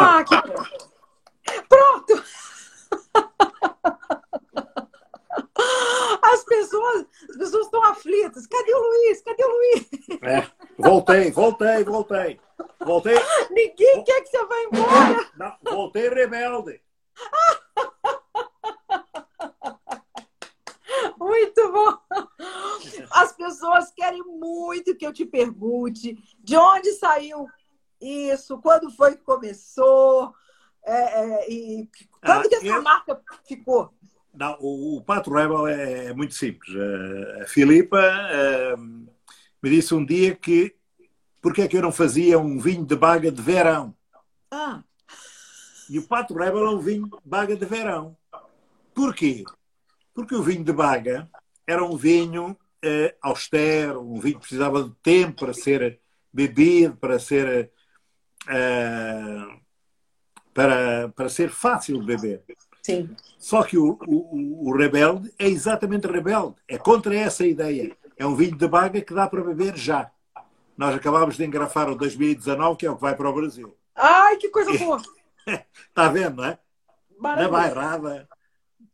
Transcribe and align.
Ah, 0.00 0.24
que. 0.24 0.34
Pronto! 1.68 2.24
As 6.22 6.44
pessoas, 6.44 7.06
as 7.28 7.36
pessoas 7.36 7.66
estão 7.66 7.84
aflitas. 7.84 8.46
Cadê 8.46 8.74
o 8.74 8.78
Luiz? 8.78 9.20
Cadê 9.22 9.44
o 9.44 9.48
Luiz? 9.48 9.88
É, 10.22 10.50
voltei, 10.78 11.30
voltei, 11.30 11.84
voltei. 11.84 12.40
Voltei. 12.80 13.16
Ninguém 13.50 14.04
quer 14.04 14.22
que 14.22 14.28
você 14.28 14.46
vá 14.46 14.62
embora. 14.62 15.30
Não, 15.36 15.56
voltei 15.70 16.08
rebelde. 16.08 16.80
Muito 21.18 21.72
bom. 21.72 21.98
As 23.12 23.32
pessoas 23.32 23.90
querem 23.92 24.22
muito 24.22 24.96
que 24.96 25.06
eu 25.06 25.12
te 25.12 25.26
pergunte 25.26 26.16
de 26.38 26.56
onde 26.56 26.92
saiu 26.92 27.46
isso, 28.00 28.58
quando 28.58 28.90
foi 28.90 29.16
que 29.16 29.22
começou, 29.22 30.34
é, 30.84 30.92
é, 30.92 31.50
e 31.50 31.88
quando 32.24 32.46
ah, 32.46 32.48
que 32.48 32.54
essa 32.54 32.66
eu... 32.66 32.82
marca 32.82 33.20
ficou? 33.46 33.92
Não, 34.32 34.56
o, 34.60 34.98
o 34.98 35.02
Pato 35.02 35.32
Rebel 35.32 35.66
é 35.66 36.12
muito 36.14 36.34
simples. 36.34 36.70
A 37.42 37.46
Filipa 37.46 38.00
me 39.62 39.70
disse 39.70 39.92
um 39.94 40.04
dia 40.04 40.34
que 40.36 40.74
porque 41.40 41.62
é 41.62 41.68
que 41.68 41.76
eu 41.76 41.82
não 41.82 41.92
fazia 41.92 42.38
um 42.38 42.58
vinho 42.58 42.84
de 42.84 42.94
baga 42.94 43.32
de 43.32 43.40
verão? 43.40 43.94
Ah. 44.50 44.82
E 45.88 45.98
o 45.98 46.06
Pato 46.06 46.34
Rebel 46.34 46.66
é 46.66 46.70
um 46.70 46.78
vinho 46.78 47.06
de 47.06 47.16
baga 47.24 47.56
de 47.56 47.64
verão. 47.64 48.16
Porquê? 48.94 49.44
Porque 50.12 50.34
o 50.34 50.42
vinho 50.42 50.62
de 50.62 50.72
baga 50.72 51.30
era 51.66 51.84
um 51.84 51.96
vinho 51.96 52.50
uh, 52.50 53.16
austero, 53.22 54.00
um 54.00 54.20
vinho 54.20 54.34
que 54.34 54.40
precisava 54.40 54.84
de 54.84 54.94
tempo 55.02 55.40
para 55.40 55.54
ser 55.54 56.00
bebido, 56.32 56.96
para 56.96 57.18
ser 57.18 57.72
uh, 58.50 59.60
para, 60.52 61.08
para 61.10 61.28
ser 61.28 61.50
fácil 61.50 62.00
de 62.00 62.06
beber. 62.06 62.42
Sim. 62.82 63.14
Só 63.38 63.62
que 63.62 63.78
o, 63.78 63.98
o, 64.06 64.68
o, 64.68 64.76
rebelde 64.76 65.32
é 65.38 65.48
exatamente 65.48 66.06
rebelde. 66.06 66.56
É 66.68 66.76
contra 66.76 67.14
essa 67.14 67.46
ideia. 67.46 67.96
É 68.16 68.26
um 68.26 68.34
vinho 68.34 68.56
de 68.56 68.68
baga 68.68 69.00
que 69.00 69.14
dá 69.14 69.26
para 69.28 69.42
beber 69.42 69.76
já. 69.76 70.10
Nós 70.76 70.94
acabámos 70.94 71.36
de 71.36 71.44
engrafar 71.44 71.88
o 71.88 71.94
2019, 71.94 72.76
que 72.76 72.86
é 72.86 72.90
o 72.90 72.96
que 72.96 73.02
vai 73.02 73.14
para 73.14 73.28
o 73.28 73.34
Brasil. 73.34 73.76
Ai, 73.94 74.36
que 74.36 74.48
coisa 74.48 74.76
boa! 74.78 75.00
Está 75.46 76.08
vendo, 76.12 76.36
não 76.36 76.44
é? 76.44 76.58
Na 77.20 77.48
bairrada, 77.48 78.28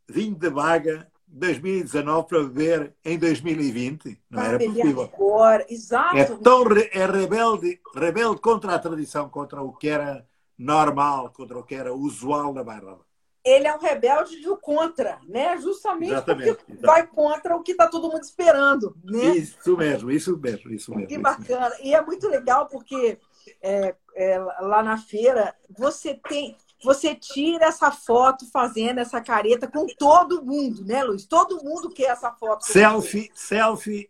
vinho 0.07 0.35
de 0.35 0.49
baga, 0.49 1.09
2019 1.37 2.27
para 2.27 2.43
beber 2.43 2.95
em 3.05 3.17
2020. 3.17 4.19
Não 4.29 4.39
para 4.41 4.49
era 4.49 4.59
possível. 4.59 5.01
Agora. 5.01 5.65
Exato. 5.69 6.17
É 6.17 6.25
tão 6.25 6.65
é 6.91 7.05
rebelde, 7.05 7.79
rebelde 7.95 8.41
contra 8.41 8.75
a 8.75 8.79
tradição, 8.79 9.29
contra 9.29 9.61
o 9.61 9.71
que 9.71 9.87
era 9.87 10.25
normal, 10.57 11.31
contra 11.31 11.57
o 11.57 11.63
que 11.63 11.75
era 11.75 11.93
usual 11.93 12.53
na 12.53 12.63
bairrada. 12.63 13.05
Ele 13.45 13.65
é 13.65 13.73
um 13.73 13.79
rebelde 13.79 14.41
do 14.41 14.57
contra, 14.57 15.19
né? 15.25 15.57
Justamente 15.57 16.11
Exatamente. 16.11 16.55
porque 16.55 16.71
Exatamente. 16.73 16.85
vai 16.85 17.07
contra 17.07 17.55
o 17.55 17.63
que 17.63 17.71
está 17.71 17.87
todo 17.87 18.09
mundo 18.11 18.23
esperando, 18.23 18.93
né? 19.05 19.37
Isso 19.37 19.77
mesmo, 19.77 20.11
isso 20.11 20.37
mesmo, 20.37 20.73
isso 20.73 20.91
mesmo. 20.91 21.07
Que 21.07 21.17
bacana. 21.17 21.69
Mesmo. 21.69 21.85
E 21.85 21.93
é 21.93 22.01
muito 22.01 22.27
legal 22.27 22.67
porque 22.67 23.17
é, 23.61 23.95
é, 24.15 24.39
lá 24.39 24.83
na 24.83 24.97
feira 24.97 25.55
você 25.69 26.19
tem 26.27 26.57
você 26.83 27.15
tira 27.15 27.65
essa 27.65 27.91
foto 27.91 28.49
fazendo 28.51 28.99
essa 28.99 29.19
careta 29.21 29.67
com 29.67 29.87
todo 29.87 30.43
mundo, 30.45 30.85
né, 30.85 31.03
Luiz? 31.03 31.25
Todo 31.25 31.63
mundo 31.63 31.89
quer 31.89 32.11
essa 32.11 32.31
foto. 32.31 32.65
Selfie, 32.65 33.31
selfie, 33.33 34.09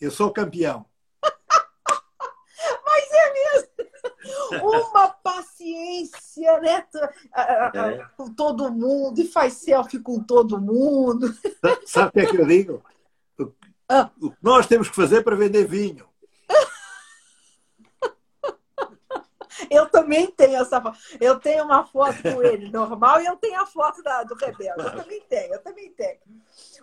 eu 0.00 0.10
sou 0.10 0.30
campeão. 0.30 0.84
Mas 2.84 3.10
é 3.12 3.32
mesmo. 3.32 3.72
Uma 4.62 5.08
paciência, 5.08 6.60
né? 6.60 6.86
É. 7.34 8.04
Com 8.16 8.32
todo 8.32 8.70
mundo, 8.70 9.20
e 9.20 9.26
faz 9.26 9.54
selfie 9.54 9.98
com 9.98 10.22
todo 10.22 10.60
mundo. 10.60 11.34
Sabe 11.86 12.08
o 12.08 12.12
que 12.12 12.20
é 12.20 12.26
que 12.26 12.36
eu 12.36 12.46
digo? 12.46 12.82
Ah. 13.88 14.10
O 14.20 14.30
que 14.30 14.36
nós 14.42 14.66
temos 14.66 14.88
que 14.88 14.96
fazer 14.96 15.22
para 15.22 15.36
vender 15.36 15.66
vinho 15.66 16.11
Eu 19.72 19.88
também 19.88 20.30
tenho 20.30 20.60
essa 20.60 20.80
foto. 20.80 20.98
Eu 21.20 21.40
tenho 21.40 21.64
uma 21.64 21.84
foto 21.84 22.22
com 22.22 22.42
ele 22.42 22.70
normal 22.70 23.20
e 23.20 23.26
eu 23.26 23.36
tenho 23.36 23.60
a 23.60 23.66
foto 23.66 24.02
da, 24.02 24.22
do 24.22 24.34
Rebelde. 24.34 24.82
Eu 24.82 24.96
também 24.96 25.20
tenho, 25.28 25.54
eu 25.54 25.62
também 25.62 25.90
tenho. 25.92 26.18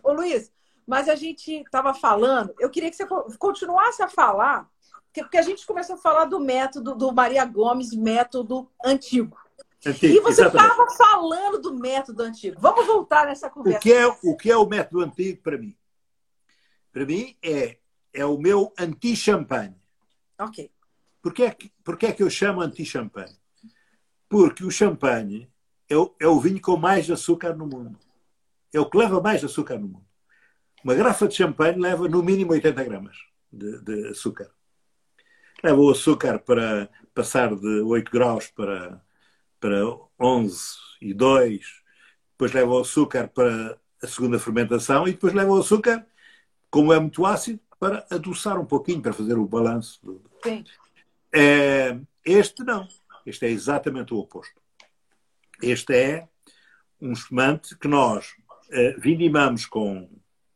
Ô 0.04 0.12
Luiz, 0.12 0.52
mas 0.86 1.08
a 1.08 1.16
gente 1.16 1.62
estava 1.62 1.94
falando, 1.94 2.54
eu 2.60 2.70
queria 2.70 2.90
que 2.90 2.96
você 2.96 3.06
continuasse 3.38 4.02
a 4.02 4.08
falar, 4.08 4.68
porque 5.14 5.38
a 5.38 5.42
gente 5.44 5.66
começou 5.66 5.96
a 5.96 6.00
falar 6.00 6.26
do 6.26 6.40
método 6.40 6.96
do 6.96 7.12
Maria 7.12 7.46
Gomes, 7.46 7.94
método 7.94 8.68
antigo. 8.84 9.38
Antigo, 9.86 10.14
e 10.14 10.20
você 10.20 10.46
estava 10.46 10.90
falando 10.92 11.62
do 11.62 11.74
método 11.74 12.24
antigo. 12.24 12.60
Vamos 12.60 12.86
voltar 12.86 13.28
nessa 13.28 13.50
conversa. 13.50 13.78
O 13.78 13.82
que 13.82 13.94
é 13.94 14.08
o, 14.08 14.36
que 14.36 14.52
é 14.52 14.58
o 14.58 14.66
método 14.66 15.02
antigo 15.02 15.42
para 15.42 15.58
mim? 15.58 15.78
Para 16.92 17.06
mim 17.06 17.38
é, 17.44 17.78
é 18.12 18.26
o 18.26 18.38
meu 18.38 18.74
anti-champanhe. 18.78 19.76
Ok. 20.40 20.72
Porquê 21.22 21.44
é 21.44 21.52
que, 21.52 21.72
porquê 21.84 22.07
é 22.07 22.12
que 22.12 22.24
eu 22.24 22.30
chamo 22.30 22.62
anti-champanhe? 22.62 23.38
Porque 24.28 24.63
o 24.63 24.72
champanhe 24.72 25.50
é 25.90 25.97
o, 25.97 26.16
é 26.19 26.28
o 26.28 26.40
vinho 26.40 26.62
com 26.62 26.78
mais 26.78 27.09
açúcar 27.09 27.56
no 27.56 27.66
mundo. 27.66 27.97
É 28.72 28.80
o 28.80 28.90
que 28.90 28.97
leva 28.97 29.22
mais 29.22 29.44
açúcar 29.44 29.78
no 29.78 29.88
mundo. 29.88 30.06
Uma 30.84 30.96
garrafa 30.96 31.28
de 31.28 31.35
champanhe 31.35 31.78
leva 31.78 32.07
no 32.07 32.24
mínimo 32.24 32.52
80 32.52 32.84
gramas 32.84 33.18
de, 33.52 33.81
de 33.81 34.07
açúcar. 34.09 34.50
Leva 35.63 35.80
o 35.80 35.90
açúcar 35.90 36.40
para 36.40 36.90
passar 37.13 37.53
de 37.53 37.81
8 37.81 38.12
graus 38.12 38.47
para, 38.47 39.01
para 39.59 39.84
11 40.19 40.57
e 41.01 41.13
2. 41.13 41.66
Depois 42.31 42.53
leva 42.53 42.72
o 42.72 42.80
açúcar 42.80 43.28
para 43.28 43.78
a 44.01 44.07
segunda 44.07 44.40
fermentação 44.40 45.07
e 45.07 45.12
depois 45.12 45.34
leva 45.34 45.51
o 45.51 45.59
açúcar, 45.59 46.07
como 46.69 46.94
é 46.94 47.00
muito 47.00 47.25
ácido, 47.25 47.59
para 47.78 48.06
adoçar 48.09 48.59
um 48.59 48.66
pouquinho, 48.66 49.01
para 49.01 49.13
fazer 49.13 49.38
o 49.38 49.47
balanço. 49.47 50.00
Sim. 50.44 50.63
É, 51.34 51.98
este 52.26 52.64
não. 52.64 52.88
Este 53.26 53.46
é 53.46 53.50
exatamente 53.50 54.14
o 54.14 54.18
oposto. 54.18 54.60
Este 55.62 55.94
é 55.94 56.28
um 57.02 57.12
espumante 57.12 57.78
que 57.78 57.88
nós 57.88 58.36
é, 58.72 58.94
vindimamos 58.98 59.66
com 59.66 60.10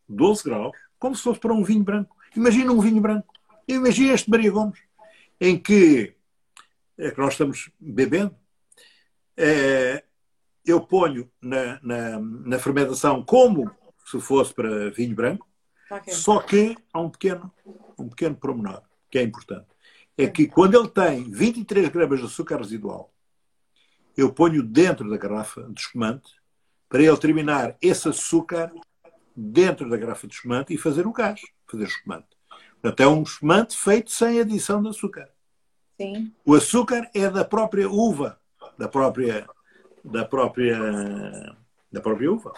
12 0.08 0.44
graus, 0.44 0.76
como 1.00 1.16
se 1.16 1.24
fosse 1.24 1.40
para 1.40 1.54
um 1.54 1.64
vinho 1.64 1.84
branco. 1.84 2.16
Imagina 2.36 2.72
um 2.72 2.80
vinho 2.80 3.02
branco. 3.02 3.34
Imagina 3.68 4.14
este 4.14 4.30
Maria 4.30 4.52
Gomes, 4.52 4.80
em 5.40 5.58
que, 5.58 6.16
é, 6.98 7.12
que 7.12 7.20
nós 7.20 7.34
estamos 7.34 7.70
bebendo. 7.80 8.36
É, 9.38 10.04
eu 10.66 10.82
ponho 10.82 11.30
na, 11.42 11.80
na, 11.82 12.20
na, 12.20 12.60
fermentação 12.60 13.24
como 13.24 13.70
se 14.06 14.20
fosse 14.20 14.54
para 14.54 14.92
vinho 14.92 15.16
branco, 15.16 15.48
okay. 15.90 16.14
só 16.14 16.40
que 16.40 16.76
há 16.94 17.02
um 17.02 17.10
pequeno, 17.10 17.52
um 17.98 18.08
pequeno 18.10 18.36
promenor 18.36 18.84
que 19.10 19.18
é 19.18 19.24
importante 19.24 19.73
é 20.18 20.28
que 20.28 20.48
quando 20.48 20.78
ele 20.78 20.90
tem 20.90 21.30
23 21.30 21.90
gramas 21.90 22.20
de 22.20 22.26
açúcar 22.26 22.58
residual, 22.58 23.12
eu 24.16 24.32
ponho 24.32 24.62
dentro 24.62 25.10
da 25.10 25.18
garrafa 25.18 25.64
de 25.72 25.82
espumante 25.82 26.32
para 26.88 27.02
ele 27.02 27.18
terminar 27.18 27.76
esse 27.82 28.08
açúcar 28.08 28.72
dentro 29.36 29.90
da 29.90 29.98
garrafa 29.98 30.28
de 30.28 30.36
espumante 30.36 30.74
e 30.74 30.78
fazer 30.78 31.08
o 31.08 31.12
gás, 31.12 31.42
fazer 31.66 31.86
o 31.86 31.88
espumante. 31.88 32.28
Portanto, 32.80 33.00
é 33.00 33.08
um 33.08 33.24
espumante 33.24 33.76
feito 33.76 34.12
sem 34.12 34.40
adição 34.40 34.82
de 34.84 34.90
açúcar. 34.90 35.30
Sim. 36.00 36.32
O 36.46 36.54
açúcar 36.54 37.10
é 37.14 37.30
da 37.30 37.44
própria 37.44 37.90
uva, 37.90 38.40
da 38.78 38.88
própria, 38.88 39.48
da 40.04 40.26
própria, 40.26 41.56
da 41.92 42.02
própria 42.02 42.32
uva. 42.32 42.54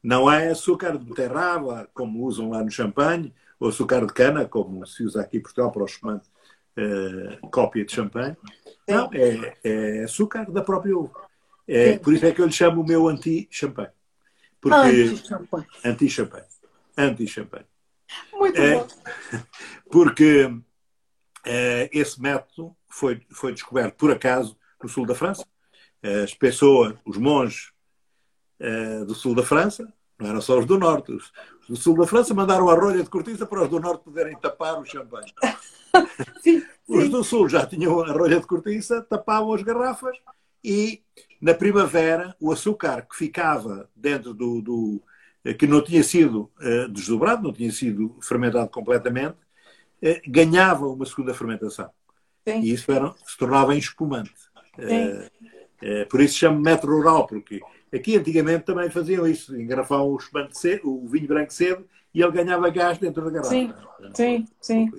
Não 0.00 0.30
é 0.30 0.50
açúcar 0.50 0.96
de 0.96 1.04
beterraba, 1.04 1.88
como 1.92 2.24
usam 2.24 2.50
lá 2.50 2.62
no 2.62 2.70
champanhe, 2.70 3.34
ou 3.58 3.68
açúcar 3.68 4.06
de 4.06 4.12
cana, 4.12 4.46
como 4.46 4.86
se 4.86 5.02
usa 5.02 5.22
aqui 5.22 5.38
em 5.38 5.42
Portugal 5.42 5.72
para 5.72 5.82
o 5.82 5.86
espumante 5.86 6.28
uh, 6.78 7.48
cópia 7.50 7.84
de 7.84 7.92
champanhe. 7.92 8.36
Não, 8.86 9.10
é, 9.12 9.56
é, 9.62 10.04
açúcar 10.04 10.50
da 10.50 10.62
própria 10.62 10.96
uva. 10.96 11.28
É, 11.66 11.98
por 11.98 12.14
isso 12.14 12.24
é 12.24 12.32
que 12.32 12.40
eu 12.40 12.46
lhe 12.46 12.52
chamo 12.52 12.80
o 12.80 12.86
meu 12.86 13.06
anti-champanhe. 13.08 13.90
Porque... 14.60 14.76
Anti-champanhe. 14.76 15.66
Anti-champanhe. 15.84 16.44
Anti-champanhe. 16.96 17.66
Muito 18.32 18.58
é, 18.58 18.74
bom. 18.74 18.88
Porque 19.92 20.50
é, 21.44 21.90
esse 21.92 22.20
método 22.20 22.74
foi, 22.88 23.20
foi 23.30 23.52
descoberto 23.52 23.96
por 23.96 24.10
acaso 24.10 24.56
no 24.82 24.88
sul 24.88 25.04
da 25.04 25.14
França. 25.14 25.46
As 26.02 26.32
pessoas, 26.32 26.94
os 27.04 27.18
monges 27.18 27.72
é, 28.58 29.04
do 29.04 29.14
sul 29.14 29.34
da 29.34 29.42
França, 29.42 29.92
não 30.18 30.28
eram 30.28 30.40
só 30.40 30.58
os 30.58 30.66
do 30.66 30.78
norte, 30.78 31.12
os 31.12 31.32
do 31.68 31.76
sul 31.76 31.96
da 31.96 32.06
França 32.06 32.34
mandaram 32.34 32.68
a 32.68 32.74
rolha 32.74 33.02
de 33.02 33.10
cortiça 33.10 33.46
para 33.46 33.62
os 33.62 33.68
do 33.68 33.78
norte 33.78 34.04
poderem 34.04 34.36
tapar 34.38 34.80
o 34.80 34.84
champanhe. 34.84 35.32
sim, 36.42 36.64
Os 36.88 37.10
do 37.10 37.22
Sul 37.22 37.48
já 37.50 37.66
tinham 37.66 38.00
a 38.00 38.10
rolha 38.10 38.40
de 38.40 38.46
cortiça, 38.46 39.02
tapavam 39.02 39.52
as 39.52 39.62
garrafas 39.62 40.16
e 40.64 41.02
na 41.40 41.52
primavera 41.52 42.34
o 42.40 42.50
açúcar 42.50 43.02
que 43.02 43.14
ficava 43.14 43.88
dentro 43.94 44.32
do, 44.32 44.62
do 44.62 45.02
que 45.58 45.66
não 45.66 45.82
tinha 45.82 46.02
sido 46.02 46.50
uh, 46.60 46.88
desdobrado, 46.88 47.42
não 47.42 47.52
tinha 47.52 47.70
sido 47.70 48.16
fermentado 48.22 48.68
completamente, 48.70 49.36
uh, 50.02 50.20
ganhava 50.26 50.86
uma 50.88 51.04
segunda 51.04 51.34
fermentação. 51.34 51.90
Sim. 52.46 52.60
E 52.60 52.72
isso 52.72 52.90
era, 52.90 53.14
se 53.26 53.36
tornava 53.36 53.74
em 53.74 53.78
espumante. 53.78 54.32
Uh, 54.78 56.06
por 56.08 56.20
isso 56.20 56.38
chama 56.38 56.58
metro 56.58 56.90
rural, 56.90 57.26
porque 57.26 57.60
aqui 57.94 58.16
antigamente 58.16 58.64
também 58.64 58.90
faziam 58.90 59.26
isso, 59.26 59.54
engarrafavam 59.56 60.08
o, 60.08 60.18
cedo, 60.52 60.90
o 60.90 61.06
vinho 61.06 61.28
branco 61.28 61.52
cedo 61.52 61.86
e 62.12 62.22
ele 62.22 62.32
ganhava 62.32 62.68
gás 62.70 62.98
dentro 62.98 63.24
da 63.24 63.30
garrafa. 63.30 63.50
Sim, 63.50 63.72
sim, 64.14 64.48
sim. 64.60 64.90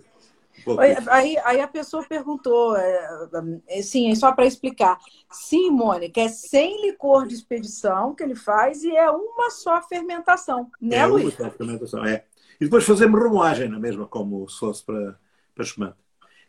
Aí, 1.10 1.38
aí 1.40 1.62
a 1.62 1.68
pessoa 1.68 2.04
perguntou, 2.04 2.76
é, 2.76 3.30
é 3.68 3.82
sim, 3.82 4.14
só 4.16 4.32
para 4.32 4.46
explicar. 4.46 4.98
Sim, 5.32 5.72
Mônica, 5.72 6.22
é 6.22 6.28
sem 6.28 6.86
licor 6.86 7.28
de 7.28 7.36
expedição 7.36 8.14
que 8.16 8.24
ele 8.24 8.36
faz 8.36 8.84
e 8.84 8.96
é 8.96 9.10
uma 9.10 9.50
só 9.50 9.82
fermentação, 9.82 10.70
né, 10.82 10.98
é 10.98 11.06
Luiz? 11.06 11.38
Uma 11.38 11.50
só 11.50 11.58
fermentação, 11.58 12.06
é. 12.06 12.26
E 12.60 12.66
depois 12.66 12.84
fazemos 12.84 13.22
remoagem 13.22 13.70
na 13.70 13.80
mesma, 13.80 14.06
como 14.06 14.48
se 14.50 14.60
fosse 14.60 14.84
para, 14.84 15.18
para 15.56 15.64
espumante. 15.64 15.98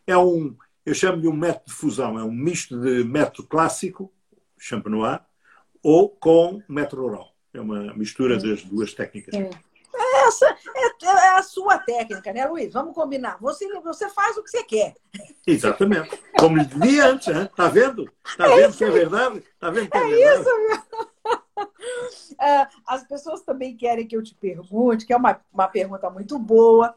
É 0.07 0.17
um, 0.17 0.57
eu 0.85 0.95
chamo-lhe 0.95 1.29
um 1.29 1.37
método 1.37 1.67
de 1.67 1.73
fusão, 1.73 2.19
é 2.19 2.25
um 2.25 2.33
misto 2.33 2.81
de 2.81 3.05
método 3.05 3.47
clássico 3.47 4.13
champenois, 4.59 5.21
ou 5.83 6.09
com 6.09 6.63
metro 6.69 7.03
rural. 7.03 7.35
É 7.53 7.61
uma 7.61 7.95
mistura 7.95 8.39
das 8.39 8.63
duas 8.63 8.93
técnicas. 8.93 9.35
É. 9.35 9.51
Essa 9.95 10.57
é, 10.75 11.07
é, 11.07 11.37
a 11.37 11.43
sua 11.43 11.79
técnica, 11.79 12.33
né, 12.33 12.47
Luiz? 12.47 12.73
Vamos 12.73 12.95
combinar. 12.95 13.39
Você, 13.41 13.67
você 13.81 14.09
faz 14.09 14.37
o 14.37 14.43
que 14.43 14.51
você 14.51 14.63
quer. 14.65 14.95
Exatamente. 15.47 16.19
Como 16.39 16.65
dizia 16.65 17.07
antes, 17.07 17.29
está 17.29 17.69
vendo? 17.69 18.11
Está 18.25 18.47
é 18.47 18.57
vendo 18.57 18.77
que 18.77 18.85
é 18.85 18.91
verdade? 18.91 19.39
Está 19.39 19.71
vendo 19.71 19.91
que 19.91 19.97
é, 19.97 20.01
é 20.01 20.07
verdade? 20.07 20.41
isso, 20.41 20.51
As 22.87 23.05
pessoas 23.07 23.43
também 23.43 23.77
querem 23.77 24.07
que 24.07 24.17
eu 24.17 24.23
te 24.23 24.35
pergunte, 24.35 25.05
que 25.07 25.13
é 25.13 25.17
uma, 25.17 25.41
uma 25.53 25.69
pergunta 25.69 26.09
muito 26.11 26.39
boa. 26.39 26.95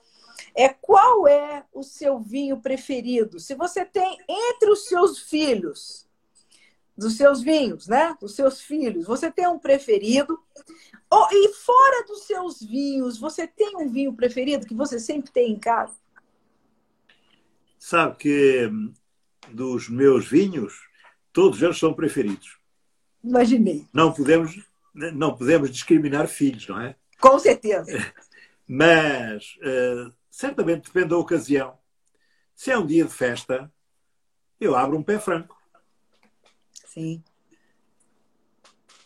É 0.56 0.70
qual 0.70 1.28
é 1.28 1.64
o 1.74 1.84
seu 1.84 2.20
vinho 2.20 2.58
preferido? 2.62 3.40
Se 3.40 3.56
você 3.56 3.86
tem 3.86 4.18
entre 4.28 4.70
os 4.70 4.88
seus 4.88 5.20
filhos 5.20 6.08
dos 6.98 7.18
seus 7.18 7.42
vinhos, 7.42 7.88
né? 7.88 8.16
Dos 8.20 8.36
seus 8.36 8.62
filhos. 8.62 9.06
Você 9.06 9.32
tem 9.32 9.48
um 9.48 9.60
preferido? 9.60 10.40
Oh, 11.16 11.28
e 11.32 11.54
fora 11.54 12.04
dos 12.08 12.24
seus 12.24 12.60
vinhos, 12.60 13.20
você 13.20 13.46
tem 13.46 13.78
um 13.78 13.88
vinho 13.88 14.12
preferido 14.16 14.66
que 14.66 14.74
você 14.74 15.00
sempre 15.00 15.30
tem 15.30 15.52
em 15.52 15.60
casa? 15.60 15.94
Sabe 17.78 18.18
que 18.18 18.66
hum, 18.66 18.92
dos 19.52 19.88
meus 19.90 20.28
vinhos, 20.28 20.74
todos 21.32 21.62
eles 21.62 21.78
são 21.78 21.94
preferidos. 21.94 22.58
Imaginei. 23.24 23.86
Não 23.94 24.12
podemos, 24.12 24.60
não 24.92 25.38
podemos 25.38 25.70
discriminar 25.70 26.28
filhos, 26.28 26.68
não 26.68 26.82
é? 26.82 26.96
Com 27.20 27.38
certeza. 27.38 27.92
Mas 28.68 29.56
uh, 29.58 30.12
certamente 30.32 30.86
depende 30.86 31.10
da 31.10 31.18
ocasião. 31.18 31.78
Se 32.56 32.72
é 32.72 32.78
um 32.78 32.88
dia 32.88 33.06
de 33.06 33.14
festa, 33.14 33.72
eu 34.60 34.76
abro 34.76 34.98
um 34.98 35.04
pé 35.04 35.20
franco. 35.20 35.56
Sim. 36.88 37.24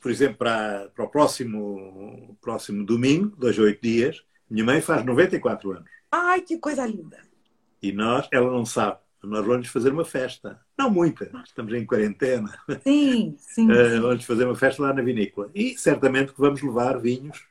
Por 0.02 0.12
exemplo, 0.12 0.38
para, 0.38 0.90
para 0.96 1.06
o 1.06 1.10
próximo, 1.10 2.38
próximo 2.42 2.86
domingo, 2.86 3.36
dois 3.38 3.58
a 3.58 3.64
oito 3.64 3.82
dias, 3.82 4.24
minha 4.50 4.64
mãe 4.64 4.82
faz 4.82 5.04
94 5.04 5.72
anos. 5.72 5.90
Ai, 6.12 6.42
que 6.42 6.58
coisa 6.58 6.86
linda! 6.86 7.18
E 7.82 7.92
nós, 7.92 8.28
ela 8.32 8.52
não 8.52 8.66
sabe, 8.66 8.98
nós 9.24 9.46
vamos 9.46 9.68
fazer 9.68 9.92
uma 9.92 10.06
festa. 10.06 10.60
Não 10.78 10.90
muita, 10.90 11.30
estamos 11.44 11.74
em 11.74 11.86
quarentena. 11.86 12.58
Sim, 12.84 13.36
sim. 13.38 13.68
Uh, 13.72 14.02
vamos 14.02 14.24
fazer 14.24 14.46
uma 14.46 14.56
festa 14.56 14.82
lá 14.82 14.94
na 14.94 15.02
vinícola. 15.02 15.50
E 15.54 15.78
certamente 15.78 16.34
que 16.34 16.40
vamos 16.40 16.62
levar 16.62 16.98
vinhos 17.00 17.46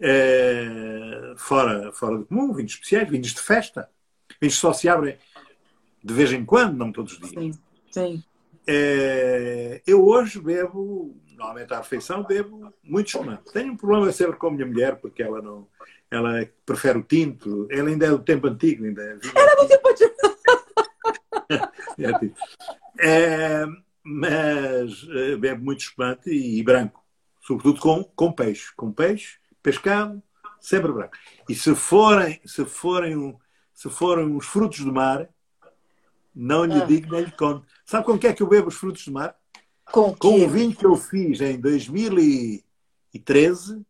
uh, 0.00 1.36
fora, 1.36 1.92
fora 1.92 2.18
do 2.18 2.26
comum, 2.26 2.52
vinhos 2.52 2.72
especiais, 2.72 3.08
vinhos 3.08 3.32
de 3.32 3.40
festa. 3.40 3.88
Vinhos 4.40 4.54
que 4.54 4.60
só 4.60 4.72
se 4.72 4.88
abrem 4.88 5.16
de 6.04 6.14
vez 6.14 6.32
em 6.32 6.44
quando, 6.44 6.76
não 6.76 6.92
todos 6.92 7.14
os 7.14 7.18
dias. 7.18 7.56
Sim, 7.56 7.60
sim. 7.90 8.24
É, 8.66 9.80
eu 9.86 10.04
hoje 10.04 10.40
bebo, 10.40 11.16
normalmente 11.36 11.72
à 11.72 11.78
refeição, 11.78 12.24
bebo 12.24 12.72
muito 12.82 13.08
espumante. 13.08 13.52
Tenho 13.52 13.72
um 13.72 13.76
problema 13.76 14.10
sempre 14.10 14.36
com 14.36 14.48
a 14.48 14.50
minha 14.50 14.66
mulher, 14.66 14.96
porque 14.96 15.22
ela 15.22 15.42
não. 15.42 15.68
Ela 16.10 16.48
prefere 16.64 16.98
o 16.98 17.02
tinto. 17.02 17.66
Ela 17.70 17.88
ainda 17.88 18.06
é 18.06 18.10
do 18.10 18.18
tempo 18.20 18.46
antigo. 18.46 18.84
Ainda 18.84 19.02
é 19.02 19.18
Ela 19.34 19.52
é 19.52 19.56
do 19.56 19.68
tempo 19.68 19.88
antigo. 19.88 20.14
é, 21.98 22.18
tipo, 22.18 22.36
é, 23.00 23.66
mas 24.02 25.06
é, 25.10 25.36
bebo 25.36 25.64
muito 25.64 25.80
espumante 25.80 26.30
e, 26.30 26.58
e, 26.58 26.62
branco. 26.62 27.04
Sobretudo 27.40 27.80
com, 27.80 28.04
com 28.04 28.32
peixe. 28.32 28.72
Com 28.76 28.92
peixe, 28.92 29.38
pescado, 29.62 30.22
sempre 30.60 30.92
branco. 30.92 31.16
E 31.48 31.54
se 31.54 31.74
forem, 31.74 32.40
se 32.44 32.64
forem, 32.64 33.36
se 33.74 33.90
forem 33.90 34.36
os 34.36 34.46
frutos 34.46 34.80
do 34.80 34.92
mar, 34.92 35.28
não 36.34 36.64
lhe 36.64 36.80
ah. 36.80 36.84
digo 36.84 37.12
nem 37.12 37.24
lhe 37.24 37.32
conto. 37.32 37.66
Sabe 37.84 38.04
com 38.04 38.12
o 38.12 38.18
que 38.18 38.26
é 38.26 38.32
que 38.32 38.42
eu 38.42 38.48
bebo 38.48 38.68
os 38.68 38.76
frutos 38.76 39.04
do 39.04 39.12
mar? 39.12 39.36
Com, 39.90 40.14
com 40.14 40.44
o 40.44 40.48
vinho 40.48 40.74
que 40.74 40.84
eu 40.84 40.96
fiz 40.96 41.40
em 41.40 41.58
2013 41.60 43.80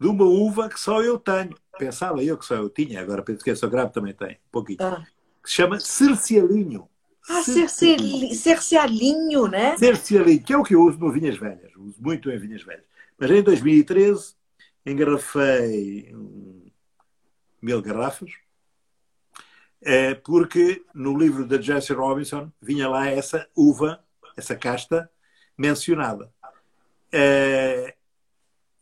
de 0.00 0.08
uma 0.08 0.24
uva 0.24 0.68
que 0.68 0.78
só 0.78 1.02
eu 1.02 1.18
tenho. 1.18 1.56
Pensava 1.78 2.22
eu 2.22 2.36
que 2.36 2.44
só 2.44 2.56
eu 2.56 2.68
tinha, 2.68 3.00
agora 3.00 3.22
penso 3.22 3.42
que 3.42 3.50
essa 3.50 3.66
grave 3.68 3.92
também 3.92 4.12
tem, 4.12 4.32
um 4.32 4.50
pouquinho. 4.50 4.78
Ah. 4.80 5.02
Que 5.42 5.48
se 5.48 5.56
chama 5.56 5.80
Cercialinho. 5.80 6.88
Ah, 7.28 7.42
Cercialinho, 7.42 9.48
né? 9.48 9.76
Cercialinho, 9.78 10.42
que 10.42 10.52
é 10.52 10.58
o 10.58 10.62
que 10.62 10.74
eu 10.74 10.82
uso 10.82 10.98
no 10.98 11.10
Vinhas 11.10 11.36
Velhas. 11.36 11.72
Uso 11.76 11.96
muito 12.00 12.30
em 12.30 12.38
Vinhas 12.38 12.62
Velhas. 12.62 12.84
Mas 13.18 13.30
em 13.30 13.42
2013 13.42 14.34
engarrafei 14.84 16.14
mil 17.62 17.80
garrafas 17.80 18.30
é, 19.84 20.14
porque 20.14 20.82
no 20.94 21.16
livro 21.16 21.46
da 21.46 21.60
Jesse 21.60 21.92
Robinson 21.92 22.50
vinha 22.60 22.88
lá 22.88 23.06
essa 23.06 23.46
uva, 23.54 24.02
essa 24.36 24.54
casta 24.54 25.10
mencionada. 25.56 26.30
É, 27.12 27.94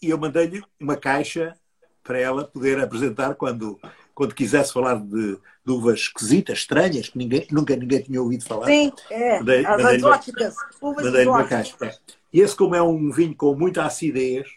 e 0.00 0.10
eu 0.10 0.18
mandei-lhe 0.18 0.62
uma 0.80 0.96
caixa 0.96 1.54
para 2.02 2.18
ela 2.18 2.44
poder 2.44 2.80
apresentar 2.80 3.34
quando, 3.34 3.78
quando 4.14 4.34
quisesse 4.34 4.72
falar 4.72 4.96
de, 4.96 5.38
de 5.64 5.72
uvas 5.72 6.00
esquisitas, 6.00 6.58
estranhas, 6.58 7.08
que 7.08 7.18
ninguém, 7.18 7.46
nunca 7.50 7.76
ninguém 7.76 8.02
tinha 8.02 8.20
ouvido 8.20 8.44
falar. 8.44 8.66
Sim, 8.66 8.92
é, 9.10 9.38
mandei, 9.38 9.64
as 9.64 9.82
mandei 9.82 9.96
exóticas, 9.96 10.54
uvas 10.80 11.04
mandei 11.04 11.22
exóticas. 11.22 11.68
Uma 11.70 11.78
caixa. 11.78 12.00
E 12.32 12.40
esse, 12.40 12.56
como 12.56 12.74
é 12.74 12.82
um 12.82 13.12
vinho 13.12 13.34
com 13.34 13.54
muita 13.54 13.84
acidez, 13.84 14.48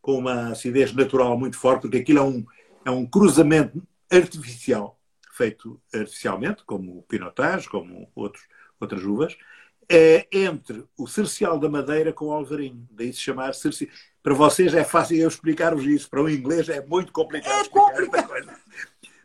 com 0.00 0.18
uma 0.18 0.50
acidez 0.50 0.92
natural 0.92 1.38
muito 1.38 1.56
forte, 1.56 1.82
porque 1.82 1.98
aquilo 1.98 2.18
é 2.18 2.22
um, 2.22 2.44
é 2.84 2.90
um 2.90 3.06
cruzamento 3.06 3.82
artificial 4.10 4.98
feito 5.32 5.80
artificialmente, 5.94 6.62
como 6.64 6.98
o 6.98 7.02
pinotage, 7.02 7.68
como 7.68 8.10
outros, 8.14 8.44
outras 8.78 9.02
uvas, 9.02 9.36
é 9.92 10.26
entre 10.32 10.84
o 10.96 11.06
cercial 11.06 11.58
da 11.58 11.68
madeira 11.68 12.12
com 12.12 12.26
o 12.26 12.32
alvarinho. 12.32 12.88
Daí 12.90 13.12
se 13.12 13.20
chamar 13.20 13.54
cercial. 13.54 13.90
Para 14.22 14.34
vocês 14.34 14.72
é 14.72 14.82
fácil 14.84 15.18
eu 15.18 15.28
explicar-vos 15.28 15.84
isso. 15.84 16.08
Para 16.08 16.22
o 16.22 16.30
inglês 16.30 16.68
é 16.68 16.84
muito 16.84 17.12
complicado 17.12 17.66
é 17.66 17.68
complicado. 17.68 18.50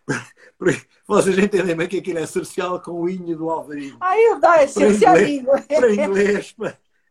Vocês 1.08 1.38
entendem 1.38 1.76
bem 1.76 1.88
que 1.88 2.00
aquilo 2.00 2.20
é 2.20 2.26
cercial 2.26 2.82
com 2.82 2.92
o 2.92 3.10
inho 3.10 3.38
do 3.38 3.50
alvarinho. 3.50 3.98
Aí 4.00 4.38
dá, 4.42 4.62
é 4.62 4.68
cercialinho. 4.68 5.46
Para 5.68 5.94
inglês, 5.94 6.56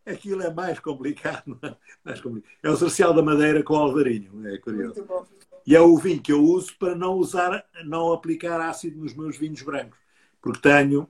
aquilo 0.05 0.43
é 0.43 0.53
mais 0.53 0.79
complicado. 0.79 1.57
mais 2.03 2.19
complicado. 2.19 2.51
É 2.61 2.69
o 2.69 2.77
cercial 2.77 3.13
da 3.13 3.21
madeira 3.23 3.63
com 3.63 3.73
o 3.73 3.77
alvarinho. 3.77 4.47
É 4.47 4.57
curioso. 4.57 4.95
Muito 4.95 5.05
bom. 5.05 5.25
E 5.65 5.75
é 5.75 5.81
o 5.81 5.97
vinho 5.97 6.21
que 6.21 6.31
eu 6.31 6.41
uso 6.41 6.75
para 6.77 6.95
não 6.95 7.13
usar, 7.15 7.63
não 7.85 8.13
aplicar 8.13 8.59
ácido 8.61 8.99
nos 8.99 9.13
meus 9.13 9.37
vinhos 9.37 9.61
brancos, 9.61 9.99
porque 10.41 10.61
tenho 10.61 11.09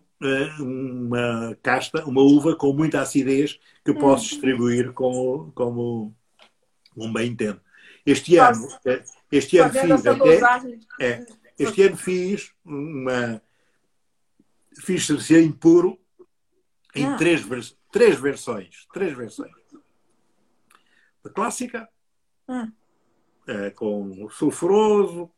uma 0.60 1.56
casta, 1.62 2.06
uma 2.06 2.22
uva 2.22 2.56
com 2.56 2.74
muita 2.74 3.02
acidez 3.02 3.60
que 3.86 3.94
posso 3.94 4.26
hum. 4.26 4.30
distribuir 4.30 4.94
como, 4.94 5.52
como 5.54 6.16
um 6.96 7.12
bem 7.12 7.32
entendo. 7.32 7.62
Este 8.06 8.38
ano, 8.38 8.68
eh, 8.86 9.04
este 9.32 9.58
ano 9.60 9.74
fiz 9.74 10.06
até, 10.06 10.40
é, 11.00 11.26
este 11.60 11.82
ano 11.84 11.98
fiz 11.98 12.52
uma 12.64 13.42
fiz 14.80 15.06
cerceio 15.06 15.54
puro 15.54 16.00
em 16.96 17.06
ah. 17.06 17.18
três, 17.18 17.46
três 17.92 18.20
versões, 18.20 18.88
três 18.94 19.16
versões. 19.16 19.52
A 21.26 21.30
clássica, 21.30 21.90
ah 22.48 22.68
é, 23.48 23.70
com 23.70 24.30
sulfuroso, 24.30 25.32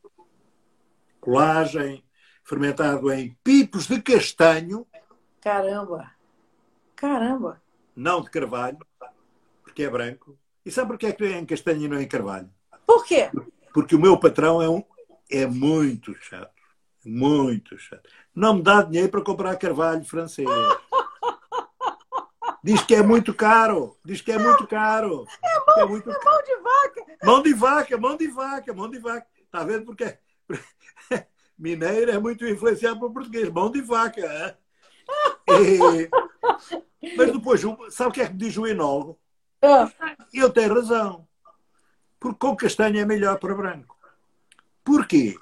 colagem, 1.22 2.04
fermentado 2.50 3.12
em 3.14 3.38
pipos 3.44 3.86
de 3.86 4.02
castanho. 4.02 4.88
Caramba! 5.40 6.12
Caramba! 6.96 7.62
Não 7.96 8.22
de 8.22 8.32
carvalho, 8.32 8.80
porque 9.62 9.84
é 9.84 9.90
branco. 9.90 10.36
E 10.66 10.72
sabe 10.72 10.90
porquê 10.90 11.06
é 11.06 11.12
que 11.14 11.24
é 11.26 11.38
em 11.38 11.46
castanho 11.46 11.84
e 11.84 11.88
não 11.88 12.02
em 12.02 12.08
carvalho? 12.08 12.50
Por 12.88 13.06
quê? 13.06 13.30
Porque 13.72 13.96
o 13.96 14.00
meu 14.00 14.20
patrão 14.20 14.60
é, 14.60 14.68
um, 14.68 14.84
é 15.30 15.46
muito 15.46 16.16
chato. 16.16 16.52
Muito 17.06 17.78
chato. 17.78 18.10
Não 18.34 18.56
me 18.56 18.64
dá 18.64 18.82
dinheiro 18.82 19.10
para 19.10 19.22
comprar 19.22 19.56
carvalho 19.56 20.04
francês. 20.04 20.50
Diz 22.64 22.82
que 22.82 22.96
é 22.96 23.04
muito 23.04 23.32
caro. 23.32 23.96
Diz 24.04 24.22
que 24.22 24.32
é 24.32 24.40
muito 24.40 24.66
caro. 24.66 25.24
É 25.44 25.60
mão, 25.60 25.80
é 25.80 25.86
muito... 25.86 26.10
é 26.10 26.26
mão 26.26 26.44
de 26.44 26.56
vaca. 26.56 27.06
Mão 27.24 27.44
de 27.44 27.54
vaca, 27.54 27.98
mão 27.98 28.18
de 28.18 28.28
vaca, 28.28 28.74
mão 28.74 28.90
de 28.90 29.00
vaca. 29.00 29.28
Está 29.46 29.64
vendo? 29.64 29.86
Porque 29.86 30.18
mineiro 31.60 32.12
é 32.12 32.18
muito 32.20 32.48
influenciado 32.48 33.00
por 33.00 33.12
português. 33.12 33.50
Mão 33.50 33.72
de 33.72 33.82
vaca. 33.82 34.58
E... 35.50 36.08
Mas 37.18 37.32
depois, 37.32 37.62
sabe 37.90 38.10
o 38.10 38.14
que 38.14 38.22
é 38.22 38.28
que 38.28 38.34
me 38.34 38.38
diz 38.38 38.56
o 38.56 38.68
enólogo? 38.68 39.18
Ah, 39.60 39.92
Ele 40.32 40.50
tem 40.52 40.68
razão. 40.68 41.28
Porque 42.20 42.38
com 42.38 42.56
castanho 42.56 43.00
é 43.00 43.06
melhor 43.06 43.40
para 43.40 43.56
branco. 43.56 43.98
Porquê? 44.84 45.36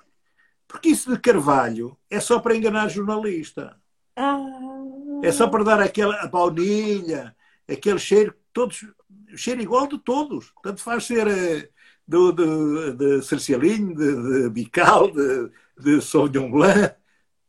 Porque 0.65 0.89
isso 0.89 1.11
de 1.13 1.19
carvalho 1.19 1.97
é 2.09 2.19
só 2.21 2.39
para 2.39 2.55
enganar 2.55 2.87
jornalista. 2.89 3.75
ah, 4.15 4.39
É 5.23 5.31
só 5.31 5.47
para 5.47 5.63
dar 5.65 5.81
aquela 5.81 6.25
baunilha, 6.27 7.35
aquele 7.67 7.99
cheiro, 7.99 8.33
todos, 8.53 8.85
cheiro 9.35 9.61
igual 9.61 9.87
de 9.87 9.97
todos. 9.97 10.53
Tanto 10.63 10.81
faz 10.81 11.05
ser 11.05 11.27
eh, 11.27 11.69
do, 12.07 12.31
de, 12.31 13.21
cercialinho, 13.23 13.93
de, 13.95 14.43
de 14.43 14.49
bical, 14.49 15.11
de, 15.11 15.51
de 15.79 16.01
sauvignon 16.01 16.49
blanc. 16.51 16.95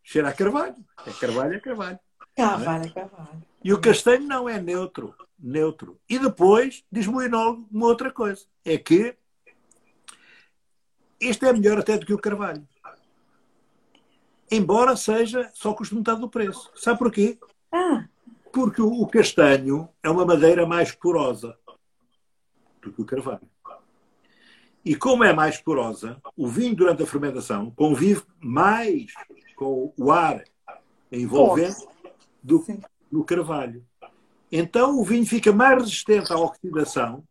Cheira 0.03 0.29
a 0.29 0.33
carvalho. 0.33 0.77
É 1.07 1.13
carvalho, 1.13 1.55
é 1.55 1.61
carvalho. 1.61 1.99
Carvalho, 2.37 2.87
é 2.87 2.89
carvalho. 2.91 3.43
E 3.63 3.73
o 3.73 3.81
castanho 3.81 4.27
não 4.27 4.49
é 4.49 4.61
neutro. 4.61 5.15
Neutro. 5.39 6.01
E 6.09 6.19
depois, 6.19 6.85
diz-me 6.91 7.15
o 7.17 7.23
enólogo 7.23 7.69
uma 7.71 7.87
outra 7.87 8.11
coisa. 8.11 8.45
É 8.65 8.79
que 8.79 9.17
este 11.21 11.47
é 11.47 11.53
melhor 11.53 11.79
até 11.79 11.97
do 11.99 12.07
que 12.07 12.15
o 12.15 12.19
carvalho. 12.19 12.67
Embora 14.51 14.97
seja 14.97 15.51
só 15.53 15.75
custe 15.75 15.95
metade 15.95 16.21
do 16.21 16.29
preço. 16.31 16.71
Sabe 16.75 16.99
porquê? 16.99 17.39
Ah, 17.71 18.07
Porque 18.53 18.81
o 18.81 19.03
o 19.03 19.07
castanho 19.07 19.89
é 20.03 20.09
uma 20.09 20.25
madeira 20.25 20.67
mais 20.67 20.93
porosa 20.93 21.57
do 22.81 22.93
que 22.93 23.03
o 23.03 23.05
carvalho. 23.05 23.49
E 24.89 24.97
como 24.97 25.23
é 25.23 25.35
mais 25.35 25.59
porosa, 25.59 26.17
o 26.35 26.49
vinho 26.49 26.75
durante 26.75 27.03
a 27.03 27.07
fermentação 27.07 27.71
convive 27.73 28.23
mais 28.41 29.13
com 29.55 29.93
o 29.95 30.11
ar 30.11 30.43
envolvente 31.13 31.87
do 32.43 32.65
que 32.65 32.81
no 33.13 33.23
carvalho. 33.23 33.85
Então 34.51 34.99
o 34.99 35.05
vinho 35.05 35.27
fica 35.27 35.53
mais 35.53 35.79
resistente 35.83 36.33
à 36.33 36.39
oxidação. 36.39 37.23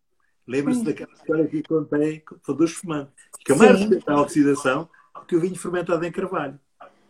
Lembra-se 0.45 0.83
daquela 0.83 1.11
história 1.11 1.47
que 1.47 1.63
contei 1.63 2.23
dos 2.47 2.73
fumantes. 2.73 3.11
Fica 3.39 3.55
mais 3.55 3.71
Sim. 3.71 3.85
resistente 3.85 4.09
à 4.11 4.21
oxidação 4.21 4.89
do 5.15 5.25
que 5.25 5.35
o 5.35 5.41
vinho 5.41 5.55
fermentado 5.55 6.05
em 6.05 6.11
carvalho. 6.11 6.59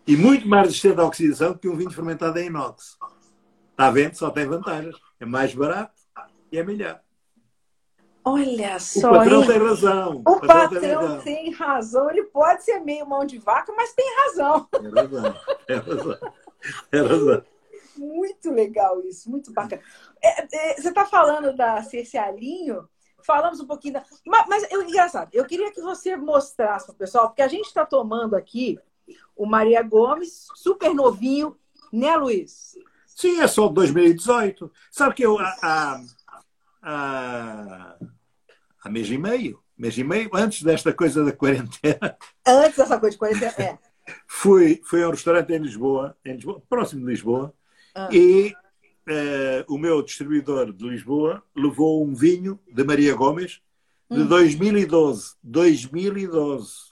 E 0.07 0.15
muito 0.15 0.47
mais 0.47 0.67
resistente 0.67 1.01
à 1.01 1.03
oxidação 1.03 1.51
do 1.51 1.59
que 1.59 1.67
um 1.67 1.75
vinho 1.75 1.91
fermentado 1.91 2.39
em 2.39 2.45
inox. 2.45 2.97
Está 3.71 3.91
vendo? 3.91 4.15
Só 4.15 4.29
tem 4.29 4.45
vantagens. 4.45 4.95
É 5.19 5.25
mais 5.25 5.53
barato 5.53 5.91
e 6.49 6.57
é 6.57 6.63
melhor. 6.63 7.01
Olha 8.33 8.75
O 8.75 8.79
só, 8.79 9.11
patrão 9.11 9.41
hein? 9.41 9.47
tem 9.47 9.57
razão. 9.57 10.23
O 10.25 10.39
tem 10.39 10.47
patrão 10.47 11.01
razão. 11.01 11.21
tem 11.21 11.51
razão. 11.51 12.09
Ele 12.09 12.23
pode 12.23 12.63
ser 12.63 12.79
meio 12.79 13.07
mão 13.07 13.25
de 13.25 13.37
vaca, 13.37 13.73
mas 13.75 13.93
tem 13.93 14.05
razão. 14.17 14.67
Tem 14.71 14.89
razão. 14.91 15.35
Tem 15.67 15.77
razão. 15.77 16.19
Tem 16.91 17.01
razão. 17.01 17.43
Muito 17.97 18.51
legal 18.51 19.01
isso, 19.01 19.29
muito 19.29 19.51
bacana. 19.51 19.81
É, 20.21 20.71
é, 20.71 20.75
você 20.75 20.89
está 20.89 21.05
falando 21.05 21.55
da 21.55 21.81
Cercialinho, 21.81 22.87
falamos 23.23 23.59
um 23.59 23.65
pouquinho 23.65 23.95
da. 23.95 24.05
Mas, 24.25 24.47
mas 24.47 24.71
eu, 24.71 24.83
engraçado, 24.83 25.29
eu 25.33 25.45
queria 25.45 25.71
que 25.71 25.81
você 25.81 26.15
mostrasse 26.15 26.85
para 26.85 26.93
o 26.93 26.97
pessoal, 26.97 27.27
porque 27.27 27.41
a 27.41 27.47
gente 27.47 27.65
está 27.65 27.85
tomando 27.85 28.35
aqui 28.35 28.77
o 29.35 29.45
Maria 29.45 29.81
Gomes, 29.81 30.47
super 30.55 30.93
novinho, 30.93 31.57
né, 31.91 32.15
Luiz? 32.15 32.77
Sim, 33.05 33.41
é 33.41 33.47
só 33.47 33.67
de 33.67 33.73
2018. 33.73 34.71
Sabe 34.91 35.15
que 35.15 35.25
eu 35.25 35.39
há, 35.39 35.55
há, 35.61 36.01
há, 36.83 37.95
há 38.87 38.89
mês 38.89 39.09
e 39.09 39.17
meio, 39.17 39.59
mês 39.77 39.97
e 39.97 40.03
meio, 40.03 40.29
antes 40.33 40.63
desta 40.63 40.93
coisa 40.93 41.23
da 41.23 41.31
quarentena, 41.31 42.17
Antes 42.47 42.77
dessa 42.77 42.97
coisa 42.99 43.13
de 43.13 43.19
quarentena. 43.19 43.53
É. 43.57 43.77
fui, 44.25 44.81
fui 44.85 45.03
a 45.03 45.07
um 45.07 45.11
restaurante 45.11 45.51
em 45.53 45.59
Lisboa, 45.59 46.15
em 46.25 46.33
Lisboa 46.35 46.61
próximo 46.69 47.01
de 47.05 47.11
Lisboa, 47.11 47.53
Ah. 47.93 48.09
e 48.11 48.53
eh, 49.09 49.65
o 49.67 49.77
meu 49.77 50.01
distribuidor 50.01 50.71
de 50.71 50.87
Lisboa 50.87 51.43
levou 51.55 52.05
um 52.05 52.13
vinho 52.13 52.59
de 52.71 52.83
Maria 52.83 53.13
Gomes 53.15 53.61
de 54.09 54.21
Hum. 54.21 54.27
2012. 54.27 55.35
2012. 55.43 56.87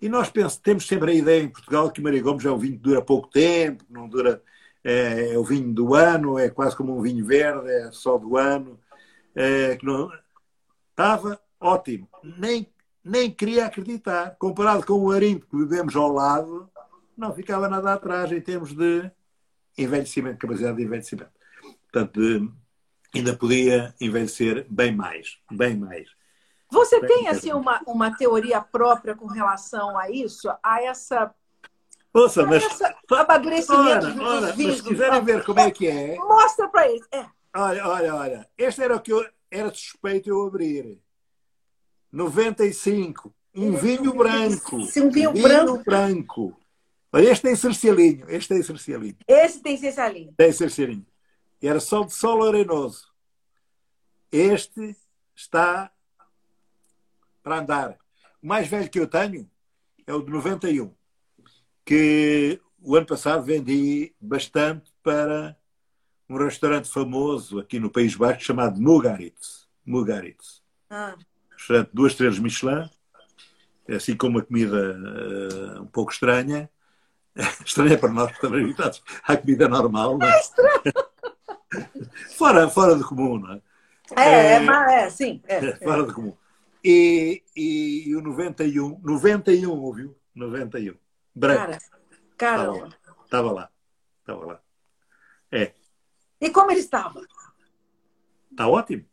E 0.00 0.08
nós 0.08 0.28
pensamos, 0.30 0.56
temos 0.58 0.86
sempre 0.86 1.10
a 1.10 1.14
ideia 1.14 1.42
em 1.42 1.48
Portugal 1.48 1.90
que 1.90 2.00
Maria 2.00 2.22
Gomes 2.22 2.44
é 2.44 2.50
um 2.50 2.58
vinho 2.58 2.74
que 2.74 2.82
dura 2.82 3.02
pouco 3.02 3.28
tempo, 3.28 3.84
que 3.84 3.92
não 3.92 4.08
dura. 4.08 4.42
É, 4.84 5.32
é 5.34 5.38
o 5.38 5.42
vinho 5.44 5.72
do 5.72 5.94
ano, 5.94 6.38
é 6.38 6.48
quase 6.50 6.76
como 6.76 6.96
um 6.96 7.02
vinho 7.02 7.24
verde, 7.24 7.68
é 7.68 7.90
só 7.90 8.16
do 8.18 8.36
ano. 8.36 8.78
É, 9.34 9.76
que 9.76 9.84
não... 9.86 10.10
Estava 10.98 11.40
ótimo. 11.60 12.08
Nem, 12.24 12.66
nem 13.04 13.30
queria 13.30 13.66
acreditar. 13.66 14.34
Comparado 14.36 14.84
com 14.84 14.94
o 14.94 15.12
Arinto 15.12 15.46
que 15.46 15.56
vivemos 15.56 15.94
ao 15.94 16.12
lado, 16.12 16.68
não 17.16 17.32
ficava 17.32 17.68
nada 17.68 17.92
atrás 17.92 18.32
em 18.32 18.40
termos 18.40 18.74
de 18.74 19.08
envelhecimento, 19.78 20.38
capacidade 20.38 20.76
de 20.76 20.82
envelhecimento. 20.82 21.30
Portanto, 21.84 22.52
ainda 23.14 23.36
podia 23.36 23.94
envelhecer 24.00 24.66
bem 24.68 24.90
mais. 24.90 25.38
Bem 25.52 25.76
mais. 25.76 26.08
Você 26.68 27.00
tem 27.06 27.28
assim 27.28 27.52
uma, 27.52 27.80
uma 27.86 28.16
teoria 28.16 28.60
própria 28.60 29.14
com 29.14 29.26
relação 29.26 29.96
a 29.96 30.10
isso, 30.10 30.52
a 30.60 30.82
essa, 30.82 31.32
Ouça, 32.12 32.42
a 32.42 32.46
mas, 32.46 32.64
essa 32.64 32.92
amadurecimento 33.08 34.06
ora, 34.06 34.10
dos 34.10 34.20
ora, 34.20 34.54
mas 34.56 34.76
se 34.76 34.82
quiserem 34.82 35.24
ver 35.24 35.44
como 35.44 35.60
é 35.60 35.70
que 35.70 35.86
é, 35.86 36.16
Mostra 36.16 36.68
para 36.68 36.88
eles. 36.88 37.06
É. 37.12 37.24
olha, 37.54 37.86
olha, 37.86 38.14
olha, 38.16 38.48
este 38.58 38.82
era 38.82 38.96
o 38.96 39.00
que 39.00 39.12
eu 39.12 39.24
era 39.50 39.72
suspeito 39.72 40.28
eu 40.28 40.46
abrir. 40.46 40.98
95, 42.10 43.34
um 43.54 43.72
vinho 43.76 44.14
branco. 44.14 44.82
Sim, 44.86 45.02
um 45.02 45.10
vinho 45.10 45.32
branco. 45.32 45.84
branco. 45.84 46.60
Olha, 47.12 47.30
este 47.30 47.42
tem 47.42 47.56
cercialinho, 47.56 48.26
este 48.30 48.48
tem 48.48 48.62
cercialinho, 48.62 49.16
Esse 49.26 49.60
tem 49.62 49.76
Cercialinho. 49.76 50.32
tem 50.36 50.52
cercialinho. 50.52 51.06
E 51.60 51.66
era 51.66 51.80
só 51.80 52.04
de 52.04 52.12
sol 52.12 52.46
arenoso. 52.46 53.08
Este 54.30 54.94
está 55.34 55.90
para 57.42 57.58
andar. 57.60 57.98
O 58.42 58.46
mais 58.46 58.68
velho 58.68 58.90
que 58.90 59.00
eu 59.00 59.06
tenho 59.08 59.50
é 60.06 60.12
o 60.14 60.22
de 60.22 60.30
91, 60.30 60.94
que 61.84 62.60
o 62.80 62.94
ano 62.94 63.06
passado 63.06 63.42
vendi 63.42 64.14
bastante 64.20 64.92
para 65.02 65.57
um 66.28 66.36
restaurante 66.36 66.88
famoso 66.90 67.58
aqui 67.58 67.78
no 67.78 67.90
País 67.90 68.14
Basco 68.14 68.42
chamado 68.42 68.80
Mugaritz. 68.80 69.66
Mugaritz. 69.84 70.62
Ah, 70.90 71.16
Restaurante 71.56 71.88
de 71.88 71.94
duas 71.94 72.12
estrelas 72.12 72.38
Michelin, 72.38 72.88
assim 73.88 74.16
como 74.16 74.36
uma 74.38 74.44
comida 74.44 74.76
eh, 74.76 75.80
um 75.80 75.86
pouco 75.86 76.12
estranha. 76.12 76.70
Estranha 77.64 77.96
para 77.96 78.10
nós 78.12 78.28
que 78.28 78.34
estamos 78.34 78.58
habituados 78.60 79.02
à 79.22 79.36
comida 79.36 79.68
normal. 79.68 80.18
Não 80.18 80.26
é? 80.26 80.42
fora, 82.36 82.68
fora 82.68 82.96
do 82.96 83.06
comum, 83.06 83.38
não 83.38 83.52
é? 83.54 83.62
é, 84.16 84.22
é, 84.22 84.52
É. 84.54 84.60
mas 84.60 84.92
é, 84.92 85.10
sim. 85.10 85.40
É, 85.46 85.56
é. 85.56 85.76
Fora 85.76 86.02
do 86.02 86.12
comum. 86.12 86.36
E, 86.82 87.42
e, 87.56 88.08
e 88.08 88.16
o 88.16 88.22
91, 88.22 89.00
91, 89.04 89.70
ouviu? 89.70 90.16
91. 90.34 90.94
Branco. 91.34 91.78
Cara, 92.36 92.72
lá. 92.72 92.88
Estava 93.24 93.52
lá. 93.52 93.70
Estava 94.20 94.46
lá. 94.46 94.60
É, 95.52 95.72
E 96.40 96.50
como 96.50 96.70
ele 96.70 96.80
estava? 96.80 97.20
está 98.50 98.68
ótimo. 98.68 99.04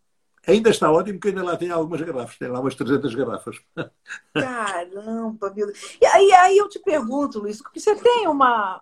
Ainda 0.48 0.70
está 0.70 0.91
ótimo, 0.91 1.17
porque 1.20 1.29
ainda 1.29 1.44
lá 1.44 1.58
tem 1.58 1.72
algumas 1.72 2.01
garrafas. 2.01 2.38
Tem 2.38 2.48
lá 2.48 2.60
umas 2.60 2.75
300 2.75 3.15
garrafas. 3.15 3.58
Caramba, 4.38 5.51
meu 5.55 5.67
Deus. 5.67 5.98
E 6.00 6.05
aí, 6.05 6.32
aí 6.34 6.58
eu 6.58 6.70
te 6.70 6.79
pergunto, 6.79 7.39
Luiz, 7.39 7.62
porque 7.62 7.79
você 7.79 7.96
tem 7.96 8.27
uma, 8.27 8.82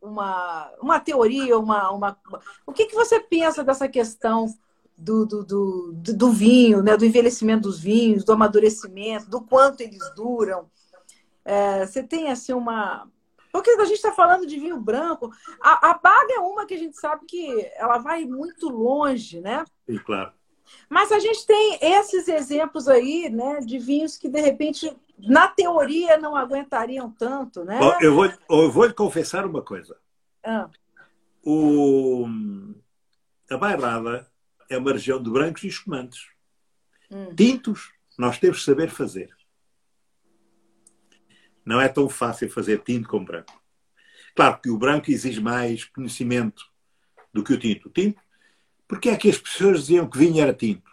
uma, 0.00 0.72
uma 0.80 1.00
teoria, 1.00 1.58
uma, 1.58 1.90
uma. 1.92 2.18
O 2.66 2.72
que, 2.72 2.86
que 2.86 2.94
você 2.94 3.20
pensa 3.20 3.62
dessa 3.62 3.88
questão 3.88 4.46
do, 4.96 5.24
do, 5.24 5.44
do, 5.44 5.92
do- 5.92 6.16
do 6.16 6.32
vinho, 6.32 6.82
né? 6.82 6.96
do 6.96 7.04
envelhecimento 7.04 7.62
dos 7.62 7.78
vinhos, 7.78 8.24
do 8.24 8.32
amadurecimento, 8.32 9.30
do 9.30 9.40
quanto 9.40 9.82
eles 9.82 10.02
duram? 10.16 10.68
É, 11.44 11.86
você 11.86 12.02
tem 12.02 12.30
assim 12.30 12.52
uma. 12.52 13.08
Porque 13.54 13.70
a 13.70 13.84
gente 13.84 13.94
está 13.94 14.10
falando 14.10 14.44
de 14.48 14.58
vinho 14.58 14.80
branco. 14.80 15.30
A, 15.60 15.90
a 15.90 15.94
baga 15.94 16.34
é 16.34 16.40
uma 16.40 16.66
que 16.66 16.74
a 16.74 16.76
gente 16.76 16.96
sabe 16.98 17.24
que 17.24 17.70
ela 17.76 17.98
vai 17.98 18.24
muito 18.24 18.68
longe, 18.68 19.40
né? 19.40 19.64
E 19.86 19.96
claro. 19.96 20.32
Mas 20.90 21.12
a 21.12 21.20
gente 21.20 21.46
tem 21.46 21.78
esses 21.80 22.26
exemplos 22.26 22.88
aí, 22.88 23.30
né, 23.30 23.60
de 23.60 23.78
vinhos 23.78 24.18
que 24.18 24.28
de 24.28 24.40
repente, 24.40 24.92
na 25.16 25.46
teoria, 25.46 26.16
não 26.16 26.34
aguentariam 26.34 27.08
tanto, 27.12 27.64
né? 27.64 27.78
Bom, 27.78 27.96
eu 28.00 28.12
vou, 28.16 28.32
eu 28.50 28.72
vou 28.72 28.86
lhe 28.86 28.92
confessar 28.92 29.46
uma 29.46 29.62
coisa. 29.62 29.96
Ah, 30.42 30.68
O, 31.44 32.26
a 33.48 33.56
Bairrada 33.56 34.28
é 34.68 34.76
uma 34.76 34.90
região 34.90 35.22
de 35.22 35.30
brancos 35.30 35.62
e 35.62 35.68
espumantes. 35.68 36.26
hum. 37.08 37.32
Tintos, 37.36 37.92
nós 38.18 38.36
temos 38.36 38.58
que 38.58 38.64
saber 38.64 38.90
fazer. 38.90 39.32
Não 41.64 41.80
é 41.80 41.88
tão 41.88 42.08
fácil 42.08 42.50
fazer 42.50 42.78
tinto 42.80 43.08
como 43.08 43.24
branco. 43.24 43.52
Claro 44.34 44.60
que 44.60 44.70
o 44.70 44.78
branco 44.78 45.10
exige 45.10 45.40
mais 45.40 45.84
conhecimento 45.84 46.64
do 47.32 47.42
que 47.42 47.52
o 47.52 47.58
tinto. 47.58 47.88
O 47.88 47.90
tinto, 47.90 48.20
porque 48.86 49.08
é 49.08 49.16
que 49.16 49.30
as 49.30 49.38
pessoas 49.38 49.80
diziam 49.80 50.08
que 50.08 50.18
vinho 50.18 50.42
era 50.42 50.52
tinto? 50.52 50.90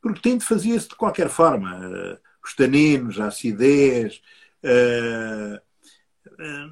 Porque 0.00 0.20
tinto 0.20 0.44
fazia-se 0.44 0.88
de 0.88 0.96
qualquer 0.96 1.28
forma. 1.28 1.80
Eh, 1.82 2.18
Os 2.42 2.54
taninos, 2.54 3.20
a 3.20 3.26
acidez, 3.26 4.22
eh, 4.62 5.60
eh, 6.38 6.70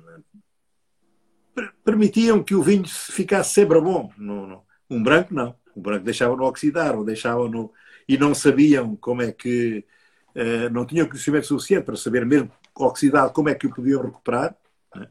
permitiam 1.84 2.42
que 2.42 2.54
o 2.54 2.62
vinho 2.62 2.86
ficasse 2.88 3.54
sempre 3.54 3.80
bom. 3.80 4.12
No, 4.16 4.46
no, 4.46 4.66
um 4.90 5.02
branco 5.02 5.34
não. 5.34 5.54
Um 5.76 5.82
branco 5.82 6.04
deixava-no 6.04 6.44
oxidar 6.44 6.96
ou 6.96 7.04
deixava-no 7.04 7.72
e 8.08 8.16
não 8.16 8.34
sabiam 8.34 8.96
como 8.96 9.22
é 9.22 9.32
que 9.32 9.84
uh, 10.34 10.70
não 10.72 10.86
tinham 10.86 11.06
conhecimento 11.06 11.46
suficiente 11.46 11.84
para 11.84 11.96
saber 11.96 12.24
mesmo 12.24 12.50
oxidado 12.84 13.32
como 13.32 13.48
é 13.48 13.54
que 13.54 13.66
o 13.66 13.74
podiam 13.74 14.02
recuperar. 14.02 14.56
Né? 14.94 15.08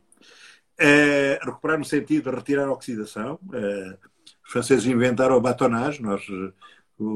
Uh, 0.80 1.46
recuperar 1.46 1.78
no 1.78 1.86
sentido 1.86 2.30
de 2.30 2.36
retirar 2.36 2.68
a 2.68 2.72
oxidação. 2.72 3.40
Uh, 3.46 3.98
os 4.46 4.52
franceses 4.52 4.86
inventaram 4.86 5.36
a 5.36 5.40
batonage, 5.40 6.02
nós 6.02 6.26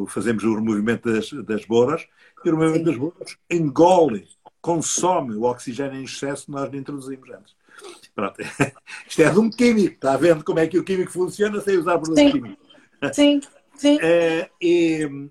fazemos 0.09 0.43
o 0.43 0.55
removimento 0.55 1.11
das, 1.11 1.31
das 1.45 1.65
boras, 1.65 2.05
e 2.43 2.49
o 2.49 2.51
removimento 2.51 2.85
das 2.85 2.97
boras 2.97 3.37
engole, 3.49 4.27
consome 4.61 5.35
o 5.35 5.43
oxigênio 5.43 5.99
em 5.99 6.03
excesso 6.03 6.45
que 6.45 6.51
nós 6.51 6.69
não 6.69 6.79
introduzimos 6.79 7.29
antes. 7.29 7.55
Pronto. 8.13 8.35
Isto 9.07 9.21
é 9.21 9.29
de 9.29 9.39
um 9.39 9.49
químico, 9.49 9.95
está 9.95 10.17
vendo 10.17 10.43
como 10.43 10.59
é 10.59 10.67
que 10.67 10.77
o 10.77 10.83
químico 10.83 11.11
funciona 11.11 11.59
sem 11.61 11.77
usar 11.77 11.97
produtos 11.97 12.31
químicos. 12.31 12.57
Sim, 13.13 13.41
sim. 13.75 13.95
Uh, 13.95 14.49
e, 14.61 15.29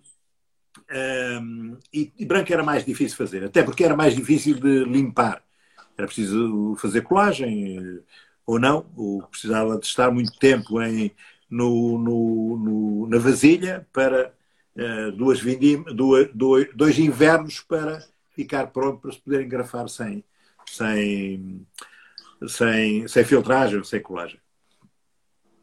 um, 0.90 1.78
e, 1.92 2.12
e, 2.18 2.25
branco 2.26 2.52
era 2.52 2.64
mais 2.64 2.85
difícil 2.85 3.16
fazer, 3.16 3.44
até 3.44 3.62
porque 3.62 3.85
era 3.85 3.97
mais 3.97 4.14
difícil 4.14 4.56
de 4.59 4.85
limpar. 4.85 5.42
Era 5.97 6.06
preciso 6.06 6.75
fazer 6.80 7.02
colagem 7.02 8.02
ou 8.44 8.59
não, 8.59 8.90
ou 8.97 9.23
precisava 9.28 9.78
de 9.78 9.87
estar 9.87 10.11
muito 10.11 10.37
tempo 10.38 10.82
em, 10.82 11.12
no, 11.49 11.97
no, 11.99 12.56
no 12.56 13.06
na 13.06 13.18
vasilha 13.18 13.87
para 13.92 14.35
uh, 14.76 15.12
duas 15.12 15.40
vindim, 15.40 15.82
duas, 15.94 16.28
dois, 16.35 16.68
dois 16.75 16.99
invernos 16.99 17.61
para 17.61 18.04
ficar 18.30 18.68
pronto 18.68 19.00
para 19.00 19.12
se 19.12 19.20
poder 19.20 19.44
engrafar 19.44 19.88
sem, 19.88 20.25
sem, 20.66 21.66
sem, 22.49 23.06
sem 23.06 23.25
filtragem, 23.25 23.85
sem 23.85 24.00
colagem. 24.00 24.40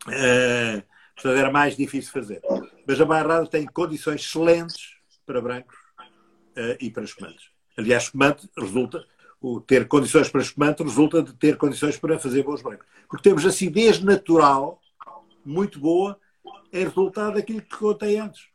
Uh, 0.07 0.81
portanto, 1.15 1.37
era 1.37 1.51
mais 1.51 1.75
difícil 1.75 2.13
fazer. 2.13 2.41
Mas 2.87 3.01
a 3.01 3.05
Bairrada 3.05 3.47
tem 3.47 3.65
condições 3.65 4.21
excelentes 4.21 4.96
para 5.27 5.41
brancos 5.41 5.75
uh, 6.57 6.77
e 6.79 6.89
para 6.89 7.03
espumantes. 7.03 7.49
Aliás, 7.77 8.03
espumante 8.03 8.49
resulta, 8.57 9.05
o 9.39 9.59
ter 9.59 9.87
condições 9.87 10.29
para 10.29 10.41
espumante 10.41 10.81
resulta 10.81 11.21
de 11.21 11.33
ter 11.33 11.57
condições 11.57 11.97
para 11.97 12.17
fazer 12.17 12.43
bons 12.43 12.61
brancos. 12.63 12.87
Porque 13.07 13.29
temos 13.29 13.45
acidez 13.45 14.01
natural 14.01 14.81
muito 15.45 15.79
boa, 15.79 16.19
é 16.71 16.79
resultado 16.79 17.35
daquilo 17.35 17.61
que 17.61 17.77
contei 17.77 18.17
antes. 18.17 18.47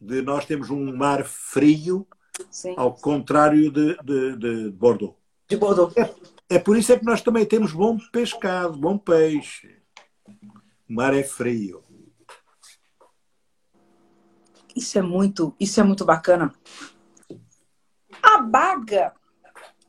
De 0.00 0.22
nós 0.22 0.44
temos 0.44 0.70
um 0.70 0.96
mar 0.96 1.24
frio, 1.24 2.06
Sim. 2.50 2.74
ao 2.76 2.94
contrário 2.94 3.70
de, 3.70 3.96
de, 4.02 4.36
de 4.36 4.70
Bordeaux. 4.70 5.14
De 5.48 5.56
Bordeaux. 5.56 5.94
É, 5.96 6.56
é 6.56 6.58
por 6.58 6.76
isso 6.76 6.92
é 6.92 6.98
que 6.98 7.04
nós 7.04 7.22
também 7.22 7.44
temos 7.44 7.72
bom 7.72 7.98
pescado, 8.12 8.78
bom 8.78 8.96
peixe. 8.96 9.76
O 10.88 10.94
mar 10.94 11.14
é 11.14 11.22
frio. 11.22 11.82
Isso 14.74 14.98
é 14.98 15.02
muito, 15.02 15.54
isso 15.58 15.80
é 15.80 15.82
muito 15.82 16.04
bacana. 16.04 16.54
A 18.22 18.38
baga, 18.38 19.12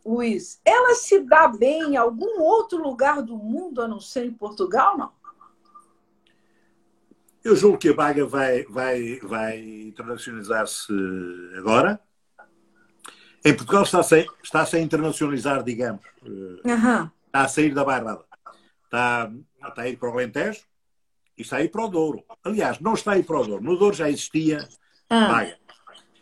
Luiz, 0.05 0.59
ela 0.65 0.95
se 0.95 1.19
dá 1.21 1.47
bem 1.47 1.93
em 1.93 1.97
algum 1.97 2.41
outro 2.41 2.81
lugar 2.81 3.21
do 3.21 3.37
mundo 3.37 3.81
a 3.81 3.87
não 3.87 3.99
ser 3.99 4.25
em 4.25 4.33
Portugal, 4.33 4.97
não? 4.97 5.11
Eu 7.43 7.55
julgo 7.55 7.77
que 7.77 7.89
a 7.89 7.93
baga 7.93 8.25
vai, 8.25 8.63
vai, 8.65 9.19
vai 9.19 9.59
internacionalizar-se 9.59 10.93
agora. 11.57 11.99
Em 13.43 13.55
Portugal 13.55 13.83
está 13.83 14.03
-se 14.03 14.77
a 14.77 14.79
internacionalizar, 14.79 15.63
digamos. 15.63 16.05
Uhum. 16.23 17.09
Está 17.25 17.41
a 17.41 17.47
sair 17.47 17.73
da 17.73 17.83
bairrada. 17.83 18.23
Está, 18.83 19.31
está 19.67 19.81
a 19.81 19.89
ir 19.89 19.97
para 19.97 20.09
o 20.09 20.13
Alentejo 20.13 20.61
e 21.41 21.43
está 21.43 21.57
a 21.57 21.63
ir 21.63 21.69
para 21.69 21.85
o 21.85 21.87
Douro. 21.87 22.23
Aliás, 22.43 22.79
não 22.79 22.93
está 22.93 23.13
a 23.13 23.17
ir 23.17 23.23
para 23.23 23.39
o 23.39 23.45
Douro. 23.45 23.63
No 23.63 23.77
Douro 23.77 23.95
já 23.95 24.09
existia 24.09 24.67
ah. 25.09 25.27
baga. 25.27 25.57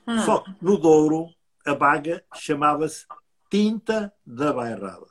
Ah. 0.08 0.20
Só 0.20 0.40
que 0.40 0.52
no 0.62 0.78
Douro 0.78 1.30
a 1.66 1.76
baga 1.76 2.24
chamava-se 2.36 3.06
Tinta 3.50 4.14
da 4.26 4.54
Bairrada. 4.54 5.06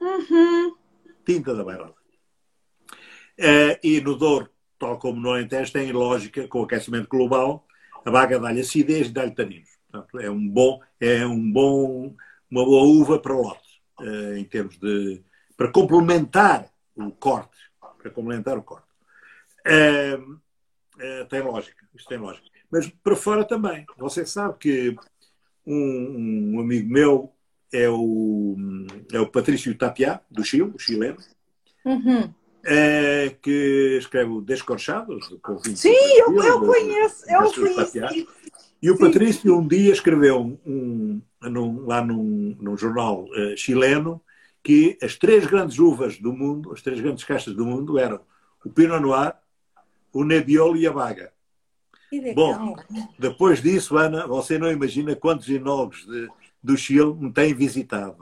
Uhum. 0.00 0.76
Tinta 1.24 1.54
da 1.54 1.64
Bairrada. 1.64 1.94
Uh, 3.38 3.76
e 3.82 4.00
no 4.00 4.16
Douro, 4.16 4.48
tal 4.78 4.98
como 4.98 5.20
no 5.20 5.30
Alentejo, 5.30 5.72
tem 5.72 5.92
lógica 5.92 6.46
com 6.48 6.60
o 6.60 6.64
aquecimento 6.64 7.08
global, 7.08 7.66
a 8.04 8.10
baga 8.10 8.38
dá-lhe 8.38 8.60
acidez 8.60 9.08
e 9.08 9.12
dá-lhe 9.12 9.34
taninos. 9.34 9.68
Portanto, 9.90 10.20
é 10.20 10.30
um 10.30 10.48
bom, 10.48 10.80
é 11.00 11.26
um 11.26 11.52
bom, 11.52 12.14
uma 12.50 12.64
boa 12.64 12.86
uva 12.86 13.18
para 13.18 13.34
o 13.34 13.42
lote, 13.42 13.82
uh, 14.00 14.36
em 14.36 14.44
termos 14.44 14.78
de 14.78 15.22
para 15.56 15.72
complementar 15.72 16.70
o 16.94 17.10
corte, 17.10 17.56
para 17.98 18.10
complementar 18.10 18.58
o 18.58 18.62
corte. 18.62 18.85
Uh, 19.66 20.32
uh, 20.32 21.26
tem 21.28 21.42
lógica, 21.42 21.84
isto 21.94 22.08
tem 22.08 22.18
lógica. 22.18 22.46
Mas 22.70 22.88
para 22.88 23.16
fora 23.16 23.44
também. 23.44 23.84
Você 23.98 24.24
sabe 24.24 24.56
que 24.58 24.96
um, 25.66 26.54
um 26.54 26.60
amigo 26.60 26.88
meu 26.88 27.32
é 27.72 27.88
o, 27.88 28.56
é 29.12 29.20
o 29.20 29.26
Patrício 29.26 29.76
Tapiá, 29.76 30.20
do 30.30 30.44
Chile, 30.44 30.72
o 30.74 30.78
chileno, 30.78 31.16
uhum. 31.84 32.32
é, 32.64 33.34
que 33.42 33.96
escreve 33.98 34.30
o 34.30 34.40
Descorchados. 34.40 35.28
Sim, 35.74 35.90
eu, 35.90 36.42
eu 36.42 36.60
conheço, 36.60 37.24
eu 37.28 37.52
conheço. 37.52 38.26
E 38.80 38.90
o 38.90 38.98
Patrício 38.98 39.56
um 39.56 39.66
dia 39.66 39.92
escreveu 39.92 40.60
um, 40.64 41.20
num, 41.42 41.86
lá 41.86 42.04
num, 42.04 42.56
num 42.60 42.76
jornal 42.76 43.24
uh, 43.24 43.56
chileno 43.56 44.22
que 44.62 44.98
as 45.02 45.16
três 45.16 45.46
grandes 45.46 45.78
uvas 45.78 46.18
do 46.18 46.32
mundo, 46.32 46.72
as 46.72 46.82
três 46.82 47.00
grandes 47.00 47.24
caixas 47.24 47.54
do 47.54 47.64
mundo 47.64 47.98
eram 47.98 48.20
o 48.64 48.70
Pinot 48.70 49.00
Noir, 49.00 49.34
o 50.16 50.24
Nebbiolo 50.24 50.76
e 50.76 50.86
a 50.86 50.92
Baga. 50.92 51.32
Bom, 52.34 52.76
depois 53.18 53.60
disso, 53.60 53.96
Ana, 53.98 54.26
você 54.26 54.58
não 54.58 54.70
imagina 54.70 55.14
quantos 55.16 55.48
enólogos 55.48 56.06
de, 56.06 56.28
do 56.62 56.76
Chile 56.76 57.12
me 57.14 57.32
têm 57.32 57.52
visitado. 57.52 58.16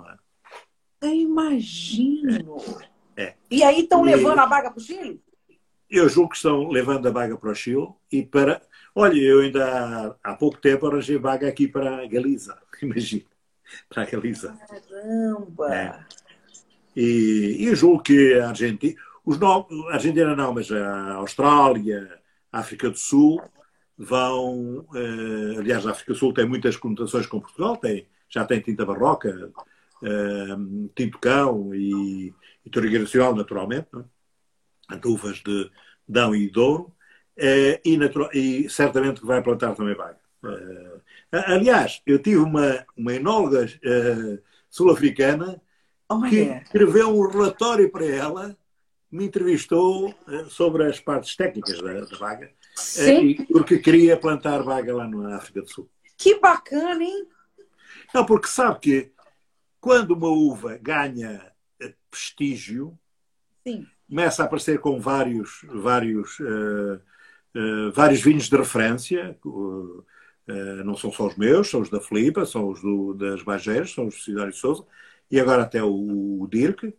É? 1.02 1.06
Eu 1.06 1.12
imagino. 1.12 2.56
É. 3.16 3.34
E 3.50 3.62
aí 3.62 3.82
estão 3.82 4.02
levando 4.02 4.38
a 4.38 4.46
baga 4.46 4.70
para 4.70 4.78
o 4.78 4.82
Chile? 4.82 5.20
Eu 5.88 6.08
julgo 6.08 6.30
que 6.30 6.36
estão 6.36 6.68
levando 6.68 7.06
a 7.06 7.12
baga 7.12 7.36
para 7.36 7.50
o 7.50 7.54
Chile 7.54 7.88
e 8.10 8.24
para 8.24 8.60
Olha, 8.96 9.20
eu 9.20 9.40
ainda 9.40 10.16
há 10.22 10.34
pouco 10.34 10.56
tempo 10.58 10.86
arranjei 10.86 11.18
vaga 11.18 11.48
aqui 11.48 11.66
para 11.66 12.02
a 12.02 12.06
Galiza, 12.06 12.56
imagina. 12.80 13.24
Para 13.88 14.04
a 14.04 14.06
Galiza. 14.06 14.56
Caramba! 14.68 15.74
É. 15.74 16.04
E, 16.96 17.56
e 17.58 17.74
julgo 17.74 18.02
que 18.02 18.34
a 18.34 18.50
Argentina, 18.50 18.94
os 19.24 19.38
no, 19.38 19.66
a 19.88 19.94
Argentina 19.94 20.36
não, 20.36 20.52
mas 20.52 20.70
a 20.70 21.14
Austrália, 21.14 22.20
a 22.52 22.60
África 22.60 22.90
do 22.90 22.98
Sul 22.98 23.42
vão. 23.96 24.86
Eh, 24.94 25.58
aliás, 25.58 25.86
a 25.86 25.92
África 25.92 26.12
do 26.12 26.18
Sul 26.18 26.34
tem 26.34 26.46
muitas 26.46 26.76
conotações 26.76 27.26
com 27.26 27.40
Portugal, 27.40 27.76
tem, 27.76 28.06
já 28.28 28.44
tem 28.44 28.60
tinta 28.60 28.84
barroca, 28.84 29.52
eh, 30.02 30.56
tinto 30.94 31.18
cão 31.18 31.74
e, 31.74 32.34
e 32.64 32.70
torre 32.70 32.98
nacional, 32.98 33.34
naturalmente, 33.34 33.88
não 33.92 34.04
é? 34.90 35.00
uvas 35.06 35.38
de 35.38 35.70
Dão 36.06 36.34
e 36.34 36.48
Douro. 36.50 36.92
Uh, 37.36 37.80
e, 37.84 37.98
e, 38.32 38.70
certamente 38.70 39.20
que 39.20 39.26
vai 39.26 39.42
plantar 39.42 39.74
também. 39.74 39.96
Uh, 39.96 41.00
aliás, 41.32 42.00
eu 42.06 42.20
tive 42.20 42.36
uma, 42.36 42.86
uma 42.96 43.12
enóloga 43.12 43.66
sul-africana 44.70 45.60
oh, 46.08 46.22
que 46.22 46.42
escreveu 46.64 47.08
um 47.08 47.28
relatório 47.28 47.90
para 47.90 48.06
ela, 48.06 48.56
me 49.14 49.26
entrevistou 49.26 50.12
sobre 50.48 50.84
as 50.84 50.98
partes 50.98 51.36
técnicas 51.36 51.80
da, 51.80 52.00
da 52.00 52.16
vaga, 52.16 52.50
porque 53.52 53.78
queria 53.78 54.16
plantar 54.16 54.62
vaga 54.62 54.94
lá 54.94 55.06
na 55.06 55.36
África 55.36 55.62
do 55.62 55.70
Sul. 55.70 55.88
Que 56.16 56.40
bacana, 56.40 57.02
hein? 57.02 57.28
Não, 58.12 58.26
porque 58.26 58.48
sabe 58.48 58.80
que 58.80 59.12
quando 59.80 60.12
uma 60.12 60.28
uva 60.28 60.76
ganha 60.82 61.52
prestígio, 62.10 62.98
Sim. 63.66 63.86
começa 64.08 64.42
a 64.42 64.46
aparecer 64.46 64.80
com 64.80 65.00
vários, 65.00 65.64
vários 65.68 66.38
uh, 66.40 67.00
eh, 67.54 67.90
vários 67.92 68.20
vinhos 68.20 68.48
de 68.48 68.56
referência, 68.56 69.38
uh, 69.44 70.04
não 70.84 70.96
são 70.96 71.12
só 71.12 71.28
os 71.28 71.36
meus, 71.36 71.70
são 71.70 71.80
os 71.80 71.88
da 71.88 72.00
Filipa, 72.00 72.44
são 72.44 72.68
os 72.68 72.80
do, 72.80 73.14
das 73.14 73.42
Bageiras, 73.42 73.92
são 73.92 74.08
os 74.08 74.16
de 74.16 74.52
Souza, 74.52 74.84
e 75.30 75.38
agora 75.40 75.62
até 75.62 75.82
o, 75.82 76.42
o 76.42 76.48
Dirk. 76.50 76.92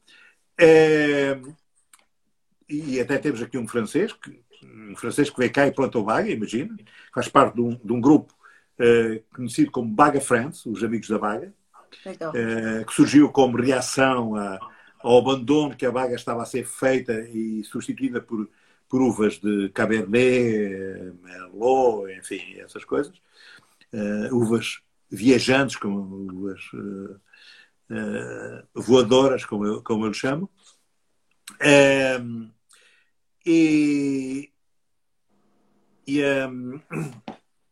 E 2.68 3.00
até 3.00 3.18
temos 3.18 3.42
aqui 3.42 3.58
um 3.58 3.68
francês, 3.68 4.14
que, 4.14 4.40
um 4.64 4.96
francês 4.96 5.30
que 5.30 5.38
veio 5.38 5.52
cá 5.52 5.68
e 5.68 5.72
plantou 5.72 6.04
Baga, 6.04 6.30
imagina, 6.30 6.76
faz 7.14 7.28
parte 7.28 7.56
de 7.56 7.62
um, 7.62 7.76
de 7.76 7.94
um 7.94 8.02
grupo 8.02 8.34
conhecido 9.34 9.72
como 9.72 9.90
Baga 9.90 10.20
France, 10.20 10.68
os 10.68 10.84
Amigos 10.84 11.08
da 11.08 11.18
Baga, 11.18 11.54
que 12.86 12.94
surgiu 12.94 13.30
como 13.30 13.58
reação 13.58 14.36
a, 14.36 14.60
ao 15.00 15.18
abandono 15.20 15.76
que 15.76 15.86
a 15.86 15.92
Baga 15.92 16.16
estava 16.16 16.44
a 16.44 16.46
ser 16.46 16.66
feita 16.66 17.14
e 17.30 17.64
substituída 17.64 18.20
por 18.20 18.50
por 18.90 19.02
uvas 19.02 19.40
de 19.40 19.70
Cabernet, 19.70 21.14
Merlot, 21.22 22.12
enfim, 22.18 22.56
essas 22.60 22.86
coisas. 22.86 23.16
Uh, 23.94 24.34
uvas 24.36 24.82
viajantes, 25.10 25.76
como 25.76 26.00
uvas 26.00 26.62
uh, 26.74 27.20
uh, 27.92 28.82
voadoras, 28.82 29.46
como 29.46 29.66
eu, 29.66 29.84
como 29.84 30.06
eu 30.06 30.14
chamo. 30.14 30.50
Um, 32.22 32.52
e, 33.46 34.50
e 36.08 36.24
um, 36.24 36.82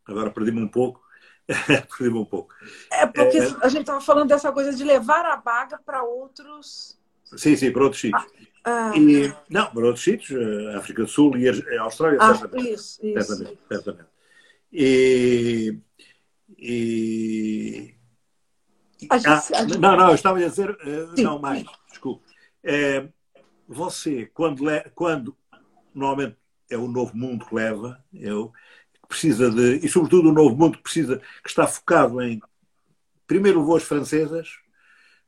agora 0.06 0.30
perdi-me 0.30 0.62
um 0.62 0.68
pouco. 0.68 1.02
perdi-me 1.98 2.20
um 2.20 2.26
pouco. 2.26 2.54
É 2.92 3.06
porque 3.08 3.38
é, 3.38 3.56
a 3.62 3.68
gente 3.68 3.82
estava 3.82 4.00
falando 4.00 4.30
dessa 4.30 4.52
coisa 4.52 4.74
de 4.74 4.84
levar 4.84 5.26
a 5.26 5.36
baga 5.36 5.80
para 5.84 6.04
outros. 6.04 7.00
Sim, 7.36 7.56
sim, 7.56 7.72
para 7.72 7.84
outros 7.84 8.02
sítios. 8.02 8.24
Ah, 8.64 8.92
ah. 8.92 8.98
E, 8.98 9.34
não, 9.50 9.66
para 9.72 9.86
outros 9.86 10.04
sítios, 10.04 10.40
eh, 10.40 10.76
África 10.76 11.04
do 11.04 11.08
Sul 11.08 11.38
e 11.38 11.50
a 11.50 11.82
Austrália, 11.82 12.20
ah, 12.22 12.36
certamente. 12.36 12.74
Isso, 12.74 13.06
isso. 13.06 13.28
Certamente, 13.28 13.60
certamente. 13.68 14.10
E, 14.72 15.80
e... 16.58 17.94
Ah, 19.10 19.20
não, 19.80 19.98
não, 19.98 20.10
eu 20.10 20.16
estava 20.16 20.40
a 20.40 20.48
dizer, 20.48 20.70
uh, 20.70 21.22
não 21.22 21.40
mais, 21.40 21.66
desculpe. 21.90 22.24
É, 22.64 23.06
você, 23.68 24.28
quando, 24.28 24.64
le, 24.64 24.80
quando 24.96 25.36
normalmente 25.94 26.38
é 26.70 26.78
o 26.78 26.88
novo 26.88 27.16
mundo 27.16 27.46
que 27.46 27.56
leva, 27.56 28.04
eu, 28.14 28.52
precisa 29.08 29.50
de, 29.52 29.86
e 29.86 29.90
sobretudo 29.90 30.30
o 30.30 30.34
novo 30.34 30.56
mundo 30.56 30.78
que 30.78 30.84
precisa, 30.84 31.18
que 31.44 31.50
está 31.50 31.68
focado 31.68 32.22
em 32.22 32.42
primeiro 33.28 33.64
voos 33.64 33.84
francesas, 33.84 34.50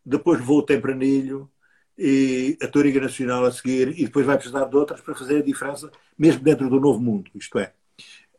depois 0.03 0.41
voo 0.41 0.63
tempranilho 0.63 1.49
e 1.97 2.57
a 2.61 2.67
Toriga 2.67 2.99
Nacional 2.99 3.45
a 3.45 3.51
seguir, 3.51 3.97
e 3.99 4.05
depois 4.05 4.25
vai 4.25 4.37
precisar 4.37 4.65
de 4.65 4.75
outras 4.75 5.01
para 5.01 5.15
fazer 5.15 5.37
a 5.37 5.45
diferença, 5.45 5.91
mesmo 6.17 6.43
dentro 6.43 6.69
do 6.69 6.79
novo 6.79 6.99
mundo. 6.99 7.31
Isto 7.35 7.59
é, 7.59 7.73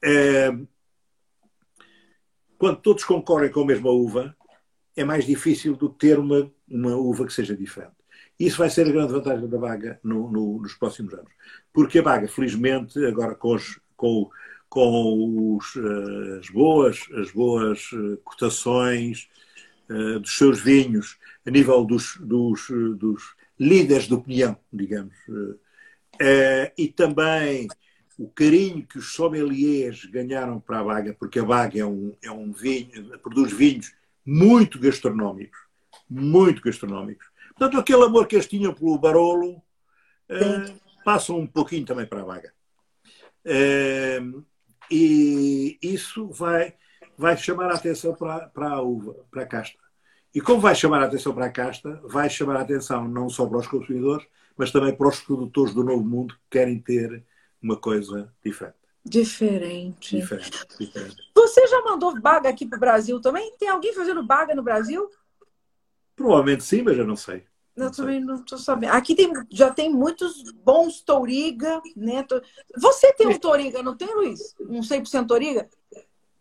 é 0.03 0.51
quando 2.59 2.81
todos 2.81 3.05
concorrem 3.05 3.51
com 3.51 3.63
a 3.63 3.67
mesma 3.67 3.91
uva, 3.91 4.37
é 4.95 5.05
mais 5.05 5.27
difícil 5.27 5.77
do 5.77 5.91
que 5.91 5.99
ter 5.99 6.19
uma, 6.19 6.51
uma 6.69 6.97
uva 6.97 7.27
que 7.27 7.33
seja 7.33 7.57
diferente. 7.57 7.95
Isso 8.39 8.59
vai 8.59 8.69
ser 8.69 8.87
a 8.87 8.93
grande 8.93 9.13
vantagem 9.13 9.49
da 9.49 9.59
Baga 9.59 9.99
no, 10.03 10.31
no, 10.31 10.61
nos 10.61 10.75
próximos 10.75 11.15
anos. 11.15 11.33
Porque 11.73 11.99
a 11.99 12.03
Baga, 12.03 12.29
felizmente, 12.29 13.05
agora 13.05 13.35
com, 13.35 13.55
os, 13.55 13.81
com, 13.97 14.29
com 14.69 15.57
os, 15.57 15.75
eh, 15.77 16.39
as 16.41 16.51
boas, 16.51 17.01
as 17.15 17.31
boas 17.31 17.91
eh, 17.95 18.19
cotações 18.23 19.29
uh, 19.89 20.21
dos 20.21 20.37
seus 20.37 20.61
vinhos, 20.61 21.17
a 21.47 21.51
nível 21.51 21.85
dos, 21.85 22.19
dos, 22.21 22.67
dos 22.99 23.35
líderes 23.59 24.07
de 24.07 24.15
opinião, 24.15 24.57
digamos, 24.73 25.17
uh, 25.29 25.59
e 26.77 26.89
também 26.89 27.69
o 28.19 28.29
carinho 28.29 28.87
que 28.87 28.99
os 28.99 29.13
sommeliers 29.13 30.05
ganharam 30.07 30.59
para 30.61 30.81
a 30.81 30.85
Baga, 30.85 31.17
porque 31.19 31.39
a 31.39 31.45
Baga 31.45 31.81
é 31.81 31.85
um, 31.85 32.15
é 32.23 32.31
um 32.31 32.53
vinho, 32.53 33.19
produz 33.21 33.53
vinhos 33.53 33.93
muito 34.25 34.79
gastronómicos, 34.79 35.59
muito 36.09 36.63
gastronómicos. 36.63 37.27
Portanto, 37.57 37.81
aquele 37.81 38.05
amor 38.05 38.27
que 38.27 38.37
eles 38.37 38.47
tinham 38.47 38.75
pelo 38.75 38.99
Barolo 38.99 39.57
uh, 39.57 40.81
passa 41.05 41.33
um 41.33 41.47
pouquinho 41.47 41.87
também 41.87 42.07
para 42.07 42.21
a 42.21 42.25
Baga. 42.25 42.53
Uh, 43.47 44.45
e 44.91 45.79
isso 45.81 46.29
vai, 46.29 46.75
vai 47.17 47.37
chamar 47.37 47.71
a 47.71 47.75
atenção 47.75 48.15
para, 48.15 48.49
para 48.49 48.71
a 48.71 48.83
uva, 48.83 49.17
para 49.31 49.43
a 49.43 49.47
casta. 49.47 49.79
E 50.35 50.41
como 50.41 50.61
vai 50.61 50.75
chamar 50.75 51.03
a 51.03 51.07
atenção 51.07 51.35
para 51.35 51.47
a 51.47 51.51
casta, 51.51 51.99
vai 52.05 52.29
chamar 52.29 52.57
a 52.57 52.61
atenção 52.61 53.09
não 53.09 53.29
só 53.31 53.47
para 53.47 53.59
os 53.59 53.67
consumidores, 53.67 54.27
mas 54.55 54.71
também 54.71 54.95
para 54.95 55.09
os 55.09 55.21
produtores 55.21 55.73
do 55.73 55.83
novo 55.83 56.05
mundo 56.05 56.35
que 56.35 56.41
querem 56.51 56.79
ter 56.79 57.25
uma 57.63 57.77
coisa 57.77 58.31
diferente. 58.45 58.77
Diferente. 59.03 60.17
Diferente, 60.17 60.67
diferente. 60.79 61.17
Você 61.35 61.67
já 61.69 61.81
mandou 61.83 62.21
baga 62.21 62.51
aqui 62.51 62.67
para 62.67 62.77
o 62.77 62.81
Brasil 62.81 63.21
também? 63.21 63.57
Tem 63.57 63.69
alguém 63.69 63.95
fazendo 63.95 64.27
baga 64.27 64.55
no 64.55 64.63
Brasil? 64.63 65.09
Provavelmente 66.17 66.65
sim, 66.65 66.83
mas 66.83 66.99
eu 66.99 67.07
não 67.07 67.15
sei. 67.15 67.45
Eu 67.77 67.91
também 67.91 68.21
não 68.25 68.37
estou 68.37 68.57
sabendo. 68.57 68.95
Aqui 68.95 69.15
tem, 69.15 69.31
já 69.51 69.71
tem 69.71 69.93
muitos 69.93 70.51
bons 70.65 71.03
Touriga, 71.03 71.81
né? 71.95 72.25
Você 72.79 73.13
tem 73.13 73.29
um 73.29 73.39
Touriga, 73.39 73.83
não 73.83 73.95
tem, 73.95 74.09
Luiz? 74.15 74.55
Um 74.59 74.81
100% 74.81 75.27
Touriga? 75.27 75.69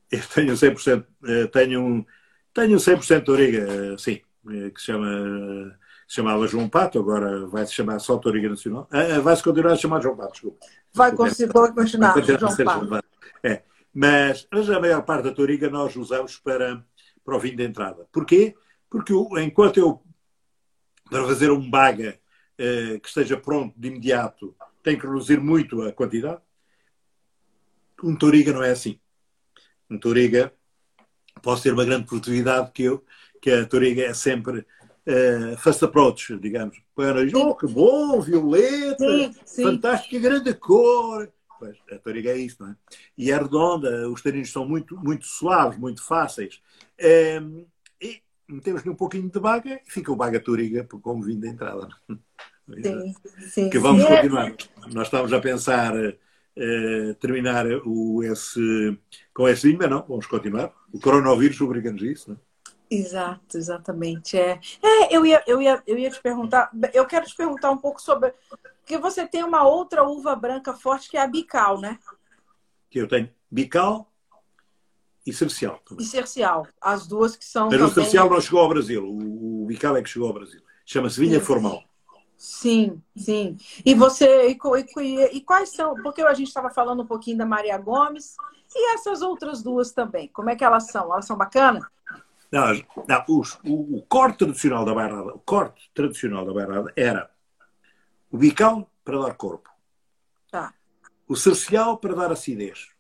Eu 0.10 0.22
tenho 0.34 0.54
100%, 0.54 1.06
eh, 1.26 1.48
tenho 1.48 1.82
um, 1.82 2.06
tenho 2.54 2.78
100% 2.78 3.26
Touriga, 3.26 3.68
eh, 3.68 3.98
sim, 3.98 4.22
eh, 4.50 4.70
que 4.70 4.80
se 4.80 4.86
chama 4.86 5.78
chamava 6.08 6.48
João 6.48 6.70
Pato, 6.70 7.00
agora 7.00 7.48
vai 7.48 7.66
se 7.66 7.74
chamar 7.74 8.00
só 8.00 8.18
Toriga 8.18 8.50
Nacional. 8.50 8.88
Ah, 8.92 9.20
vai 9.20 9.36
se 9.36 9.44
continuar 9.44 9.74
a 9.74 9.78
chamar 9.78 10.02
João 10.02 10.16
Pato, 10.16 10.34
desculpa. 10.34 10.66
Vai 10.94 11.12
continuar, 11.12 11.74
continuar 11.74 12.20
João 12.40 12.56
Pato. 12.56 12.88
Pato. 12.88 13.08
É. 13.44 13.64
Mas, 13.94 14.48
mas 14.52 14.70
a 14.70 14.80
maior 14.80 15.02
parte 15.04 15.24
da 15.24 15.32
Toriga 15.32 15.70
nós 15.70 15.96
usamos 15.96 16.38
para, 16.38 16.84
para 17.24 17.36
o 17.36 17.40
vinho 17.40 17.58
de 17.58 17.64
entrada. 17.64 18.08
Porquê? 18.12 18.56
Porque 18.96 19.14
enquanto 19.42 19.78
eu, 19.78 20.02
para 21.10 21.26
fazer 21.26 21.52
um 21.52 21.70
baga 21.70 22.18
eh, 22.58 22.98
que 22.98 23.10
esteja 23.10 23.36
pronto 23.36 23.78
de 23.78 23.90
imediato, 23.90 24.56
tenho 24.82 24.98
que 24.98 25.06
reduzir 25.06 25.38
muito 25.42 25.82
a 25.82 25.92
quantidade, 25.92 26.42
um 28.02 28.16
Toriga 28.16 28.54
não 28.54 28.64
é 28.64 28.72
assim. 28.72 28.98
Um 29.90 30.00
Toriga 30.00 30.54
pode 31.42 31.62
ter 31.62 31.74
uma 31.74 31.84
grande 31.84 32.06
produtividade 32.06 32.72
que 32.72 32.84
eu, 32.84 33.04
que 33.42 33.52
a 33.52 33.66
Toriga 33.66 34.02
é 34.02 34.14
sempre 34.14 34.60
uh, 34.60 35.58
first 35.58 35.84
approach, 35.84 36.38
digamos. 36.38 36.82
Para, 36.96 37.20
oh, 37.36 37.54
que 37.54 37.68
bom, 37.68 38.22
violeta, 38.22 39.06
sim, 39.06 39.36
sim. 39.44 39.64
fantástica, 39.64 40.20
grande 40.20 40.54
cor. 40.54 41.30
Pois, 41.60 41.78
a 41.92 41.98
toriga 41.98 42.32
é 42.32 42.38
isso, 42.38 42.58
não 42.62 42.72
é? 42.72 42.76
E 43.18 43.32
é 43.32 43.38
redonda, 43.38 44.10
os 44.10 44.22
taninos 44.22 44.52
são 44.52 44.66
muito, 44.66 44.96
muito 44.98 45.26
suaves, 45.26 45.78
muito 45.78 46.02
fáceis. 46.02 46.62
Um, 47.42 47.66
e 48.48 48.54
metemos-lhe 48.54 48.90
um 48.90 48.96
pouquinho 48.96 49.30
de 49.30 49.40
baga 49.40 49.82
e 49.86 49.92
fica 49.92 50.12
o 50.12 50.16
baga 50.16 50.40
toriga 50.40 50.88
como 51.02 51.24
vinho 51.24 51.42
de 51.42 51.48
entrada. 51.48 51.88
Sim, 52.82 53.16
sim, 53.48 53.70
que 53.70 53.78
vamos 53.78 54.04
sim. 54.04 54.10
continuar. 54.10 54.56
Nós 54.92 55.08
estamos 55.08 55.32
a 55.34 55.40
pensar 55.40 55.94
uh, 55.96 57.16
terminar 57.20 57.66
o, 57.86 58.24
esse, 58.24 58.98
com 59.34 59.48
esse 59.48 59.68
vinho, 59.68 59.80
mas 59.80 59.90
não, 59.90 60.04
vamos 60.08 60.26
continuar. 60.26 60.74
O 60.92 61.00
coronavírus 61.00 61.60
obriga-nos 61.62 62.02
a 62.02 62.06
isso, 62.06 62.30
não 62.30 62.38
é? 62.38 62.40
Exato, 62.90 63.58
exatamente. 63.58 64.38
É, 64.38 64.60
é 64.82 65.16
eu, 65.16 65.26
ia, 65.26 65.44
eu, 65.48 65.62
ia, 65.62 65.82
eu 65.88 65.98
ia 65.98 66.10
te 66.10 66.22
perguntar, 66.22 66.72
eu 66.94 67.06
quero 67.06 67.26
te 67.26 67.36
perguntar 67.36 67.72
um 67.72 67.78
pouco 67.78 68.02
sobre. 68.02 68.34
Porque 68.82 68.98
você 68.98 69.26
tem 69.26 69.44
uma 69.44 69.68
outra 69.68 70.04
uva 70.04 70.36
branca 70.36 70.74
forte 70.74 71.10
que 71.10 71.18
é 71.18 71.22
a 71.22 71.28
bical, 71.28 71.80
né? 71.80 71.98
Que 72.90 73.00
eu 73.00 73.08
tenho 73.08 73.30
bical 73.50 74.12
e 75.26 75.34
cercial. 75.34 75.82
Também. 75.86 76.06
E 76.06 76.08
cercial, 76.08 76.68
as 76.80 77.08
duas 77.08 77.36
que 77.36 77.46
são. 77.46 77.66
Mas 77.66 77.80
também... 77.80 77.92
o 77.92 77.94
cercial 77.94 78.30
não 78.30 78.40
chegou 78.40 78.60
ao 78.60 78.70
Brasil, 78.70 79.04
o, 79.04 79.66
bical 79.66 79.98
é 79.98 80.04
que 80.04 80.10
chegou 80.10 80.28
ao 80.28 80.34
Brasil. 80.34 80.62
Chama-se 80.86 81.20
vinha 81.20 81.40
sim, 81.40 81.46
formal. 81.46 81.84
Sim, 82.38 83.02
sim. 83.16 83.58
E 83.84 83.96
você, 83.96 84.50
e, 84.50 84.58
e, 85.02 85.38
e 85.38 85.42
quais 85.42 85.70
são? 85.72 85.96
Porque 85.96 86.22
a 86.22 86.34
gente 86.34 86.48
estava 86.48 86.70
falando 86.70 87.02
um 87.02 87.08
pouquinho 87.08 87.38
da 87.38 87.46
Maria 87.46 87.78
Gomes 87.78 88.36
e 88.74 88.94
essas 88.94 89.22
outras 89.22 89.64
duas 89.64 89.92
também. 89.92 90.28
Como 90.28 90.50
é 90.50 90.56
que 90.56 90.64
elas 90.64 90.88
são? 90.88 91.12
Elas 91.12 91.26
são 91.26 91.38
bacanas? 91.38 91.84
Não, 92.52 92.68
não 93.08 93.26
os, 93.28 93.56
o, 93.66 93.98
o, 93.98 94.02
corte 94.04 94.40
tradicional 94.40 94.86
da 94.86 94.94
bairrada, 94.94 95.34
o 95.34 95.40
corte 95.40 95.90
tradicional 95.94 96.46
da 96.46 96.54
bairrada 96.54 96.94
era 96.96 97.30
o 98.32 98.38
bical 98.38 98.90
para 99.04 99.20
dar 99.20 99.34
corpo. 99.34 99.70
Tá. 100.52 100.74
O 101.28 101.36
cercial 101.36 101.98
para 101.98 102.14
dar 102.14 102.32
acidez. 102.32 102.95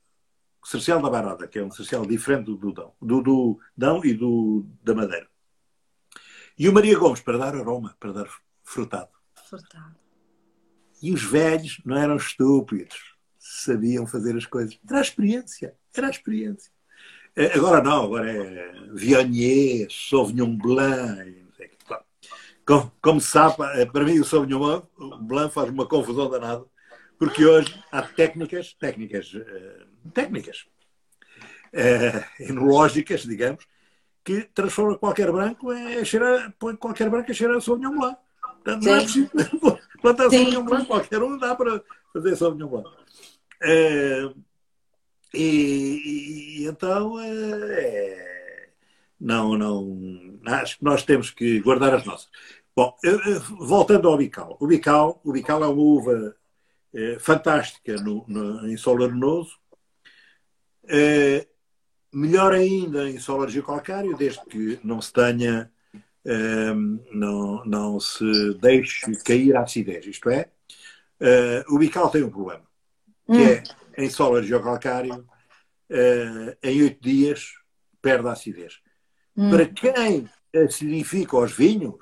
O 0.65 0.67
cercial 0.67 0.99
da 0.99 1.11
bairrada, 1.11 1.47
que 1.47 1.59
é 1.59 1.63
um 1.63 1.69
cercial 1.69 2.03
diferente 2.07 2.45
do, 2.45 2.73
Dão, 2.73 2.91
do, 2.99 3.21
do 3.21 3.59
Dão 3.77 4.03
e 4.03 4.15
do, 4.15 4.65
da 4.83 4.95
Madeira. 4.95 5.27
E 6.57 6.67
o 6.67 6.73
Maria 6.73 6.97
Gomes 6.97 7.21
para 7.21 7.37
dar 7.37 7.55
aroma, 7.55 7.95
para 7.99 8.11
dar 8.11 8.27
frutado. 8.63 9.11
Frutado. 9.47 9.95
E 11.03 11.13
os 11.13 11.21
velhos 11.21 11.79
não 11.85 11.95
eram 11.95 12.15
estúpidos. 12.15 13.15
Sabiam 13.37 14.07
fazer 14.07 14.35
as 14.35 14.47
coisas. 14.47 14.79
Era 14.89 14.97
a 14.97 15.01
experiência. 15.03 15.75
Era 15.93 16.07
a 16.07 16.09
experiência. 16.09 16.71
É, 17.35 17.53
agora 17.53 17.83
não, 17.83 18.05
agora 18.05 18.31
é 18.31 18.89
Viognier, 18.91 19.87
Sauvignon 19.91 20.57
Blanc. 20.57 21.45
Como, 22.65 22.91
como 23.03 23.21
se 23.21 23.27
sabe, 23.27 23.55
é, 23.79 23.85
para 23.85 24.03
mim 24.03 24.19
o 24.19 24.25
Sauvignon 24.25 24.81
Blanc 25.21 25.53
faz 25.53 25.69
uma 25.69 25.87
confusão 25.87 26.27
danada, 26.27 26.65
porque 27.19 27.45
hoje 27.45 27.79
há 27.91 28.01
técnicas, 28.01 28.73
técnicas, 28.73 29.31
eh, 29.35 29.85
técnicas 30.13 30.65
uh, 31.73 32.43
enológicas, 32.43 33.21
digamos, 33.21 33.65
que 34.23 34.43
transformam 34.53 34.97
qualquer 34.97 35.31
branco 35.31 35.71
em 35.73 36.03
cheirar, 36.03 36.53
põe 36.57 36.75
qualquer 36.75 37.09
branco 37.09 37.29
a 37.29 37.33
cheirar 37.33 37.61
Sauvignon 37.61 37.97
Blanc. 37.97 38.17
Portanto, 38.41 38.83
não 38.83 38.95
é 38.95 39.01
preciso 39.01 39.29
plantar 40.01 40.29
Sim. 40.29 40.37
Sauvignon 40.37 40.65
Blanc, 40.65 40.85
qualquer 40.87 41.21
um 41.21 41.37
dá 41.37 41.55
para 41.55 41.83
fazer 42.13 42.35
Sauvignon 42.35 42.67
Blanc. 42.67 42.89
Uh, 43.63 44.35
e, 45.33 46.61
e 46.61 46.65
então 46.65 47.19
é, 47.19 48.69
não, 49.19 49.57
não 49.57 50.39
acho 50.45 50.77
que 50.77 50.83
nós 50.85 51.03
temos 51.03 51.29
que 51.29 51.59
guardar 51.59 51.93
as 51.93 52.05
nossas. 52.05 52.29
Bom, 52.75 52.95
voltando 53.59 54.07
ao 54.07 54.17
bical. 54.17 54.57
O 54.59 54.67
bical, 54.67 55.21
o 55.23 55.31
bical 55.31 55.63
é 55.63 55.67
uma 55.67 55.81
uva 55.81 56.35
é, 56.93 57.17
fantástica 57.19 57.95
no, 57.95 58.25
no, 58.27 58.67
em 58.67 58.75
solo 58.77 59.05
arenoso. 59.05 59.57
É, 60.87 61.47
melhor 62.13 62.53
ainda 62.53 63.09
em 63.09 63.19
solo 63.19 63.43
argicalcário, 63.43 64.15
desde 64.15 64.43
que 64.45 64.79
não 64.83 65.01
se 65.01 65.11
tenha, 65.11 65.71
é, 66.25 66.73
não, 67.11 67.63
não 67.65 67.99
se 67.99 68.53
deixe 68.59 69.15
cair 69.23 69.55
a 69.55 69.61
acidez. 69.61 70.05
Isto 70.05 70.29
é, 70.29 70.49
Uh, 71.19 71.73
o 71.73 71.79
bical 71.79 72.09
tem 72.09 72.23
um 72.23 72.29
problema, 72.29 72.63
que 73.25 73.31
hum. 73.31 73.45
é 73.45 73.63
em 73.97 74.09
solo 74.09 74.43
geocalcário, 74.43 75.15
uh, 75.15 76.57
em 76.61 76.81
oito 76.81 77.01
dias 77.01 77.53
perde 78.01 78.27
a 78.27 78.33
acidez. 78.33 78.81
Hum. 79.35 79.49
Para 79.49 79.65
quem 79.65 80.29
acidifica 80.53 81.37
os 81.37 81.53
vinhos, 81.53 81.95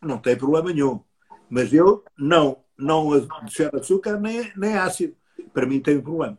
não 0.00 0.18
tem 0.18 0.36
problema 0.36 0.72
nenhum. 0.72 1.02
Mas 1.50 1.72
eu 1.72 2.04
não, 2.16 2.64
não 2.78 3.12
adiciono 3.12 3.78
açúcar 3.78 4.18
nem, 4.18 4.50
nem 4.56 4.76
ácido. 4.76 5.14
Para 5.52 5.66
mim 5.66 5.80
tem 5.80 5.98
um 5.98 6.02
problema. 6.02 6.38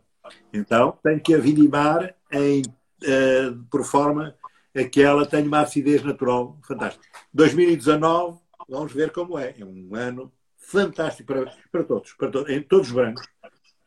Então 0.52 0.98
tenho 1.02 1.20
que 1.20 1.34
avidimar 1.34 2.14
em, 2.30 2.62
uh, 2.62 3.62
por 3.70 3.84
forma 3.84 4.34
a 4.74 4.84
que 4.84 5.02
ela 5.02 5.26
tenha 5.26 5.46
uma 5.46 5.60
acidez 5.60 6.02
natural 6.02 6.58
fantástica. 6.66 7.06
2019, 7.32 8.38
vamos 8.68 8.92
ver 8.92 9.10
como 9.10 9.38
é. 9.38 9.54
É 9.58 9.64
um 9.64 9.94
ano 9.94 10.32
fantástico 10.56 11.32
para, 11.32 11.52
para 11.70 11.84
todos, 11.84 12.12
para 12.14 12.30
todos, 12.30 12.50
em 12.50 12.62
todos 12.62 12.88
os 12.88 12.94
brancos. 12.94 13.26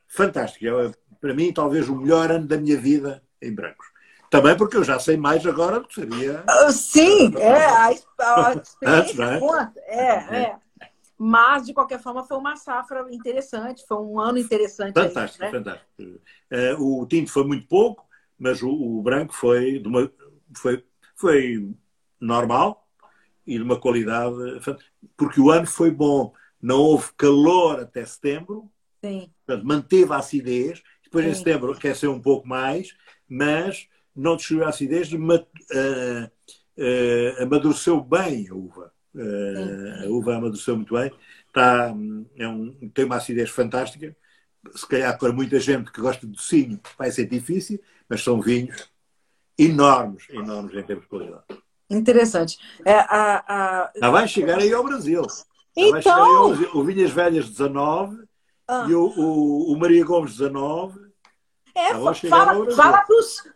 Fantástico. 0.07 0.65
É, 0.65 0.91
para 1.19 1.33
mim, 1.33 1.51
talvez 1.51 1.89
o 1.89 1.95
melhor 1.95 2.31
ano 2.31 2.47
da 2.47 2.57
minha 2.57 2.77
vida 2.77 3.23
em 3.41 3.53
brancos. 3.53 3.87
Também 4.29 4.55
porque 4.55 4.77
eu 4.77 4.83
já 4.83 4.99
sei 4.99 5.17
mais 5.17 5.45
agora 5.45 5.79
do 5.79 5.87
que 5.87 5.95
sabia. 5.95 6.43
Uh, 6.49 6.71
sim, 6.71 7.31
é, 7.37 7.65
a, 7.65 7.85
a 7.85 8.53
experiência 8.53 9.23
é? 9.23 9.39
conta. 9.39 9.73
É, 9.87 10.01
é, 10.01 10.41
é. 10.41 10.55
Mas, 11.17 11.65
de 11.65 11.73
qualquer 11.73 12.01
forma, 12.01 12.23
foi 12.23 12.37
uma 12.37 12.55
safra 12.55 13.05
interessante, 13.09 13.85
foi 13.87 13.97
um 13.97 14.19
ano 14.19 14.37
interessante. 14.37 14.93
Fantástico, 14.93 15.43
aí, 15.43 15.51
né? 15.51 15.57
fantástico. 15.57 15.91
Uh, 15.99 17.01
o 17.01 17.07
tinto 17.07 17.31
foi 17.31 17.45
muito 17.45 17.67
pouco, 17.67 18.05
mas 18.37 18.61
o, 18.61 18.69
o 18.69 19.01
branco 19.01 19.33
foi, 19.33 19.81
uma, 19.85 20.11
foi, 20.57 20.83
foi 21.15 21.73
normal 22.19 22.85
e 23.47 23.57
de 23.57 23.63
uma 23.63 23.79
qualidade. 23.79 24.35
Porque 25.15 25.39
o 25.39 25.49
ano 25.49 25.67
foi 25.67 25.89
bom, 25.89 26.33
não 26.61 26.79
houve 26.79 27.13
calor 27.15 27.79
até 27.79 28.05
setembro, 28.05 28.69
Sim. 29.05 29.29
Portanto, 29.45 29.67
manteve 29.67 30.13
a 30.13 30.17
acidez, 30.17 30.81
depois 31.03 31.25
Sim. 31.25 31.31
em 31.31 31.35
setembro 31.35 31.71
aqueceu 31.71 32.11
um 32.11 32.21
pouco 32.21 32.47
mais, 32.47 32.95
mas 33.29 33.87
não 34.15 34.35
destruiu 34.35 34.65
a 34.65 34.69
acidez 34.69 35.11
e 35.11 35.15
uh, 35.15 35.21
uh, 35.21 37.43
amadureceu 37.43 38.01
bem 38.01 38.49
a 38.49 38.55
uva. 38.55 38.91
Uh, 39.15 40.03
a 40.03 40.09
uva 40.09 40.35
amadureceu 40.35 40.75
muito 40.75 40.93
bem. 40.93 41.11
Está, 41.47 41.93
é 42.37 42.47
um, 42.47 42.89
tem 42.93 43.05
uma 43.05 43.15
acidez 43.15 43.49
fantástica. 43.49 44.15
Se 44.73 44.85
calhar 44.87 45.17
para 45.17 45.31
muita 45.31 45.59
gente 45.59 45.91
que 45.91 46.01
gosta 46.01 46.25
de 46.25 46.33
docinho 46.33 46.79
vai 46.97 47.11
ser 47.11 47.25
difícil, 47.27 47.79
mas 48.09 48.23
são 48.23 48.41
vinhos 48.41 48.89
enormes, 49.57 50.27
enormes 50.29 50.75
em 50.75 50.83
termos 50.83 51.05
de 51.05 51.09
qualidade. 51.09 51.43
Interessante. 51.89 52.57
É, 52.83 52.95
a, 52.95 53.43
a... 53.47 53.91
Já 53.95 54.09
vai 54.09 54.27
chegar 54.27 54.59
aí 54.59 54.73
ao 54.73 54.83
Brasil. 54.83 55.21
Então... 55.77 56.51
o 56.73 56.83
Vinhas 56.83 57.11
Velhas 57.11 57.49
19 57.49 58.23
ah. 58.67 58.85
e 58.89 58.93
o, 58.93 59.05
o, 59.05 59.73
o 59.73 59.79
Maria 59.79 60.03
Gomes 60.03 60.31
19 60.31 61.05
é, 61.75 61.93
fala, 61.93 62.13
fala 62.71 63.05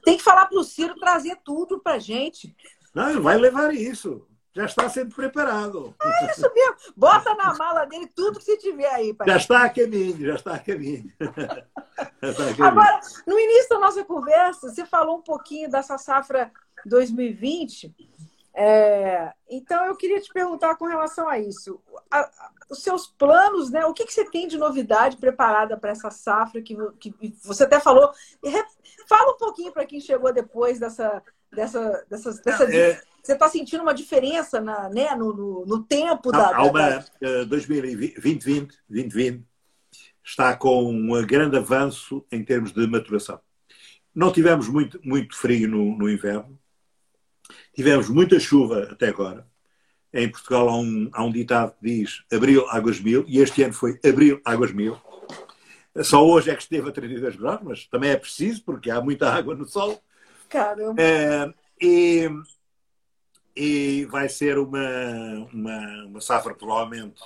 tem 0.03 0.17
que 0.17 0.23
falar 0.23 0.45
para 0.47 0.59
o 0.59 0.63
Ciro 0.63 0.93
trazer 0.95 1.37
tudo 1.43 1.79
para 1.79 1.97
gente. 1.99 2.53
Não, 2.93 3.09
ele 3.09 3.21
vai 3.21 3.37
levar 3.37 3.73
isso. 3.73 4.27
Já 4.59 4.65
está 4.65 4.89
sendo 4.89 5.15
preparado. 5.15 5.95
É 6.01 6.31
isso 6.31 6.53
mesmo. 6.53 6.75
Bota 6.97 7.33
na 7.33 7.53
mala 7.55 7.85
dele 7.85 8.07
tudo 8.13 8.39
que 8.39 8.43
você 8.43 8.57
tiver 8.57 8.89
aí. 8.93 9.13
Pai. 9.13 9.25
Já 9.25 9.37
está 9.37 9.63
a 9.63 9.69
caminho, 9.69 10.17
já 10.27 10.35
está 10.35 10.55
a 10.55 10.59
caminho. 10.59 11.09
Agora, 12.59 12.99
no 13.25 13.39
início 13.39 13.69
da 13.69 13.79
nossa 13.79 14.03
conversa, 14.03 14.69
você 14.69 14.85
falou 14.85 15.19
um 15.19 15.21
pouquinho 15.21 15.69
dessa 15.69 15.97
safra 15.97 16.51
2020. 16.85 17.95
É, 18.53 19.31
então, 19.49 19.85
eu 19.85 19.95
queria 19.95 20.19
te 20.19 20.29
perguntar 20.33 20.75
com 20.75 20.87
relação 20.87 21.29
a 21.29 21.39
isso. 21.39 21.79
A, 22.11 22.19
a, 22.19 22.51
os 22.69 22.83
seus 22.83 23.07
planos, 23.07 23.69
né? 23.69 23.85
O 23.85 23.93
que, 23.93 24.05
que 24.05 24.11
você 24.11 24.29
tem 24.29 24.45
de 24.45 24.57
novidade 24.57 25.15
preparada 25.15 25.77
para 25.77 25.91
essa 25.91 26.11
safra 26.11 26.61
que, 26.61 26.75
que 26.99 27.33
você 27.45 27.63
até 27.63 27.79
falou? 27.79 28.11
Fala 29.07 29.31
um 29.31 29.37
pouquinho 29.37 29.71
para 29.71 29.85
quem 29.85 30.01
chegou 30.01 30.33
depois 30.33 30.79
dessa. 30.79 31.23
Dessa, 31.51 32.05
dessa, 32.09 32.29
é, 32.73 33.01
você 33.21 33.33
está 33.33 33.49
sentindo 33.49 33.83
uma 33.83 33.93
diferença 33.93 34.61
na, 34.61 34.89
né, 34.89 35.15
no, 35.15 35.33
no, 35.33 35.65
no 35.65 35.83
tempo 35.83 36.31
da. 36.31 36.55
Há 36.55 36.63
uma 36.63 36.89
da... 36.89 37.05
Uh, 37.21 37.45
2020, 37.45 38.15
2020 38.87 39.45
está 40.23 40.55
com 40.55 40.85
um 40.91 41.25
grande 41.25 41.57
avanço 41.57 42.25
em 42.31 42.43
termos 42.43 42.71
de 42.71 42.85
maturação. 42.87 43.39
Não 44.13 44.31
tivemos 44.31 44.67
muito, 44.67 44.99
muito 45.03 45.35
frio 45.35 45.67
no, 45.67 45.97
no 45.97 46.09
inverno, 46.09 46.59
tivemos 47.73 48.09
muita 48.09 48.39
chuva 48.39 48.89
até 48.91 49.07
agora 49.07 49.47
em 50.13 50.29
Portugal 50.29 50.69
há 50.69 50.77
um, 50.77 51.09
há 51.13 51.23
um 51.23 51.31
ditado 51.31 51.73
que 51.79 51.85
diz 51.85 52.23
abril, 52.31 52.67
águas 52.69 52.99
mil, 52.99 53.23
e 53.27 53.39
este 53.39 53.63
ano 53.63 53.73
foi 53.73 53.99
abril, 54.03 54.41
águas 54.43 54.71
mil. 54.71 54.97
Só 56.03 56.25
hoje 56.25 56.49
é 56.49 56.55
que 56.55 56.61
esteve 56.61 56.89
a 56.89 56.91
32 56.91 57.35
graus, 57.35 57.59
mas 57.63 57.87
também 57.87 58.11
é 58.11 58.15
preciso, 58.15 58.63
porque 58.63 58.89
há 58.89 59.01
muita 59.01 59.31
água 59.31 59.55
no 59.55 59.65
sol. 59.65 60.01
Caramba! 60.49 61.01
É, 61.01 61.53
e, 61.81 62.29
e 63.55 64.05
vai 64.05 64.27
ser 64.27 64.57
uma, 64.57 65.47
uma, 65.53 66.05
uma 66.05 66.21
safra, 66.21 66.53
provavelmente, 66.53 67.21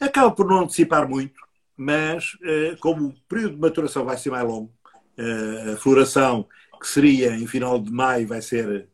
acaba 0.00 0.30
por 0.30 0.46
não 0.46 0.60
antecipar 0.60 1.08
muito, 1.08 1.40
mas 1.76 2.36
é, 2.42 2.76
como 2.76 3.08
o 3.08 3.20
período 3.28 3.54
de 3.54 3.60
maturação 3.60 4.04
vai 4.04 4.16
ser 4.16 4.30
mais 4.30 4.44
longo, 4.44 4.72
é, 5.16 5.72
a 5.72 5.76
floração, 5.76 6.48
que 6.80 6.88
seria 6.88 7.34
em 7.36 7.46
final 7.46 7.78
de 7.78 7.90
maio, 7.92 8.26
vai 8.26 8.42
ser. 8.42 8.88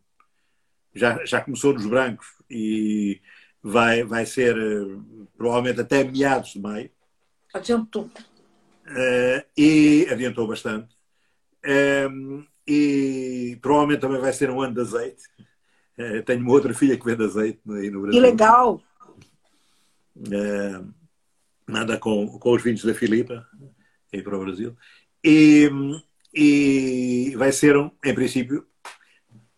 Já, 0.95 1.25
já 1.25 1.41
começou 1.41 1.73
nos 1.73 1.87
brancos, 1.87 2.27
e 2.53 3.21
vai, 3.63 4.05
vai 4.05 4.27
ser 4.27 4.57
eh, 4.57 5.27
provavelmente 5.37 5.81
até 5.81 6.05
meados 6.05 6.53
de 6.53 6.61
maio. 6.61 6.91
Adiantou. 7.55 8.11
Uh, 8.85 9.45
e 9.57 10.07
adiantou 10.11 10.47
bastante. 10.47 10.95
Um, 12.11 12.45
e 12.73 13.57
provavelmente 13.57 14.01
também 14.01 14.21
vai 14.21 14.33
ser 14.33 14.51
um 14.51 14.61
ano 14.61 14.75
de 14.75 14.81
azeite. 14.81 15.23
Uh, 15.99 16.23
tenho 16.25 16.41
uma 16.41 16.53
outra 16.53 16.73
filha 16.73 16.97
que 16.97 17.05
vende 17.05 17.25
azeite 17.25 17.61
aí 17.69 17.91
no 17.91 18.03
Brasil. 18.03 18.21
Que 18.21 18.27
legal! 18.27 18.83
Uh, 20.17 20.93
nada 21.67 21.99
com, 21.99 22.39
com 22.39 22.53
os 22.53 22.63
vinhos 22.63 22.85
da 22.85 22.95
Filipa, 22.95 23.47
aí 24.13 24.23
para 24.23 24.37
o 24.37 24.41
Brasil. 24.41 24.77
E, 25.25 25.71
e 26.35 27.35
vai 27.37 27.53
ser, 27.53 27.77
um, 27.77 27.91
em 28.05 28.15
princípio, 28.15 28.67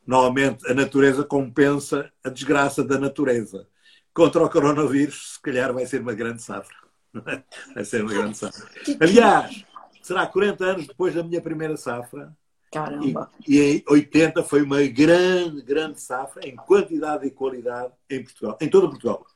Normalmente 0.06 0.70
a 0.70 0.74
natureza 0.74 1.24
compensa 1.24 2.12
a 2.22 2.28
desgraça 2.28 2.84
da 2.84 2.98
natureza. 2.98 3.66
Contra 4.12 4.44
o 4.44 4.50
coronavírus, 4.50 5.34
se 5.34 5.40
calhar 5.40 5.72
vai 5.72 5.86
ser 5.86 6.02
uma 6.02 6.12
grande 6.12 6.42
safra. 6.42 6.76
Vai 7.74 7.84
ser 7.84 8.02
uma 8.02 8.12
grande 8.12 8.36
safra. 8.36 8.68
Aliás, 9.00 9.64
será 10.02 10.26
40 10.26 10.64
anos 10.64 10.86
depois 10.88 11.14
da 11.14 11.22
minha 11.22 11.40
primeira 11.40 11.76
safra. 11.76 12.36
Caramba! 12.74 13.30
E, 13.46 13.56
e 13.56 13.76
em 13.76 13.84
80 13.88 14.42
foi 14.42 14.62
uma 14.62 14.82
grande, 14.82 15.62
grande 15.62 16.00
safra 16.00 16.46
em 16.46 16.56
quantidade 16.56 17.26
e 17.26 17.30
qualidade 17.30 17.92
em 18.10 18.22
Portugal, 18.22 18.58
em 18.60 18.68
todo 18.68 18.90
Portugal. 18.90 19.26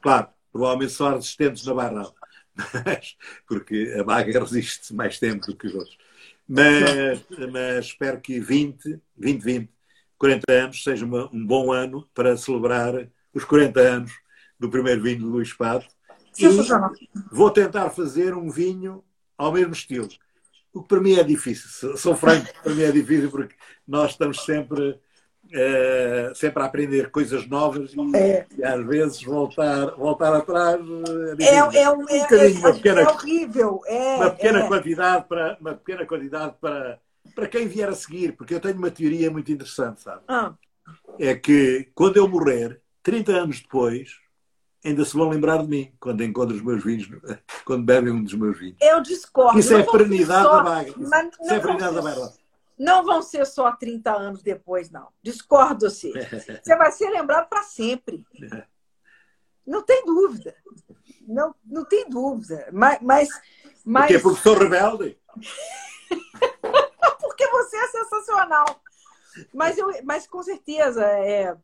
Claro, 0.00 0.28
provavelmente 0.52 0.92
só 0.92 1.14
resistentes 1.14 1.66
na 1.66 1.74
Barrada, 1.74 2.12
mas, 2.86 3.16
porque 3.46 3.94
a 3.98 4.02
vaga 4.02 4.40
resiste 4.40 4.94
mais 4.94 5.18
tempo 5.18 5.46
do 5.46 5.56
que 5.56 5.66
os 5.66 5.74
outros. 5.74 5.98
Mas, 6.48 7.24
mas 7.50 7.86
espero 7.86 8.20
que 8.20 8.38
20, 8.38 9.00
2020 9.16 9.76
40 10.18 10.52
anos 10.52 10.82
seja 10.82 11.04
uma, 11.04 11.28
um 11.32 11.44
bom 11.44 11.72
ano 11.72 12.08
para 12.14 12.36
celebrar 12.36 13.08
os 13.34 13.44
40 13.44 13.80
anos 13.80 14.12
do 14.58 14.70
primeiro 14.70 15.02
vinho 15.02 15.18
de 15.18 15.24
Luís 15.24 15.52
Pato. 15.52 15.86
E 16.38 16.46
vou 17.30 17.50
tentar 17.50 17.90
fazer 17.90 18.34
um 18.34 18.50
vinho 18.50 19.04
ao 19.36 19.52
mesmo 19.52 19.72
estilo. 19.72 20.08
O 20.76 20.82
que 20.82 20.88
para 20.88 21.00
mim 21.00 21.14
é 21.14 21.24
difícil. 21.24 21.96
Sou 21.96 22.14
franco, 22.14 22.46
para 22.62 22.74
mim 22.74 22.82
é 22.82 22.92
difícil 22.92 23.30
porque 23.30 23.54
nós 23.88 24.10
estamos 24.10 24.44
sempre, 24.44 24.90
uh, 24.90 26.34
sempre 26.34 26.62
a 26.62 26.66
aprender 26.66 27.10
coisas 27.10 27.46
novas 27.48 27.94
e, 27.94 28.16
é. 28.16 28.46
e, 28.58 28.62
às 28.62 28.86
vezes 28.86 29.22
voltar, 29.22 29.92
voltar 29.96 30.34
atrás 30.34 30.78
é, 31.40 31.44
é, 31.44 31.82
é, 31.82 31.90
um, 31.90 32.06
é, 32.10 32.18
é, 32.18 32.72
pequena, 32.72 33.00
é 33.00 33.08
horrível. 33.08 33.80
uma 34.16 34.30
pequena 34.30 34.68
quantidade 34.68 35.24
para 35.26 35.56
uma 35.58 35.74
pequena 35.74 36.04
quantidade 36.04 36.54
para 36.60 36.98
para 37.34 37.48
quem 37.48 37.66
vier 37.66 37.88
a 37.88 37.94
seguir, 37.94 38.32
porque 38.32 38.54
eu 38.54 38.60
tenho 38.60 38.76
uma 38.76 38.90
teoria 38.90 39.30
muito 39.30 39.50
interessante, 39.50 40.00
sabe? 40.00 40.22
Ah. 40.28 40.54
É 41.18 41.34
que 41.34 41.90
quando 41.94 42.18
eu 42.18 42.28
morrer, 42.28 42.80
30 43.02 43.32
anos 43.32 43.60
depois, 43.60 44.20
ainda 44.84 45.04
se 45.04 45.16
vão 45.16 45.28
lembrar 45.28 45.58
de 45.58 45.68
mim 45.68 45.92
quando 45.98 46.22
encontram 46.22 46.56
os 46.56 46.62
meus 46.62 46.82
vinhos, 46.82 47.08
quando 47.64 47.84
bebem 47.84 48.12
um 48.12 48.22
dos 48.22 48.34
meus 48.34 48.58
vinhos. 48.58 48.76
Eu 48.80 49.00
discordo. 49.00 49.58
Isso 49.58 49.74
é 49.74 49.82
perenidade 49.82 50.44
só... 50.44 50.56
da 50.56 50.62
vaga. 50.62 50.88
Isso, 50.90 51.00
isso 51.00 51.52
é 51.52 51.56
a 51.56 51.60
perenidade 51.60 51.94
da 51.94 52.00
vaga. 52.00 52.32
Não 52.78 53.04
vão 53.04 53.22
ser 53.22 53.46
só 53.46 53.72
30 53.72 54.12
anos 54.12 54.42
depois, 54.42 54.90
não. 54.90 55.08
Discordo 55.22 55.88
você. 55.88 56.12
Você 56.62 56.76
vai 56.76 56.92
ser 56.92 57.08
lembrado 57.08 57.48
para 57.48 57.62
sempre. 57.62 58.24
Não 59.66 59.82
tem 59.82 60.04
dúvida. 60.04 60.54
Não, 61.26 61.54
não 61.64 61.84
tem 61.84 62.08
dúvida. 62.08 62.68
Mas, 62.72 62.98
mas, 63.00 63.28
mas... 63.84 64.06
Porque, 64.06 64.22
porque 64.22 64.42
sou 64.42 64.58
rebelde. 64.58 65.18
porque 67.20 67.46
você 67.48 67.76
é 67.76 67.88
sensacional. 67.88 68.80
Mas, 69.52 69.76
eu, 69.76 69.90
mas 70.04 70.26
com 70.26 70.42
certeza, 70.42 71.04
é, 71.04 71.56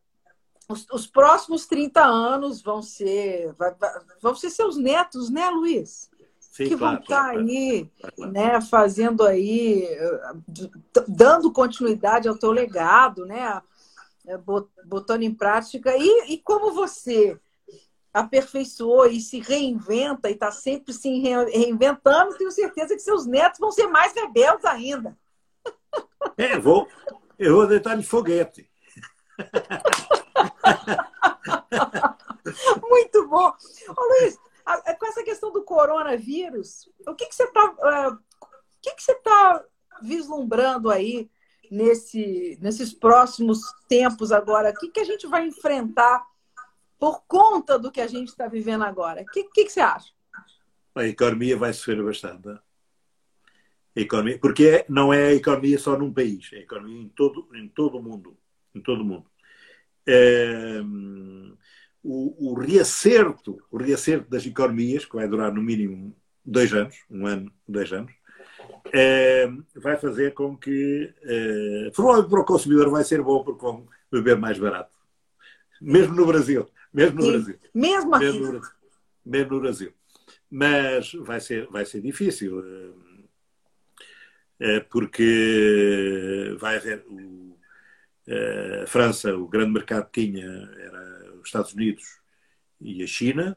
os, 0.68 0.86
os 0.90 1.06
próximos 1.06 1.66
30 1.66 2.02
anos 2.02 2.62
vão 2.62 2.82
ser, 2.82 3.52
vai, 3.54 3.74
vão 4.20 4.34
ser 4.34 4.50
seus 4.50 4.76
netos, 4.76 5.30
né, 5.30 5.48
Luiz? 5.48 6.10
Sim, 6.38 6.68
que 6.68 6.76
claro, 6.76 6.96
vão 6.96 7.02
estar 7.02 7.22
claro, 7.32 7.38
aí, 7.38 7.90
claro. 8.14 8.32
né, 8.32 8.60
fazendo 8.60 9.24
aí, 9.24 9.88
dando 11.08 11.52
continuidade 11.52 12.28
ao 12.28 12.36
teu 12.36 12.50
legado, 12.50 13.24
né, 13.24 13.62
botando 14.84 15.22
em 15.22 15.34
prática. 15.34 15.96
E, 15.96 16.32
e 16.32 16.38
como 16.38 16.72
você 16.72 17.38
aperfeiçoou 18.12 19.06
e 19.06 19.20
se 19.20 19.40
reinventa 19.40 20.28
e 20.28 20.34
está 20.34 20.50
sempre 20.50 20.92
se 20.92 21.08
reinventando, 21.20 22.36
tenho 22.36 22.50
certeza 22.50 22.94
que 22.94 23.00
seus 23.00 23.24
netos 23.24 23.58
vão 23.58 23.72
ser 23.72 23.86
mais 23.86 24.12
rebeldes 24.12 24.66
ainda. 24.66 25.16
É, 26.36 26.58
vou, 26.58 26.86
eu 27.38 27.56
vou 27.56 27.66
deitar 27.66 27.96
de 27.96 28.04
foguete. 28.04 28.68
Muito 32.88 33.28
bom. 33.28 33.52
Ô, 33.88 34.20
Luiz, 34.20 34.38
com 34.98 35.06
essa 35.06 35.22
questão 35.22 35.52
do 35.52 35.62
coronavírus, 35.62 36.88
o 37.06 37.14
que, 37.14 37.26
que 37.26 37.34
você 37.34 37.44
está 37.44 38.10
uh, 38.10 38.18
que, 38.82 38.94
que 38.94 39.14
tá 39.22 39.64
vislumbrando 40.02 40.90
aí 40.90 41.30
nesse, 41.70 42.58
nesses 42.60 42.92
próximos 42.92 43.60
tempos 43.88 44.32
agora? 44.32 44.70
O 44.70 44.74
que, 44.74 44.88
que 44.88 45.00
a 45.00 45.04
gente 45.04 45.26
vai 45.26 45.46
enfrentar 45.46 46.26
por 46.98 47.22
conta 47.26 47.78
do 47.78 47.90
que 47.90 48.00
a 48.00 48.06
gente 48.06 48.28
está 48.28 48.48
vivendo 48.48 48.84
agora? 48.84 49.22
O 49.22 49.26
que, 49.26 49.44
que, 49.44 49.64
que, 49.64 49.70
você 49.70 49.80
acha? 49.80 50.12
A 50.94 51.06
economia 51.06 51.56
vai 51.56 51.72
sofrer 51.72 52.04
bastante. 52.04 52.48
A 52.48 54.00
economia, 54.00 54.38
porque 54.38 54.84
não 54.88 55.12
é 55.12 55.28
a 55.28 55.34
economia 55.34 55.78
só 55.78 55.96
num 55.96 56.12
país, 56.12 56.50
é 56.52 56.58
a 56.58 56.60
economia 56.60 57.00
em 57.00 57.08
todo, 57.08 57.48
em 57.54 57.68
todo 57.68 57.98
o 57.98 58.02
mundo. 58.02 58.36
Em 58.74 58.80
todo 58.80 59.04
mundo. 59.04 59.30
É, 60.06 60.80
o, 62.02 62.50
o, 62.50 62.54
reacerto, 62.54 63.62
o 63.70 63.76
reacerto 63.76 64.28
das 64.28 64.44
economias, 64.44 65.04
que 65.04 65.14
vai 65.14 65.28
durar 65.28 65.52
no 65.52 65.62
mínimo 65.62 66.14
dois 66.44 66.72
anos, 66.72 66.96
um 67.10 67.26
ano, 67.26 67.52
dois 67.68 67.92
anos, 67.92 68.12
é, 68.92 69.48
vai 69.76 69.96
fazer 69.96 70.34
com 70.34 70.56
que, 70.56 71.12
é, 71.22 71.90
provavelmente 71.94 72.30
para 72.30 72.40
o 72.40 72.44
consumidor 72.44 72.90
vai 72.90 73.04
ser 73.04 73.22
bom 73.22 73.44
porque 73.44 73.62
vão 73.62 73.86
beber 74.10 74.36
mais 74.36 74.58
barato. 74.58 74.96
Mesmo 75.80 76.14
no 76.14 76.26
Brasil. 76.26 76.68
Mesmo 76.92 77.16
no 77.16 77.22
Sim. 77.22 77.32
Brasil. 77.32 77.58
Mesmo 77.74 78.14
aqui. 78.14 78.24
Mesmo 78.24 78.40
no 78.40 78.52
Brasil. 78.52 78.70
Mesmo 79.24 79.54
no 79.54 79.60
Brasil. 79.60 79.92
Mas 80.50 81.12
vai 81.14 81.40
ser, 81.40 81.66
vai 81.68 81.84
ser 81.84 82.00
difícil. 82.00 82.62
É, 84.60 84.80
porque 84.80 86.54
vai 86.60 86.76
haver. 86.76 87.04
A 88.82 88.86
França, 88.86 89.36
o 89.36 89.48
grande 89.48 89.72
mercado 89.72 90.08
que 90.10 90.26
tinha 90.26 90.46
era 90.46 91.34
os 91.34 91.46
Estados 91.46 91.72
Unidos 91.74 92.20
e 92.80 93.02
a 93.02 93.06
China, 93.06 93.56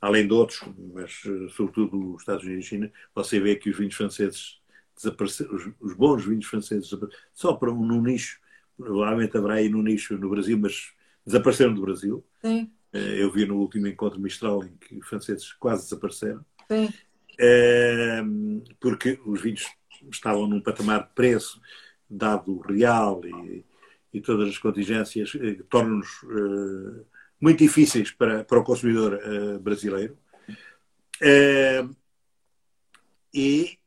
além 0.00 0.26
de 0.26 0.32
outros, 0.32 0.62
mas 0.94 1.20
sobretudo 1.54 2.14
os 2.14 2.22
Estados 2.22 2.44
Unidos 2.44 2.64
e 2.64 2.66
a 2.66 2.70
China, 2.70 2.92
você 3.14 3.40
vê 3.40 3.56
que 3.56 3.70
os 3.70 3.76
vinhos 3.76 3.94
franceses 3.94 4.60
desapareceram, 4.96 5.54
os, 5.54 5.68
os 5.80 5.94
bons 5.94 6.24
vinhos 6.24 6.46
franceses 6.46 6.90
só 7.32 7.54
para 7.54 7.72
um 7.72 7.84
no 7.84 8.00
nicho, 8.00 8.40
provavelmente 8.76 9.36
haverá 9.36 9.54
aí 9.54 9.68
no 9.68 9.82
nicho 9.82 10.16
no 10.16 10.30
Brasil, 10.30 10.58
mas 10.58 10.92
desapareceram 11.26 11.74
do 11.74 11.82
Brasil. 11.82 12.24
Sim. 12.40 12.70
Eh, 12.92 13.22
eu 13.22 13.30
vi 13.30 13.46
no 13.46 13.56
último 13.56 13.86
encontro 13.86 14.20
Mistral 14.20 14.64
em 14.64 14.76
que 14.76 14.96
os 14.96 15.08
franceses 15.08 15.52
quase 15.52 15.84
desapareceram. 15.84 16.44
Sim. 16.70 16.88
É, 17.38 18.22
porque 18.78 19.18
os 19.24 19.40
vinhos 19.40 19.66
estavam 20.10 20.46
num 20.46 20.60
patamar 20.60 21.02
de 21.02 21.14
preço, 21.14 21.60
dado 22.10 22.56
o 22.56 22.60
real 22.60 23.20
e, 23.24 23.64
e 24.12 24.20
todas 24.20 24.48
as 24.48 24.58
contingências 24.58 25.32
eh, 25.36 25.62
tornam-nos 25.68 26.08
eh, 26.24 27.04
muito 27.40 27.58
difíceis 27.58 28.10
para, 28.10 28.44
para 28.44 28.58
o 28.58 28.64
consumidor 28.64 29.20
eh, 29.22 29.58
brasileiro. 29.58 30.18
e 33.32 33.78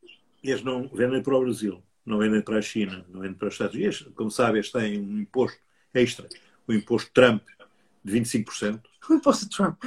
eles 0.43 0.63
não 0.63 0.87
vendem 0.87 1.21
para 1.21 1.35
o 1.35 1.41
Brasil, 1.41 1.83
não 2.05 2.17
vendem 2.19 2.41
para 2.41 2.57
a 2.57 2.61
China, 2.61 3.05
não 3.09 3.21
vendem 3.21 3.37
para 3.37 3.47
os 3.47 3.53
Estados 3.53 3.75
Unidos. 3.75 4.09
Como 4.15 4.31
sabem, 4.31 4.55
eles 4.55 4.71
têm 4.71 4.99
um 4.99 5.19
imposto 5.19 5.59
extra, 5.93 6.27
o 6.67 6.73
imposto 6.73 7.11
Trump 7.13 7.43
de 8.03 8.19
25%. 8.19 8.81
O 9.09 9.13
imposto 9.15 9.49
Trump. 9.49 9.83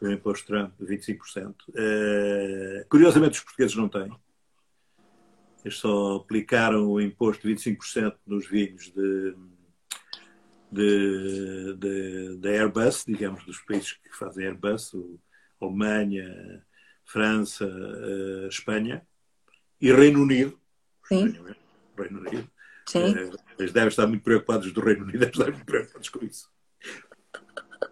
O 0.00 0.08
imposto 0.10 0.46
Trump 0.46 0.72
de 0.78 0.86
25%. 0.86 1.54
Uh, 1.70 2.86
curiosamente, 2.88 3.38
os 3.38 3.44
portugueses 3.44 3.76
não 3.76 3.88
têm. 3.88 4.12
Eles 5.64 5.78
só 5.78 6.16
aplicaram 6.16 6.86
o 6.88 7.00
imposto 7.00 7.48
de 7.48 7.54
25% 7.54 8.16
nos 8.26 8.46
vinhos 8.46 8.92
de, 8.92 9.34
de, 10.70 11.74
de, 11.78 12.36
de, 12.36 12.48
Airbus, 12.48 13.04
digamos, 13.06 13.44
dos 13.44 13.58
países 13.60 13.92
que 13.92 14.14
fazem 14.14 14.46
Airbus, 14.46 14.92
o, 14.92 15.18
Alemanha, 15.60 16.62
França, 17.04 17.66
uh, 17.66 18.48
Espanha 18.48 19.06
e 19.80 19.92
Reino 19.92 20.22
Unido. 20.22 20.58
Sim. 21.04 21.28
Espanha, 21.28 21.56
Reino 21.96 22.20
Unido. 22.20 22.50
Sim. 22.86 23.14
Uh, 23.14 23.38
eles 23.58 23.72
devem 23.72 23.88
estar 23.88 24.06
muito 24.06 24.22
preocupados 24.22 24.70
do 24.72 24.80
Reino 24.80 25.04
Unido, 25.04 25.18
devem 25.18 25.32
estar 25.32 25.50
muito 25.50 25.64
preocupados 25.64 26.08
com 26.10 26.24
isso. 26.24 26.50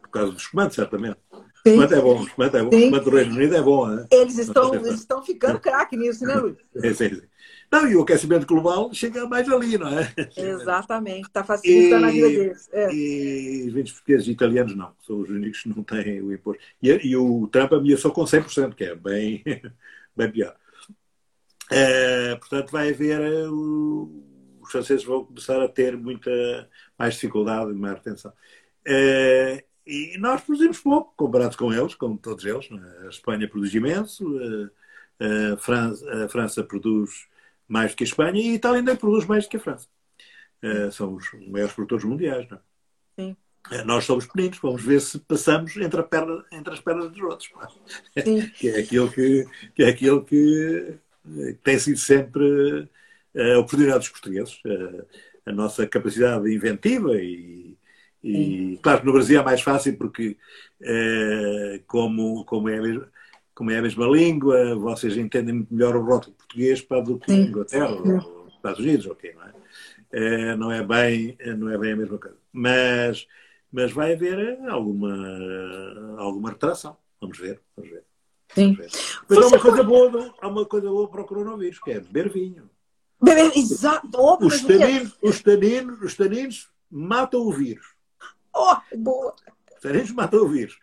Por 0.03 0.11
causa 0.11 0.33
dos 0.33 0.47
comandos, 0.47 0.75
certamente. 0.75 1.19
Sim. 1.65 1.79
O 1.79 1.85
espumante 1.85 1.95
é 1.95 2.01
bom, 2.01 2.19
o 2.19 2.25
espumante 2.25 2.57
é 2.57 2.63
bom. 2.63 2.69
O 2.71 2.79
espumante 2.79 3.05
do 3.05 3.11
Reino 3.17 3.35
Unido 3.37 3.57
é 3.57 3.63
bom. 3.63 3.93
Hein? 3.93 4.07
Eles 4.11 4.39
estão, 4.39 4.75
eles 4.75 4.95
estão 4.95 5.23
ficando 5.23 5.61
craque 5.61 5.97
nisso, 5.97 6.25
né, 6.25 6.35
Luiz? 6.35 6.57
sim, 6.77 6.95
sim, 6.95 7.15
sim. 7.15 7.23
Não, 7.71 7.89
e 7.89 7.97
o 7.97 8.03
aquecimento 8.03 8.47
global 8.47 8.93
chega 8.93 9.27
mais 9.27 9.49
ali, 9.49 9.79
não 9.79 9.89
é? 9.89 10.13
Exatamente, 10.37 11.29
está 11.29 11.43
facilitando 11.43 12.07
e, 12.07 12.09
a 12.09 12.13
vida 12.13 12.29
deles. 12.29 12.69
É. 12.71 12.93
E 12.93 13.65
os 13.67 13.73
vinhos 13.73 13.93
portugueses 13.93 14.29
e 14.29 14.33
italianos 14.33 14.77
não, 14.77 14.93
são 15.07 15.21
os 15.21 15.31
únicos 15.31 15.63
que 15.63 15.69
não 15.71 15.83
têm 15.83 16.21
o 16.21 16.33
imposto. 16.33 16.63
E, 16.83 16.91
e 16.91 17.17
o 17.17 17.49
Trump 17.49 17.73
ameaçou 17.73 18.11
com 18.11 18.25
100%, 18.25 18.75
que 18.75 18.85
é 18.85 18.95
bem, 18.95 19.43
bem 20.15 20.31
pior. 20.31 20.55
É, 21.71 22.37
portanto, 22.37 22.71
vai 22.71 22.91
haver. 22.91 23.21
Eh, 23.21 23.49
o, 23.49 24.23
os 24.61 24.71
franceses 24.71 25.05
vão 25.05 25.25
começar 25.25 25.61
a 25.63 25.69
ter 25.69 25.97
muita 25.97 26.31
mais 26.99 27.15
dificuldade 27.15 27.71
e 27.71 27.75
mais 27.75 27.95
retenção. 27.95 28.33
É, 28.87 29.65
e 29.87 30.17
nós 30.19 30.41
produzimos 30.43 30.79
pouco, 30.79 31.13
comparado 31.17 31.57
com 31.57 31.73
eles, 31.73 31.95
com 31.95 32.17
todos 32.17 32.45
eles. 32.45 32.69
É? 32.71 33.07
A 33.07 33.09
Espanha 33.09 33.49
produz 33.49 33.75
imenso, 33.75 34.25
a, 35.19 35.55
a, 35.55 35.57
França, 35.57 36.25
a 36.25 36.29
França 36.29 36.65
produz 36.65 37.27
mais 37.67 37.93
do 37.93 37.97
que 37.97 38.05
a 38.05 38.07
Espanha 38.07 38.41
e 38.41 38.51
a 38.51 38.55
Itália 38.55 38.79
ainda 38.79 38.97
produz 38.97 39.27
mais 39.27 39.45
do 39.45 39.51
que 39.51 39.57
a 39.57 39.61
França. 39.61 39.89
Uh, 40.63 40.93
são 40.93 41.15
os 41.15 41.27
maiores 41.49 41.75
produtores 41.75 42.05
mundiais, 42.05 42.49
não 42.49 42.59
é? 42.59 42.61
Sim. 43.21 43.37
Uh, 43.73 43.85
nós 43.85 44.05
somos 44.05 44.27
pequeninos, 44.27 44.59
vamos 44.59 44.83
ver 44.83 45.01
se 45.01 45.19
passamos 45.19 45.77
entre, 45.77 46.03
perna, 46.05 46.45
entre 46.53 46.75
as 46.75 46.81
pernas 46.81 47.11
dos 47.11 47.21
outros. 47.21 47.51
que 48.57 48.69
é 48.69 48.79
aquilo 48.79 49.11
que, 49.11 49.47
que, 49.75 49.83
é 49.83 49.89
aquilo 49.89 50.25
que, 50.25 50.99
que 51.25 51.59
tem 51.65 51.79
sido 51.79 51.99
sempre 51.99 52.89
a 53.37 53.59
oportunidade 53.59 54.01
dos 54.01 54.11
portugueses. 54.11 54.61
A 55.45 55.51
nossa 55.51 55.85
capacidade 55.89 56.55
inventiva 56.55 57.17
e, 57.17 57.77
e 58.23 58.79
claro 58.83 59.01
que 59.01 59.07
no 59.07 59.13
Brasil 59.13 59.41
é 59.41 59.45
mais 59.45 59.61
fácil 59.61 59.97
porque 59.97 60.37
como, 61.87 62.45
como 62.45 62.69
é 62.69 62.81
mesmo 62.81 63.07
como 63.55 63.71
é 63.71 63.79
a 63.79 63.83
mesma 63.83 64.07
língua, 64.07 64.75
vocês 64.77 65.17
entendem 65.17 65.55
muito 65.55 65.75
melhor 65.75 65.95
o 65.95 66.05
rótulo 66.05 66.35
português 66.35 66.81
para 66.81 67.03
do 67.03 67.19
que 67.19 67.31
a 67.31 67.35
Inglaterra 67.35 67.91
ou 67.91 68.49
Estados 68.49 68.81
Unidos, 68.81 69.07
ok, 69.07 69.35
não 69.35 69.43
é? 69.43 69.53
é? 70.13 70.57
não, 70.57 70.73
é 70.73 70.83
bem, 70.83 71.37
não 71.59 71.69
é 71.69 71.77
bem 71.77 71.93
a 71.93 71.97
mesma 71.97 72.19
coisa. 72.19 72.37
Mas, 72.53 73.27
mas 73.71 73.93
vai 73.93 74.15
haver 74.15 74.59
alguma, 74.69 75.15
alguma 76.19 76.51
retração. 76.51 76.97
Vamos 77.21 77.39
ver, 77.39 77.61
vamos 77.77 77.91
ver. 77.91 78.05
Sim. 78.55 78.77
Mas 79.29 79.39
há 79.39 79.47
uma, 79.47 79.59
coisa 79.59 79.83
boa, 79.83 80.35
há 80.41 80.49
uma 80.49 80.67
coisa 80.67 80.89
boa 80.89 81.09
para 81.09 81.23
o 81.23 81.25
coronavírus, 81.25 81.79
que 81.79 81.91
é 81.91 82.01
beber 82.01 82.31
vinho. 82.31 82.71
Beber, 83.21 83.57
exato. 83.57 84.09
os, 84.41 84.63
taninos, 84.63 85.17
os, 85.23 85.41
taninos, 85.41 86.03
os 86.03 86.17
taninos 86.17 86.71
matam 86.91 87.41
o 87.41 87.53
vírus. 87.53 87.92
Oh, 88.55 88.77
boa. 88.97 89.35
Os 89.75 89.81
taninos 89.81 90.11
matam 90.13 90.45
o 90.45 90.49
vírus. 90.49 90.79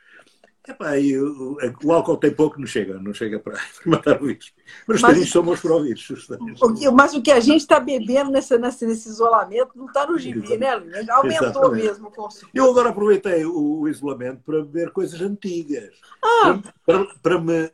Epá, 0.69 0.97
e 0.99 1.17
o, 1.17 1.57
o, 1.83 1.91
álcool 1.91 2.17
tem 2.17 2.31
pouco, 2.31 2.59
não 2.59 2.67
chega, 2.67 2.99
não 2.99 3.13
chega 3.13 3.39
para 3.39 3.59
matar 3.85 4.21
o 4.21 4.27
vírus. 4.27 4.53
Mas 4.87 4.97
os 4.97 5.01
taninos 5.01 5.31
são 5.31 5.43
bons 5.43 5.59
para 5.61 5.75
o 5.75 5.83
vírus. 5.83 6.27
Mas 6.93 7.13
o 7.15 7.21
que 7.21 7.31
a 7.31 7.39
gente 7.39 7.61
está 7.61 7.79
bebendo 7.79 8.29
nessa, 8.29 8.57
nesse, 8.57 8.85
nesse, 8.85 9.09
isolamento 9.09 9.71
não 9.75 9.87
está 9.87 10.05
no 10.05 10.17
gibi, 10.17 10.57
né? 10.57 10.73
Aumentou 11.09 11.47
Exatamente. 11.47 11.83
mesmo 11.83 12.07
o 12.09 12.11
consumo. 12.11 12.51
Eu 12.53 12.69
agora 12.69 12.89
aproveitei 12.89 13.45
o, 13.45 13.79
o 13.79 13.87
isolamento 13.87 14.43
para 14.45 14.57
beber 14.57 14.91
coisas 14.91 15.19
antigas. 15.21 15.95
Ah. 16.21 16.59
Para, 16.85 17.05
para, 17.05 17.15
para, 17.21 17.41
me, 17.41 17.71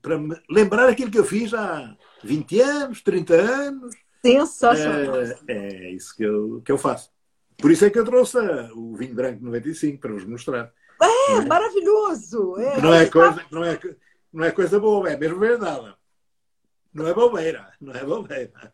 para 0.00 0.18
me 0.18 0.36
lembrar 0.48 0.88
aquilo 0.88 1.10
que 1.10 1.18
eu 1.18 1.24
fiz 1.24 1.52
há 1.52 1.96
20 2.22 2.60
anos, 2.60 3.02
30 3.02 3.34
anos. 3.34 3.94
Sensacional. 4.24 5.16
É, 5.16 5.36
é 5.48 5.90
isso 5.92 6.14
que 6.14 6.22
eu, 6.22 6.62
que 6.64 6.70
eu 6.70 6.78
faço. 6.78 7.15
Por 7.58 7.70
isso 7.70 7.84
é 7.84 7.90
que 7.90 7.98
eu 7.98 8.04
trouxe 8.04 8.38
o 8.74 8.94
vinho 8.96 9.14
branco 9.14 9.44
95 9.44 9.98
para 9.98 10.12
vos 10.12 10.24
mostrar. 10.24 10.72
É, 11.00 11.32
é, 11.32 11.44
maravilhoso. 11.44 12.56
É, 12.58 12.80
não, 12.80 12.94
é 12.94 13.06
coisa, 13.06 13.44
não, 13.50 13.64
é, 13.64 13.78
não 14.32 14.44
é 14.44 14.50
coisa 14.50 14.78
boa, 14.78 15.10
é 15.10 15.16
mesmo 15.16 15.38
verdade. 15.38 15.94
Não 16.92 17.06
é 17.06 17.12
bobeira, 17.12 17.70
não 17.78 17.92
é 17.92 18.02
bobeira. 18.02 18.72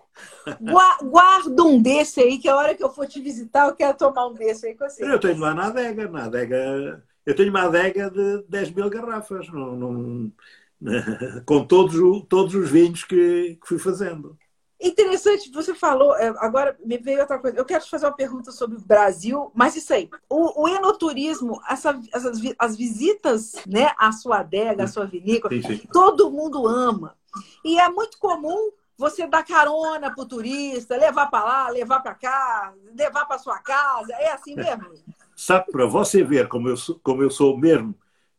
Guarda 1.02 1.64
um 1.64 1.82
desse 1.82 2.20
aí, 2.20 2.38
que 2.38 2.48
a 2.48 2.56
hora 2.56 2.74
que 2.74 2.84
eu 2.84 2.90
for 2.90 3.06
te 3.06 3.20
visitar, 3.20 3.66
eu 3.66 3.74
quero 3.74 3.96
tomar 3.96 4.28
um 4.28 4.34
desse 4.34 4.66
aí 4.66 4.76
com 4.76 4.88
você. 4.88 5.04
Eu 5.04 5.18
tenho 5.18 5.38
lá 5.38 5.52
na 5.52 5.66
adega, 5.66 6.08
na 6.08 6.26
adega. 6.26 7.02
Eu 7.26 7.34
tenho 7.34 7.50
uma 7.50 7.62
adega 7.62 8.08
de 8.10 8.44
10 8.48 8.70
mil 8.70 8.88
garrafas. 8.88 9.48
Não, 9.48 9.74
não, 9.74 10.32
com 11.44 11.64
todos, 11.64 11.96
todos 12.28 12.54
os 12.54 12.70
vinhos 12.70 13.02
que, 13.02 13.58
que 13.60 13.66
fui 13.66 13.78
fazendo. 13.78 14.38
Interessante, 14.82 15.48
você 15.52 15.74
falou, 15.74 16.16
é, 16.16 16.28
agora 16.38 16.76
me 16.84 16.98
veio 16.98 17.20
outra 17.20 17.38
coisa. 17.38 17.56
Eu 17.56 17.64
quero 17.64 17.84
te 17.84 17.90
fazer 17.90 18.04
uma 18.04 18.16
pergunta 18.16 18.50
sobre 18.50 18.76
o 18.76 18.80
Brasil, 18.80 19.52
mas 19.54 19.76
isso 19.76 19.94
aí, 19.94 20.10
o, 20.28 20.64
o 20.64 20.68
enoturismo, 20.68 21.60
essa, 21.70 21.98
essas, 22.12 22.40
as 22.58 22.76
visitas 22.76 23.52
né, 23.64 23.92
à 23.96 24.10
sua 24.10 24.40
adega, 24.40 24.82
à 24.82 24.88
sua 24.88 25.06
vinícola, 25.06 25.54
todo 25.92 26.32
mundo 26.32 26.66
ama. 26.66 27.16
E 27.64 27.78
é 27.78 27.88
muito 27.88 28.18
comum 28.18 28.72
você 28.98 29.26
dar 29.26 29.44
carona 29.44 30.12
para 30.12 30.22
o 30.22 30.26
turista, 30.26 30.96
levar 30.96 31.28
para 31.28 31.44
lá, 31.44 31.68
levar 31.68 32.00
para 32.00 32.14
cá, 32.14 32.74
levar 32.96 33.24
para 33.26 33.38
sua 33.38 33.58
casa. 33.58 34.12
É 34.14 34.32
assim 34.32 34.54
mesmo? 34.54 34.92
Sabe, 35.36 35.70
para 35.70 35.86
você 35.86 36.22
ver 36.22 36.48
como 36.48 36.68
eu, 36.68 36.76
sou, 36.76 37.00
como 37.02 37.22
eu 37.22 37.30
sou 37.30 37.56
mesmo 37.56 37.94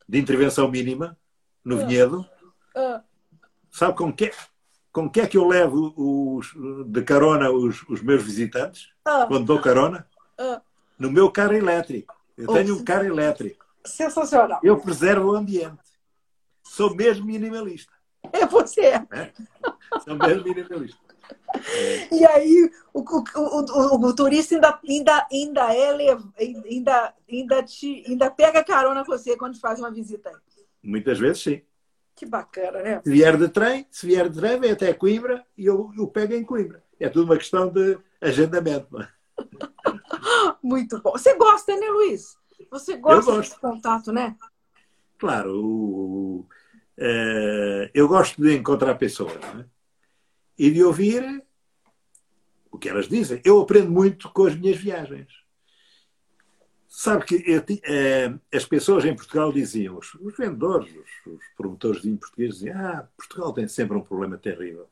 de 0.08 0.20
intervenção 0.20 0.70
mínima 0.70 1.18
no 1.64 1.82
ah. 1.82 1.86
vinhedo, 1.86 2.26
uh. 2.76 3.02
sabe 3.72 3.98
com 3.98 4.12
que, 4.14 4.32
com 4.94 5.10
que 5.10 5.20
é 5.20 5.28
que 5.28 5.38
eu 5.38 5.48
levo 5.48 5.92
os, 5.98 6.54
de 6.86 7.02
carona 7.02 7.50
os, 7.50 7.82
os 7.90 8.02
meus 8.04 8.22
visitantes? 8.22 8.90
Uh. 9.06 9.28
Quando 9.28 9.46
dou 9.46 9.60
carona? 9.60 10.08
Uh. 10.40 10.62
No 10.98 11.12
meu 11.12 11.32
carro 11.32 11.54
elétrico. 11.54 12.16
Eu 12.38 12.48
tenho 12.54 12.78
um 12.78 12.84
carro 12.84 13.06
elétrico. 13.06 13.66
Sensacional. 13.84 14.60
Eu 14.64 14.80
preservo 14.80 15.32
o 15.32 15.36
ambiente. 15.36 15.80
Sou 16.64 16.96
mesmo 16.96 17.26
minimalista. 17.26 17.92
É 18.32 18.46
você. 18.46 18.82
É? 18.82 19.34
Sou 20.06 20.16
mesmo 20.16 20.44
minimalista. 20.44 21.00
É. 21.56 22.14
E 22.14 22.26
aí 22.26 22.72
o, 22.94 23.02
o, 23.02 23.24
o, 23.36 24.08
o, 24.08 24.16
turista 24.16 24.56
ainda, 24.56 24.80
ainda, 24.88 25.28
ainda, 25.32 25.76
é, 25.76 26.18
ainda, 26.70 27.14
ainda, 27.30 27.64
te, 27.64 28.04
ainda 28.08 28.30
pega 28.30 28.64
carona 28.64 29.04
com 29.04 29.12
você 29.12 29.36
quando 29.36 29.60
faz 29.60 29.80
uma 29.80 29.92
visita 29.92 30.30
aí. 30.30 30.36
Muitas 30.84 31.20
vezes 31.20 31.42
sim. 31.42 31.62
Que 32.16 32.26
bacana, 32.26 32.82
né? 32.82 33.02
Se 33.04 33.10
vier 33.10 33.38
de 33.38 33.50
trem, 33.50 33.88
se 33.90 34.06
vier 34.06 34.30
de 34.30 34.40
trem, 34.40 34.60
vem 34.60 34.72
até 34.72 34.94
Coimbra 34.94 35.46
e 35.58 35.66
eu, 35.66 35.92
eu 35.98 36.08
pego 36.08 36.34
em 36.34 36.44
Coimbra. 36.44 36.84
É 37.00 37.10
tudo 37.10 37.26
uma 37.26 37.38
questão 37.38 37.70
de 37.70 37.98
agendamento. 38.22 39.02
É? 39.02 39.10
Muito 40.62 41.02
bom. 41.02 41.12
Você 41.12 41.36
gosta, 41.36 41.76
né, 41.76 41.88
Luiz? 41.90 42.38
Você 42.72 42.98
gosta 42.98 43.40
desse 43.40 43.60
contato, 43.60 44.12
né? 44.12 44.36
Claro. 45.18 45.60
O, 45.60 46.48
é, 46.98 47.92
eu 47.94 48.08
gosto 48.08 48.42
de 48.42 48.56
encontrar 48.56 48.96
pessoas 48.96 49.34
é? 49.34 49.66
e 50.58 50.72
de 50.72 50.84
ouvir 50.84 51.44
o 52.72 52.78
que 52.78 52.90
elas 52.90 53.08
dizem. 53.08 53.42
Eu 53.44 53.60
aprendo 53.62 53.92
muito 53.92 54.30
com 54.32 54.46
as 54.46 54.56
minhas 54.56 54.78
viagens. 54.78 55.43
Sabe 56.96 57.26
que 57.26 57.44
eu, 57.48 57.66
eh, 57.86 58.36
as 58.54 58.66
pessoas 58.66 59.04
em 59.04 59.16
Portugal 59.16 59.52
diziam, 59.52 59.98
os, 59.98 60.14
os 60.14 60.38
vendedores, 60.38 60.94
os, 60.96 61.34
os, 61.34 61.44
promotores 61.58 62.04
de 62.04 62.08
vinho 62.08 62.20
portugueses 62.20 62.60
diziam, 62.60 62.80
ah, 62.80 63.10
Portugal 63.18 63.52
tem 63.52 63.68
sempre 63.68 63.98
um 63.98 64.04
problema 64.04 64.38
terrível. 64.38 64.88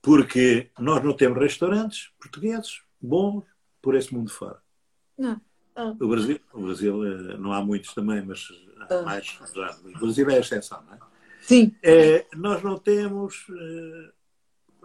Porque 0.00 0.70
nós 0.78 1.02
não 1.02 1.14
temos 1.14 1.40
restaurantes 1.40 2.12
portugueses 2.16 2.80
bons 3.00 3.44
por 3.82 3.96
esse 3.96 4.14
mundo 4.14 4.30
fora. 4.30 4.62
Não. 5.18 5.40
Ah. 5.74 5.96
O, 5.98 6.06
Brasil, 6.06 6.38
o 6.52 6.60
Brasil, 6.60 7.04
eh, 7.06 7.36
não 7.38 7.52
há 7.52 7.60
muitos 7.60 7.92
também, 7.92 8.24
mas 8.24 8.46
há 8.88 9.00
ah. 9.00 9.02
mais. 9.02 9.36
Já, 9.52 9.76
o 9.84 9.98
Brasil 9.98 10.30
é 10.30 10.36
a 10.36 10.40
exceção, 10.40 10.80
não 10.84 10.94
é? 10.94 10.98
Sim. 11.40 11.74
É, 11.82 12.24
nós 12.36 12.62
não 12.62 12.78
temos 12.78 13.46
eh, 13.50 14.12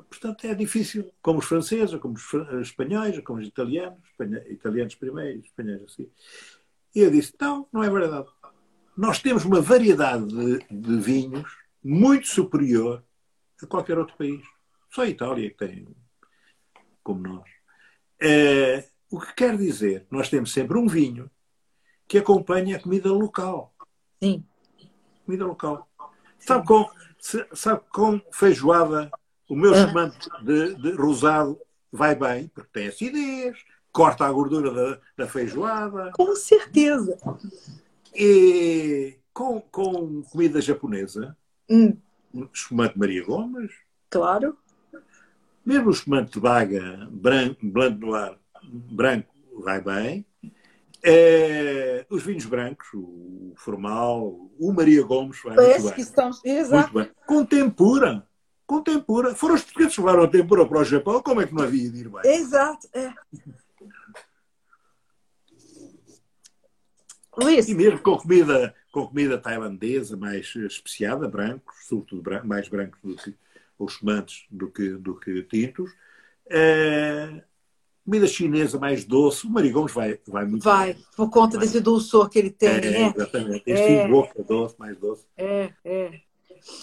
portanto, 0.04 0.46
é 0.46 0.54
difícil, 0.54 1.12
como 1.22 1.40
os 1.40 1.46
franceses, 1.46 2.00
como 2.00 2.16
os 2.16 2.62
espanhóis, 2.62 3.20
como 3.20 3.40
os 3.40 3.48
italianos, 3.48 4.00
italianos 4.50 4.96
primeiro, 4.96 5.40
espanhóis 5.40 5.84
assim. 5.84 6.10
E 6.96 7.00
eu 7.00 7.12
disse: 7.12 7.34
não, 7.40 7.68
não 7.72 7.84
é 7.84 7.90
verdade. 7.90 8.28
Nós 8.96 9.20
temos 9.20 9.46
uma 9.46 9.62
variedade 9.62 10.26
de, 10.28 10.66
de 10.70 10.98
vinhos 10.98 11.56
muito 11.84 12.28
superior 12.28 13.04
a 13.62 13.68
qualquer 13.68 13.98
outro 13.98 14.18
país. 14.18 14.44
Só 14.90 15.02
a 15.04 15.10
Itália 15.10 15.50
que 15.50 15.58
tem, 15.58 15.88
como 17.04 17.22
nós. 17.22 17.50
É, 18.20 18.88
o 19.12 19.20
que 19.20 19.34
quer 19.36 19.58
dizer, 19.58 20.08
nós 20.10 20.30
temos 20.30 20.52
sempre 20.52 20.78
um 20.78 20.88
vinho 20.88 21.30
que 22.08 22.18
acompanha 22.18 22.78
a 22.78 22.80
comida 22.80 23.12
local. 23.12 23.74
Sim. 24.22 24.44
Comida 25.26 25.46
local. 25.46 25.88
Sabe 26.40 26.66
com, 26.66 26.90
sabe 27.54 27.82
com 27.92 28.22
feijoada 28.32 29.12
o 29.50 29.56
meu 29.56 29.74
espumante 29.74 30.30
de, 30.42 30.76
de, 30.76 30.92
rosado 30.92 31.60
vai 31.92 32.16
bem, 32.16 32.48
porque 32.48 32.70
tem 32.72 32.88
acidez, 32.88 33.58
corta 33.92 34.26
a 34.26 34.32
gordura 34.32 34.72
da, 34.72 35.00
da 35.18 35.28
feijoada. 35.28 36.12
Com 36.14 36.36
certeza. 36.36 37.18
E 38.14 39.16
com, 39.34 39.62
com 39.62 40.22
comida 40.24 40.60
japonesa, 40.60 41.36
hum. 41.70 41.96
espumante 42.54 42.98
Maria 42.98 43.24
Gomes. 43.24 43.72
Claro. 44.10 44.58
Mesmo 45.66 45.90
o 45.90 45.92
espumante 45.92 46.34
de 46.34 46.40
vaga, 46.40 47.08
branco, 47.12 47.60
blanco 47.62 48.00
no 48.00 48.16
ar, 48.16 48.38
branco, 48.64 49.34
vai 49.60 49.82
bem. 49.82 50.26
É, 51.04 52.06
os 52.10 52.24
vinhos 52.24 52.46
brancos, 52.46 52.88
o 52.94 53.54
formal, 53.56 54.50
o 54.60 54.74
Maria 54.74 55.04
Gomes 55.04 55.38
vai 55.44 55.56
Parece 55.56 55.84
muito 55.84 55.86
bem. 55.86 55.94
Que 55.96 56.02
estão... 56.02 56.32
Exato. 56.44 56.94
Muito 56.94 57.08
bem. 57.10 57.16
Com 57.26 57.46
tempura 57.46 58.28
com 58.68 58.84
tempura. 58.84 59.34
Foram 59.34 59.56
os 59.56 59.64
portugueses 59.64 59.96
que 59.96 60.02
levaram 60.02 60.24
a 60.24 60.28
tempura 60.28 60.68
para 60.68 60.80
o 60.80 60.84
Japão, 60.84 61.24
como 61.24 61.42
é 61.42 61.48
que 61.48 61.56
não 61.56 61.64
havia 61.64 61.90
de 61.90 62.02
ir 62.02 62.10
bem? 62.10 62.22
Exato, 62.26 62.88
é. 62.94 63.14
Luís. 67.36 67.70
E 67.70 67.74
mesmo 67.74 68.00
com 68.00 68.18
comida, 68.18 68.76
com 68.92 69.08
comida 69.08 69.38
tailandesa 69.38 70.18
mais 70.18 70.54
especiada, 70.56 71.28
brancos, 71.28 71.76
sobretudo 71.88 72.22
branco, 72.22 72.48
mais 72.48 72.68
brancos 72.68 73.00
do 73.02 73.16
que 73.16 73.36
os 73.80 73.94
fumantes 73.94 74.46
do 74.52 74.70
que, 74.70 74.90
do 74.90 75.16
que 75.16 75.44
tintos. 75.44 75.92
É, 76.50 77.44
comida 78.04 78.28
chinesa 78.28 78.80
mais 78.80 79.06
doce, 79.06 79.46
o 79.46 79.50
Marigomes 79.50 79.94
vai, 79.94 80.20
vai 80.28 80.46
muito 80.46 80.64
Vai, 80.64 80.94
bem. 80.94 81.04
por 81.16 81.30
conta 81.30 81.58
vai. 81.58 81.66
desse 81.66 81.80
dulçor 81.80 82.30
que 82.30 82.40
ele 82.40 82.50
tem, 82.50 82.70
é, 82.70 82.82
né? 82.82 83.14
Exatamente. 83.16 83.64
Este 83.68 83.84
é. 83.84 84.08
boca 84.08 84.44
doce, 84.44 84.76
mais 84.80 84.98
doce. 84.98 85.26
É, 85.38 85.74
é. 85.86 86.22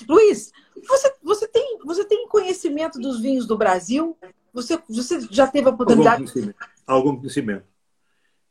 Luiz, 0.08 0.52
você, 0.86 1.14
você, 1.22 1.48
tem, 1.48 1.78
você 1.84 2.04
tem 2.04 2.28
conhecimento 2.28 2.98
dos 2.98 3.20
vinhos 3.20 3.46
do 3.46 3.56
Brasil? 3.56 4.16
Você, 4.52 4.80
você 4.88 5.20
já 5.30 5.46
teve 5.46 5.68
a 5.68 5.72
oportunidade? 5.72 6.22
Algum 6.22 6.32
conhecimento. 6.32 6.56
Algum 6.86 7.16
conhecimento. 7.16 7.66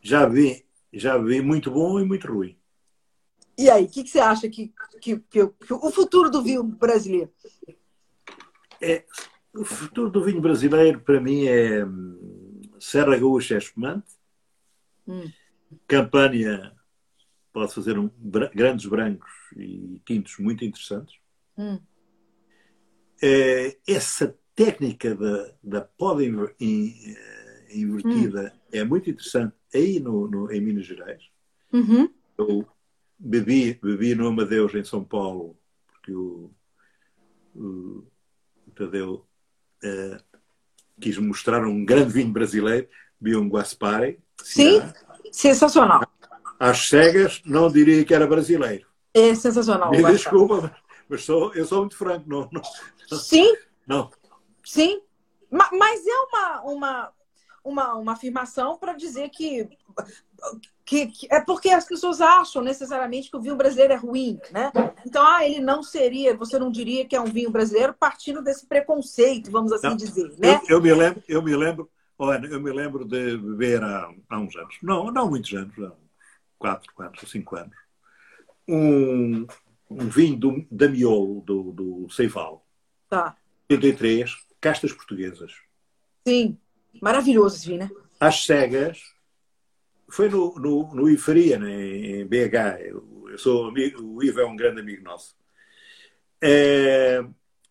Já 0.02 0.26
vi, 0.26 0.66
já 0.92 1.18
vi 1.18 1.42
muito 1.42 1.72
bom 1.72 2.00
e 2.00 2.06
muito 2.06 2.28
ruim. 2.28 2.58
E 3.58 3.70
aí, 3.70 3.86
o 3.86 3.88
que, 3.88 4.04
que, 4.04 4.10
você 4.10 4.20
acha 4.20 4.50
que, 4.50 4.74
que, 5.00 5.20
que, 5.20 5.48
que, 5.48 5.74
o 5.74 5.92
futuro 5.92 6.30
do 6.30 6.42
vinho 6.42 6.64
brasileiro? 6.64 7.32
É, 8.82 9.06
o 9.56 9.64
futuro 9.64 10.10
do 10.10 10.24
vinho 10.24 10.42
brasileiro, 10.42 11.00
para 11.00 11.22
mim, 11.22 11.46
é 11.46 11.86
Serra 12.80 13.18
Gaúcha 13.18 13.56
é 13.56 13.60
espumante, 13.60 14.12
hum. 15.08 15.32
Campanha 15.88 16.76
pode 17.54 17.74
fazer 17.74 17.98
um, 17.98 18.10
grandes 18.54 18.86
brancos 18.88 19.32
e 19.56 20.02
tintos 20.06 20.38
muito 20.40 20.66
interessantes. 20.66 21.23
Hum. 21.58 21.80
É, 23.22 23.78
essa 23.88 24.38
técnica 24.56 25.16
da, 25.16 25.54
da 25.64 25.82
poda 25.82 26.24
eh, 26.24 26.28
invertida 27.72 28.54
hum. 28.54 28.60
é 28.72 28.84
muito 28.84 29.10
interessante 29.10 29.54
aí 29.74 30.00
no, 30.00 30.28
no 30.28 30.52
em 30.52 30.62
Minas 30.62 30.86
Gerais. 30.86 31.24
Uhum. 31.72 32.10
Eu 32.38 32.68
bebi, 33.18 33.80
bebi 33.82 34.14
no 34.16 34.28
Amadeus 34.28 34.74
em 34.76 34.84
São 34.84 35.04
Paulo, 35.04 35.58
porque 35.88 36.14
o, 36.14 36.52
o, 37.56 38.06
o 38.68 38.72
Tadeu 38.76 39.26
é, 39.84 40.18
quis 41.00 41.18
mostrar 41.18 41.66
um 41.66 41.84
grande 41.84 42.14
vinho 42.14 42.32
brasileiro, 42.32 42.88
bebi 43.20 43.36
um 43.36 43.48
Guaspare. 43.48 44.20
Sim, 44.44 44.82
sensacional. 45.32 46.06
Às 46.60 46.90
cegas, 46.90 47.42
não 47.46 47.72
diria 47.72 48.06
que 48.06 48.14
era 48.14 48.28
brasileiro. 48.28 48.88
É 49.14 49.34
sensacional. 49.36 49.92
Me 49.92 50.04
desculpa, 50.04 50.76
mas 51.10 51.24
sou, 51.24 51.54
eu 51.54 51.66
sou 51.66 51.80
muito 51.80 51.98
franco. 51.98 52.28
Não, 52.28 52.50
não, 52.52 52.62
Sim. 53.18 53.56
Não. 53.88 54.10
Sim. 54.64 55.02
Mas 55.50 56.06
é 56.06 56.16
uma, 56.30 56.62
uma, 56.62 57.14
uma, 57.64 57.94
uma 57.96 58.14
afirmação 58.14 58.78
para 58.78 58.94
dizer 58.94 59.30
que, 59.30 59.70
que, 60.84 61.08
que, 61.08 61.28
é 61.32 61.40
porque 61.40 61.70
as 61.70 61.86
pessoas 61.86 62.20
acham 62.20 62.62
necessariamente 62.62 63.30
que 63.30 63.38
o 63.38 63.42
vinho 63.42 63.56
brasileiro 63.56 63.94
é 63.94 63.96
ruim, 63.96 64.40
né? 64.52 64.72
Então, 65.06 65.26
ah, 65.26 65.46
ele 65.46 65.60
não 65.60 65.84
seria, 65.84 66.36
você 66.36 66.58
não 66.58 66.72
diria 66.72 67.06
que 67.06 67.16
é 67.16 67.22
um 67.22 67.32
vinho 67.32 67.52
brasileiro 67.52 67.94
partindo 67.94 68.42
desse 68.42 68.66
preconceito, 68.66 69.52
vamos 69.52 69.72
assim 69.72 69.88
não, 69.90 69.96
dizer, 69.96 70.34
né? 70.40 70.60
Eu, 70.68 70.78
eu, 70.78 70.82
me 70.82 70.94
lembro, 70.94 71.24
eu 71.28 71.42
me 71.42 71.56
lembro, 71.56 71.90
olha, 72.18 72.48
eu 72.48 72.60
me 72.60 72.72
lembro 72.72 73.06
de 73.06 73.38
beber 73.38 73.84
há, 73.84 74.10
há 74.30 74.40
uns 74.40 74.56
anos, 74.56 74.78
não, 74.82 75.12
não 75.12 75.30
muitos 75.30 75.54
anos, 75.54 75.78
há 75.80 75.92
quatro, 76.58 76.92
quatro, 76.96 77.30
cinco 77.30 77.56
anos, 77.56 77.76
um, 78.68 79.46
um 80.02 80.10
vinho 80.10 80.38
do, 80.38 80.66
da 80.72 80.88
Miolo, 80.88 81.42
do, 81.42 81.72
do 81.72 82.10
Ceival. 82.10 82.66
Tá. 83.10 83.36
83, 83.70 84.36
castas 84.60 84.92
portuguesas. 84.92 85.54
Sim, 86.28 86.58
maravilhoso 87.02 87.56
esse 87.56 87.68
vinho, 87.68 87.80
né? 87.80 87.92
Às 88.20 88.46
cegas, 88.46 89.02
foi 90.10 90.30
no, 90.30 90.56
no, 90.56 90.94
no 90.94 91.10
IFARIA, 91.10 91.58
né, 91.58 91.72
em 91.72 92.26
BH. 92.26 92.82
Eu, 92.82 93.28
eu 93.30 93.38
sou 93.38 93.68
amigo, 93.68 94.02
o 94.02 94.24
Ivo 94.24 94.40
é 94.40 94.46
um 94.46 94.56
grande 94.56 94.80
amigo 94.80 95.04
nosso. 95.04 95.36
É, 96.42 97.26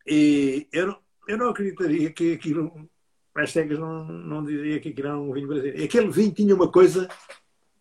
e 0.06 0.66
eu 0.72 0.86
não, 0.88 0.98
eu 1.28 1.38
não 1.38 1.48
acreditaria 1.50 2.10
que 2.10 2.32
aquilo, 2.32 2.88
às 3.34 3.52
cegas, 3.52 3.78
não, 3.78 4.04
não 4.04 4.44
diria 4.44 4.80
que 4.80 4.88
aquilo 4.88 5.08
era 5.08 5.18
um 5.18 5.32
vinho 5.32 5.48
brasileiro. 5.48 5.84
Aquele 5.84 6.10
vinho 6.10 6.32
tinha 6.32 6.54
uma 6.54 6.70
coisa 6.70 7.08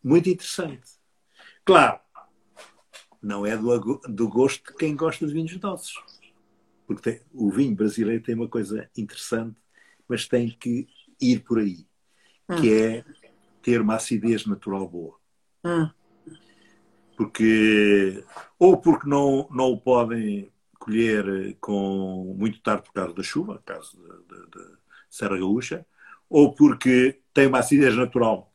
muito 0.04 0.30
interessante. 0.30 0.90
Claro, 1.66 2.00
não 3.22 3.46
é 3.46 3.56
do, 3.56 4.02
do 4.08 4.28
gosto 4.28 4.72
de 4.72 4.78
quem 4.78 4.96
gosta 4.96 5.28
de 5.28 5.34
vinhos 5.34 5.56
doces. 5.58 5.94
Porque 6.88 7.02
tem, 7.02 7.22
o 7.34 7.50
vinho 7.52 7.76
brasileiro 7.76 8.24
tem 8.24 8.36
uma 8.36 8.48
coisa 8.48 8.90
interessante, 8.98 9.56
mas 10.08 10.28
tem 10.28 10.50
que 10.50 10.88
ir 11.22 11.40
por 11.42 11.60
aí, 11.60 11.86
que 12.60 12.70
hum. 12.70 12.84
é 12.84 13.06
ter 13.62 13.80
uma 13.80 13.96
acidez 13.96 14.46
natural 14.46 14.88
boa. 14.88 15.18
Hum. 15.64 15.90
Porque, 17.16 18.24
ou 18.58 18.78
porque 18.78 19.08
não, 19.08 19.48
não 19.52 19.72
o 19.72 19.80
podem 19.80 20.52
colher 20.80 21.56
com 21.62 22.36
muito 22.36 22.60
tarde 22.62 22.84
por 22.84 22.94
causa 22.94 23.14
da 23.14 23.22
chuva, 23.22 23.62
caso 23.64 24.02
da 24.28 24.62
Serra 25.08 25.38
Gaúcha, 25.38 25.86
ou 26.28 26.56
porque 26.56 27.22
tem 27.34 27.46
uma 27.46 27.60
acidez 27.60 27.96
natural 27.96 28.51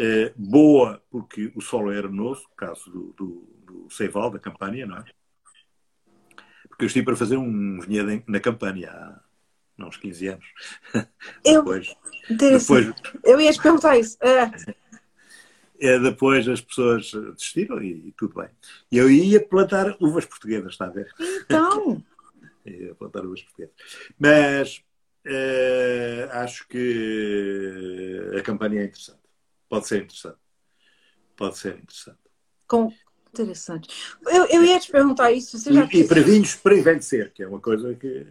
eh, 0.00 0.32
boa, 0.36 1.02
porque 1.10 1.50
o 1.56 1.60
solo 1.60 1.90
é 1.90 1.98
arenoso, 1.98 2.48
caso 2.56 2.88
do, 2.88 3.12
do, 3.14 3.48
do 3.66 3.90
Seival, 3.90 4.30
da 4.30 4.38
Campânia, 4.38 4.86
não 4.86 4.98
é? 4.98 5.04
Porque 6.68 6.84
eu 6.84 6.86
estive 6.86 7.04
para 7.04 7.16
fazer 7.16 7.36
um 7.36 7.80
vinhedo 7.80 8.22
na 8.28 8.38
Campânia 8.38 8.92
há 8.92 9.20
uns 9.84 9.96
15 9.96 10.28
anos. 10.28 10.46
Eu, 11.44 11.62
depois, 11.62 11.96
depois, 12.30 12.92
eu 13.24 13.40
ia 13.40 13.52
te 13.52 13.60
perguntar 13.60 13.98
isso. 13.98 14.18
É. 14.20 14.50
É, 15.80 15.98
depois 15.98 16.46
as 16.48 16.60
pessoas 16.60 17.10
desistiram 17.12 17.80
e, 17.82 18.08
e, 18.08 18.12
tudo 18.16 18.34
bem. 18.34 18.50
E 18.90 18.98
eu 18.98 19.08
ia 19.08 19.40
plantar 19.40 19.96
uvas 20.00 20.26
portuguesas, 20.26 20.72
está 20.72 20.86
a 20.86 20.90
ver? 20.90 21.08
Então! 21.44 22.04
ia 22.66 22.94
plantar 22.94 23.24
uvas 23.24 23.42
portuguesas. 23.42 23.74
Mas 24.18 24.84
uh, 25.24 26.30
acho 26.32 26.66
que 26.66 28.32
a 28.36 28.42
campanha 28.42 28.80
é 28.82 28.84
interessante. 28.86 29.27
Pode 29.68 29.86
ser 29.86 30.02
interessante. 30.02 30.38
Pode 31.36 31.58
ser 31.58 31.74
interessante. 31.76 32.18
Com... 32.66 32.92
Interessante. 33.30 33.88
Eu, 34.26 34.46
eu 34.46 34.64
ia 34.64 34.80
te 34.80 34.90
perguntar 34.90 35.30
isso. 35.30 35.58
Você 35.58 35.72
já 35.72 35.84
e, 35.92 36.00
e 36.00 36.08
para 36.08 36.22
vinhos 36.22 36.54
para 36.56 36.76
envelhecer, 36.76 37.30
que 37.32 37.42
é 37.42 37.46
uma 37.46 37.60
coisa 37.60 37.94
que 37.94 38.26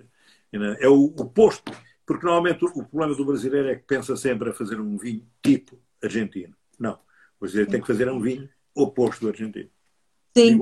é 0.52 0.90
o 0.90 1.06
oposto. 1.18 1.72
Porque 2.06 2.26
normalmente 2.26 2.66
o 2.66 2.84
problema 2.84 3.14
do 3.14 3.26
brasileiro 3.26 3.70
é 3.70 3.76
que 3.76 3.84
pensa 3.84 4.16
sempre 4.16 4.50
a 4.50 4.54
fazer 4.54 4.80
um 4.80 4.98
vinho 4.98 5.26
tipo 5.44 5.80
argentino. 6.04 6.56
Não. 6.80 6.94
O 6.94 7.42
brasileiro 7.42 7.70
tem 7.70 7.80
que 7.80 7.88
fazer 7.88 8.10
um 8.10 8.20
vinho 8.20 8.50
oposto 8.74 9.22
do 9.22 9.30
argentino. 9.30 9.70
Sim. 10.36 10.60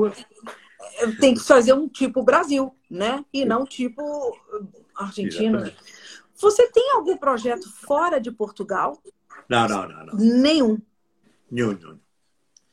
Tem 1.20 1.34
que 1.34 1.42
fazer 1.42 1.74
um 1.74 1.88
tipo 1.88 2.24
Brasil, 2.24 2.76
né? 2.90 3.24
E 3.32 3.46
não 3.46 3.64
tipo 3.64 4.02
Argentina. 4.96 5.60
Exatamente. 5.60 5.78
Você 6.36 6.70
tem 6.72 6.92
algum 6.92 7.16
projeto 7.16 7.72
fora 7.72 8.20
de 8.20 8.32
Portugal? 8.32 9.02
Não, 9.50 9.68
não, 9.68 9.88
não. 9.88 10.06
não. 10.06 10.16
Nenhum. 10.16 10.80
Nenhum, 11.52 11.74
nenhum. 11.74 12.00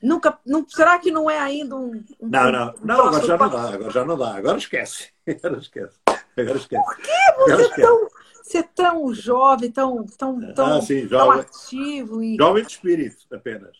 Nunca, 0.01 0.37
não, 0.45 0.67
será 0.67 0.99
que 0.99 1.09
não 1.11 1.29
é 1.29 1.39
ainda 1.39 1.77
um. 1.77 2.03
um 2.19 2.27
não, 2.27 2.51
não, 2.51 2.73
um 2.73 2.85
não, 2.85 3.07
agora 3.07 3.25
já 3.25 3.37
não 3.37 3.49
dá, 3.49 3.69
agora 3.69 3.91
já 3.91 4.05
não 4.05 4.17
dá, 4.17 4.35
agora 4.35 4.57
esquece. 4.57 5.13
Agora 5.41 5.59
esquece. 5.59 5.97
Agora 6.35 6.57
esquece. 6.57 6.83
Por 6.83 6.97
que 6.97 7.11
você 7.37 7.63
é 7.63 7.85
tão, 7.85 8.09
você 8.43 8.57
é 8.57 8.63
tão 8.63 9.13
jovem, 9.13 9.71
tão, 9.71 10.05
tão, 10.05 10.39
ah, 10.43 10.53
tão, 10.53 10.81
sim, 10.81 11.07
tão 11.07 11.31
ativo? 11.31 12.21
E... 12.21 12.35
Jovem 12.35 12.65
de 12.65 12.71
espírito, 12.73 13.25
apenas. 13.31 13.77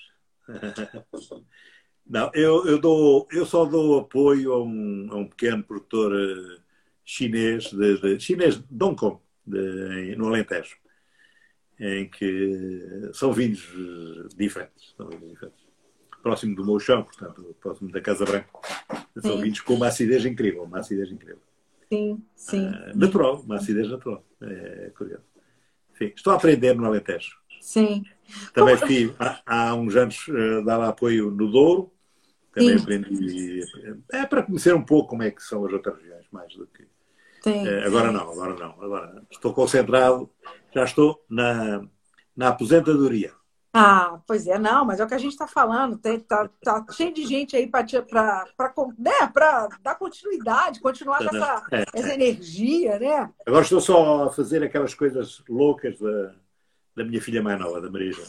Não, 2.08 2.30
eu, 2.34 2.66
eu, 2.68 2.80
dou, 2.80 3.28
eu 3.32 3.46
só 3.46 3.66
dou 3.66 4.00
apoio 4.00 4.54
a 4.54 4.64
um, 4.64 5.08
a 5.12 5.16
um 5.16 5.28
pequeno 5.28 5.64
produtor 5.64 6.12
uh, 6.14 6.62
chinês, 7.04 7.72
de, 7.72 7.98
de, 8.00 8.20
chinês 8.20 8.58
de 8.58 8.84
Hong 8.84 8.96
Kong, 8.96 9.20
de, 9.46 10.16
no 10.18 10.28
Alentejo, 10.28 10.78
em 11.86 12.10
que 12.10 13.10
são 13.14 13.34
vinhos 13.34 13.68
diferentes. 14.36 14.94
São 14.96 15.10
vinhos 15.10 15.30
diferentes 15.30 15.64
próximo 16.24 16.56
do 16.56 16.66
meu 16.66 16.80
chão, 16.80 17.04
portanto, 17.04 17.56
próximo 17.60 17.92
da 17.92 18.00
Casa 18.00 18.24
Branca. 18.24 18.48
São 19.22 19.40
vinhos 19.40 19.60
com 19.60 19.76
uma 19.76 19.88
acidez 19.88 20.26
incrível, 20.26 20.64
uma 20.64 20.80
acidez 20.80 21.12
incrível. 21.12 21.42
Sim, 21.92 22.24
sim. 22.34 22.68
Uh, 22.68 22.98
natural, 22.98 23.42
uma 23.42 23.58
acidez 23.58 23.90
natural. 23.90 24.26
É 24.42 24.92
curioso. 24.98 25.26
Estou 26.00 26.34
a 26.34 26.38
aprender 26.38 26.74
no 26.74 26.86
Alentejo. 26.86 27.38
Sim. 27.62 28.04
Também 28.54 28.78
Como... 28.78 29.16
há, 29.20 29.42
há, 29.46 29.76
uns 29.76 29.96
anos, 29.96 30.28
uh, 30.30 30.64
dava 30.66 30.88
apoio 30.88 31.30
no 31.30 31.52
Douro. 31.52 31.92
Também 32.52 32.78
sim. 32.78 32.84
aprendi. 32.84 33.60
É 34.12 34.26
para 34.26 34.44
conhecer 34.44 34.74
um 34.74 34.84
pouco 34.84 35.10
como 35.10 35.24
é 35.24 35.32
que 35.32 35.44
são 35.44 35.66
as 35.66 35.74
outras 35.74 35.98
regiões, 35.98 36.26
mais 36.32 36.56
do 36.56 36.66
que. 36.68 36.88
Sim. 37.44 37.68
Uh, 37.68 37.88
agora 37.88 38.12
não, 38.12 38.32
agora 38.32 38.56
não. 38.56 38.72
Agora 38.82 39.24
estou 39.30 39.54
concentrado, 39.54 40.30
já 40.74 40.84
estou 40.84 41.24
na, 41.30 41.84
na 42.36 42.50
aposentadoria. 42.50 43.34
Ah, 43.76 44.20
pois 44.28 44.46
é, 44.46 44.60
não, 44.60 44.86
mas 44.86 45.00
é 45.00 45.04
o 45.04 45.08
que 45.08 45.16
a 45.16 45.20
gente 45.20 45.32
está 45.32 45.48
falando. 45.48 45.98
Tem, 45.98 46.20
tá, 46.20 46.48
tá 46.64 46.86
cheio 46.92 47.12
de 47.12 47.26
gente 47.26 47.56
aí 47.56 47.66
para 47.66 47.82
né, 49.00 49.12
dar 49.82 49.96
continuidade, 49.96 50.80
continuar 50.80 51.18
com 51.18 51.36
essa, 51.36 51.66
é, 51.72 51.86
essa 51.92 52.10
é. 52.10 52.14
energia, 52.14 53.00
né? 53.00 53.32
Agora 53.48 53.64
estou 53.64 53.82
só 53.82 54.26
a 54.26 54.32
fazer 54.32 54.64
aquelas 54.64 54.94
coisas 54.94 55.44
loucas 55.50 55.98
da, 55.98 56.36
da 56.96 57.04
minha 57.04 57.20
filha 57.20 57.42
mais 57.42 57.60
nova, 57.60 57.82
da 57.82 57.90
Maria 57.90 58.12
João. 58.12 58.28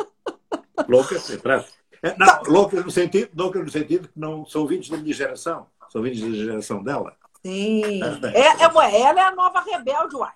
loucas, 0.88 1.30
é 1.30 1.38
prático. 1.38 1.76
É, 2.02 2.16
não, 2.18 2.42
loucas 2.52 2.84
no 2.84 2.90
sentido, 2.90 3.30
loucas 3.36 3.62
no 3.62 3.70
sentido 3.70 4.08
que 4.08 4.18
não 4.18 4.44
são 4.44 4.66
vindos 4.66 4.90
da 4.90 4.96
minha 4.96 5.14
geração, 5.14 5.68
são 5.88 6.02
vindos 6.02 6.20
da 6.20 6.30
geração 6.30 6.82
dela. 6.82 7.16
Sim. 7.44 8.00
É, 8.02 8.62
é, 8.62 9.00
ela 9.00 9.18
é 9.18 9.20
a 9.22 9.34
nova 9.34 9.60
rebelde, 9.60 10.14
uai. 10.14 10.32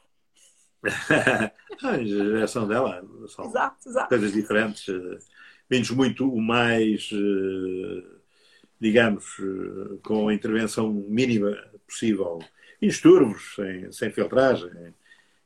a 1.82 2.04
geração 2.04 2.66
dela 2.66 3.02
são 3.28 3.46
exato, 3.46 3.88
exato. 3.88 4.08
coisas 4.08 4.32
diferentes, 4.32 4.88
eh, 4.88 5.18
vinhos 5.68 5.90
muito 5.90 6.34
mais, 6.36 7.10
eh, 7.12 8.04
digamos, 8.80 9.24
eh, 9.40 9.98
com 10.02 10.28
a 10.28 10.34
intervenção 10.34 10.92
mínima 10.92 11.56
possível. 11.86 12.38
Vinhos 12.80 13.00
turvos, 13.00 13.54
sem, 13.54 13.90
sem 13.90 14.10
filtragem. 14.10 14.70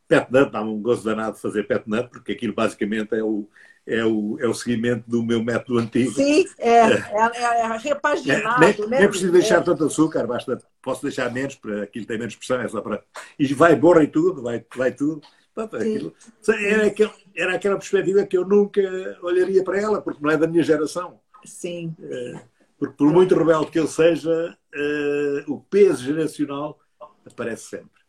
Pet 0.09 0.31
nut, 0.31 0.51
dá-me 0.51 0.71
um 0.71 0.83
gozo 0.83 1.05
danado 1.05 1.37
de 1.37 1.43
fazer 1.43 1.63
pet 1.65 1.89
nut, 1.89 2.11
porque 2.11 2.33
aquilo 2.33 2.53
basicamente 2.53 3.15
é 3.15 3.23
o, 3.23 3.49
é 3.91 4.05
o, 4.05 4.39
é 4.39 4.47
o 4.47 4.55
seguimento 4.55 5.11
do 5.11 5.23
meu 5.23 5.43
método 5.43 5.79
antigo. 5.79 6.13
Sim, 6.13 6.47
é, 6.59 6.69
é, 6.69 7.31
é, 7.35 7.61
é 7.63 7.77
repaginado. 7.77 8.65
É, 8.65 8.67
nem, 8.69 8.89
né? 8.89 8.99
nem 9.01 9.09
preciso 9.09 9.33
deixar 9.33 9.63
tanto 9.63 9.85
açúcar, 9.85 10.27
basta, 10.27 10.59
posso 10.81 11.03
deixar 11.03 11.33
menos, 11.33 11.57
para 11.57 11.83
aquilo 11.83 12.07
tem 12.07 12.17
menos 12.17 12.37
pressão, 12.37 12.61
é 12.61 12.69
só 12.69 12.81
para. 12.81 13.03
E 13.37 13.53
vai 13.53 13.75
borra 13.75 14.05
e 14.05 14.07
tudo, 14.07 14.43
vai, 14.43 14.65
vai 14.77 14.93
tudo. 14.93 15.21
aquilo, 15.57 16.15
era, 16.49 17.13
era 17.37 17.55
aquela 17.57 17.77
perspectiva 17.77 18.25
que 18.25 18.39
eu 18.39 18.47
nunca 18.47 18.81
olharia 19.23 19.65
para 19.65 19.81
ela, 19.81 20.01
porque 20.01 20.23
não 20.23 20.31
é 20.31 20.37
da 20.37 20.47
minha 20.47 20.63
geração. 20.63 21.21
Sim. 21.45 21.95
É, 22.01 22.41
porque 22.79 22.95
por 22.97 23.13
muito 23.13 23.35
rebelde 23.35 23.73
que 23.73 23.79
ele 23.79 23.89
seja, 23.89 24.57
é, 24.73 25.45
o 25.49 25.59
peso 25.59 26.05
geracional 26.05 26.79
aparece 27.27 27.65
sempre. 27.65 28.01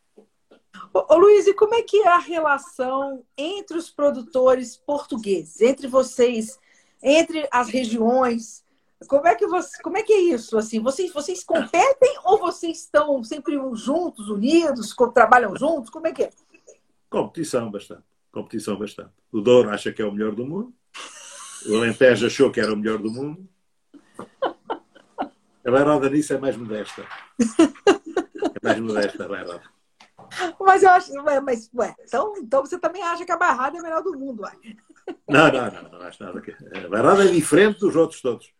Ô, 0.92 1.16
Luiz, 1.16 1.46
e 1.46 1.54
como 1.54 1.74
é 1.74 1.82
que 1.82 1.98
é 1.98 2.08
a 2.08 2.18
relação 2.18 3.24
entre 3.36 3.76
os 3.76 3.90
produtores 3.90 4.76
portugueses, 4.76 5.60
entre 5.60 5.86
vocês, 5.86 6.58
entre 7.02 7.48
as 7.50 7.68
regiões? 7.68 8.64
Como 9.08 9.26
é 9.26 9.34
que 9.34 9.46
você, 9.46 9.82
como 9.82 9.96
é 9.96 10.02
que 10.02 10.12
é 10.12 10.20
isso? 10.20 10.56
Assim, 10.56 10.80
vocês, 10.80 11.12
vocês 11.12 11.42
competem 11.42 12.14
ou 12.24 12.38
vocês 12.38 12.78
estão 12.80 13.22
sempre 13.24 13.58
juntos, 13.74 14.28
unidos, 14.28 14.94
trabalham 15.14 15.56
juntos? 15.56 15.90
Como 15.90 16.06
é 16.06 16.12
que 16.12 16.24
é? 16.24 16.30
Competição 17.10 17.70
bastante, 17.70 18.04
competição 18.30 18.76
bastante. 18.76 19.10
O 19.30 19.40
Douro 19.40 19.70
acha 19.70 19.92
que 19.92 20.00
é 20.00 20.04
o 20.04 20.12
melhor 20.12 20.34
do 20.34 20.46
mundo. 20.46 20.72
O 21.66 21.76
Alentejo 21.76 22.26
achou 22.26 22.50
que 22.50 22.60
era 22.60 22.72
o 22.72 22.76
melhor 22.76 22.98
do 22.98 23.10
mundo. 23.10 23.48
A 25.64 25.70
Bairrada 25.70 26.10
nisso 26.10 26.32
é 26.32 26.38
mais 26.38 26.56
modesta. 26.56 27.06
É 27.38 28.58
mais 28.62 28.80
modesta 28.80 29.24
a. 29.24 29.71
Mas 30.60 30.82
eu 30.82 30.90
acho. 30.90 31.12
Mas, 31.42 31.70
ué, 31.74 31.94
então, 32.00 32.34
então 32.38 32.60
você 32.64 32.78
também 32.78 33.02
acha 33.02 33.24
que 33.24 33.32
a 33.32 33.36
Barrada 33.36 33.76
é 33.76 33.80
a 33.80 33.82
melhor 33.82 34.02
do 34.02 34.18
mundo, 34.18 34.42
ué. 34.42 34.52
Não, 35.28 35.50
não, 35.52 35.70
não, 35.70 35.90
não 35.90 36.00
acho 36.02 36.22
nada. 36.22 36.40
Que... 36.40 36.52
A 36.52 36.88
Barrada 36.88 37.24
é 37.24 37.28
diferente 37.28 37.80
dos 37.80 37.96
outros 37.96 38.20
todos. 38.20 38.52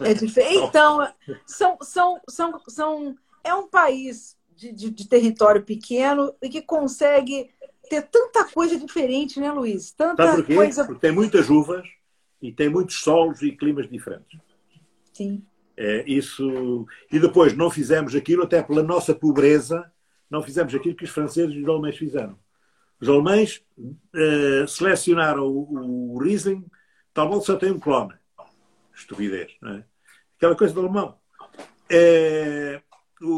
É 0.00 0.12
diferente. 0.14 0.56
Então, 0.56 1.08
são, 1.46 1.78
são, 1.80 2.20
são, 2.28 2.60
são, 2.68 3.16
é 3.42 3.54
um 3.54 3.66
país 3.66 4.36
de, 4.54 4.72
de, 4.72 4.90
de 4.90 5.08
território 5.08 5.62
pequeno 5.62 6.34
e 6.42 6.48
que 6.48 6.60
consegue 6.60 7.50
ter 7.88 8.02
tanta 8.02 8.44
coisa 8.44 8.78
diferente, 8.78 9.40
né, 9.40 9.50
Luiz? 9.50 9.90
Tanta 9.92 10.24
Sabe 10.24 10.36
por 10.38 10.46
quê? 10.46 10.54
coisa. 10.54 10.84
Porque 10.84 11.00
tem 11.00 11.12
muitas 11.12 11.48
uvas 11.48 11.86
e 12.42 12.52
tem 12.52 12.68
muitos 12.68 13.00
solos 13.00 13.40
e 13.42 13.52
climas 13.52 13.88
diferentes. 13.88 14.38
Sim. 15.12 15.42
É, 15.76 16.04
isso... 16.06 16.86
E 17.10 17.18
depois 17.18 17.56
não 17.56 17.70
fizemos 17.70 18.14
aquilo 18.14 18.42
até 18.42 18.62
pela 18.62 18.82
nossa 18.82 19.14
pobreza 19.14 19.90
não 20.30 20.42
fizemos 20.42 20.74
aquilo 20.74 20.94
que 20.94 21.04
os 21.04 21.10
franceses 21.10 21.54
e 21.54 21.60
os 21.60 21.68
alemães 21.68 21.96
fizeram. 21.96 22.38
Os 23.00 23.08
alemães 23.08 23.62
uh, 23.78 24.68
selecionaram 24.68 25.46
o, 25.46 26.14
o 26.14 26.18
Riesling, 26.18 26.64
tal 27.12 27.28
modo 27.28 27.44
só 27.44 27.56
tem 27.56 27.72
um 27.72 27.80
clone. 27.80 28.14
Estupidez, 28.94 29.52
não 29.60 29.72
é? 29.72 29.84
Aquela 30.36 30.54
coisa 30.54 30.72
do 30.74 30.80
alemão. 30.80 31.18
Uh, 31.90 32.80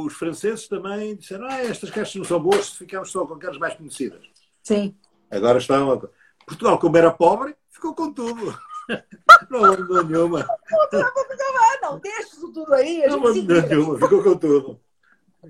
os 0.04 0.12
franceses 0.14 0.68
também 0.68 1.16
disseram 1.16 1.46
ah, 1.46 1.60
estas 1.62 1.90
caixas 1.90 2.14
não 2.14 2.24
são 2.24 2.40
boas 2.40 2.66
se 2.66 2.78
ficamos 2.78 3.10
só 3.10 3.26
com 3.26 3.34
aquelas 3.34 3.58
mais 3.58 3.74
conhecidas. 3.74 4.20
Sim. 4.62 4.96
Agora 5.30 5.58
estão... 5.58 6.08
Portugal, 6.46 6.78
como 6.78 6.96
era 6.96 7.10
pobre, 7.10 7.56
ficou 7.70 7.94
com 7.94 8.12
tudo. 8.12 8.56
Não 9.50 9.60
mandou 9.60 10.04
nenhuma. 10.04 10.46
Ah, 10.92 11.78
não, 11.82 11.98
deixa 11.98 12.22
isso 12.22 12.52
tudo 12.52 12.72
aí. 12.74 13.04
A 13.04 13.08
Não 13.08 13.32
nenhuma, 13.32 13.98
ficou 13.98 14.22
com 14.22 14.36
tudo. 14.36 14.80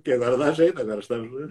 Que 0.03 0.13
agora 0.13 0.37
dá 0.37 0.53
jeito, 0.53 0.81
agora 0.81 1.01
estamos... 1.01 1.51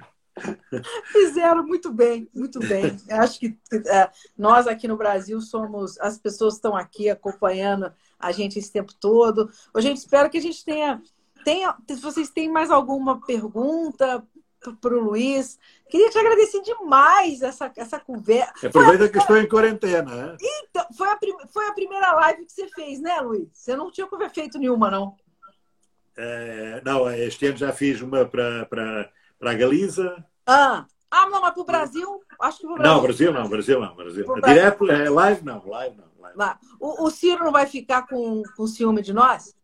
Fizeram 1.11 1.65
muito 1.65 1.91
bem, 1.91 2.29
muito 2.33 2.59
bem. 2.59 2.97
Acho 3.09 3.39
que 3.39 3.57
é, 3.87 4.09
nós 4.37 4.65
aqui 4.65 4.87
no 4.87 4.95
Brasil 4.97 5.39
somos, 5.41 5.99
as 5.99 6.17
pessoas 6.17 6.55
estão 6.55 6.75
aqui 6.75 7.09
acompanhando 7.09 7.91
a 8.17 8.31
gente 8.31 8.57
esse 8.57 8.71
tempo 8.71 8.93
todo. 8.93 9.49
Ô, 9.73 9.81
gente, 9.81 9.97
espero 9.97 10.29
que 10.29 10.37
a 10.37 10.41
gente 10.41 10.63
tenha, 10.63 11.01
tenha 11.43 11.75
se 11.87 12.01
vocês 12.01 12.29
têm 12.29 12.49
mais 12.49 12.71
alguma 12.71 13.19
pergunta 13.21 14.25
para 14.79 14.95
o 14.95 14.99
Luiz, 14.99 15.57
queria 15.89 16.09
te 16.11 16.19
agradecer 16.19 16.61
demais 16.61 17.41
essa, 17.41 17.71
essa 17.75 17.99
conversa. 17.99 18.67
Aproveita 18.67 19.09
que 19.09 19.17
estou 19.17 19.35
em 19.35 19.49
quarentena. 19.49 20.37
hein? 20.39 20.65
Então, 20.69 20.85
foi, 20.95 21.09
a 21.09 21.15
prim- 21.17 21.47
foi 21.51 21.67
a 21.67 21.73
primeira 21.73 22.11
live 22.13 22.45
que 22.45 22.51
você 22.53 22.67
fez, 22.69 23.01
né, 23.01 23.19
Luiz? 23.21 23.49
Você 23.51 23.75
não 23.75 23.91
tinha 23.91 24.07
feito 24.31 24.59
nenhuma, 24.59 24.91
não. 24.91 25.15
Eh, 26.17 26.81
não, 26.83 27.09
este 27.09 27.47
ano 27.47 27.57
já 27.57 27.71
fiz 27.71 28.01
uma 28.01 28.25
para, 28.25 28.65
para, 28.65 29.11
para 29.39 29.51
a 29.51 29.53
Galiza. 29.53 30.23
Ah, 30.45 30.85
ah 31.09 31.29
não, 31.29 31.41
mas 31.41 31.53
para 31.53 31.61
o 31.61 31.65
Brasil, 31.65 32.21
acho 32.39 32.59
que 32.59 32.65
o 32.67 32.73
Brasil. 32.75 32.93
Não, 32.93 33.01
Brasil 33.01 33.33
não, 33.33 33.49
Brasil 33.49 33.79
não. 33.79 33.95
Brasil. 33.95 34.25
Brasil. 34.25 34.41
Direto, 34.41 34.91
é 34.91 35.09
live 35.09 35.45
não, 35.45 35.67
live 35.67 35.97
não. 35.97 36.11
Live. 36.19 36.37
Lá. 36.37 36.59
O, 36.79 37.05
o 37.05 37.09
Ciro 37.09 37.43
não 37.43 37.51
vai 37.51 37.65
ficar 37.65 38.07
com, 38.07 38.43
com 38.55 38.67
ciúme 38.67 39.01
de 39.01 39.13
nós? 39.13 39.55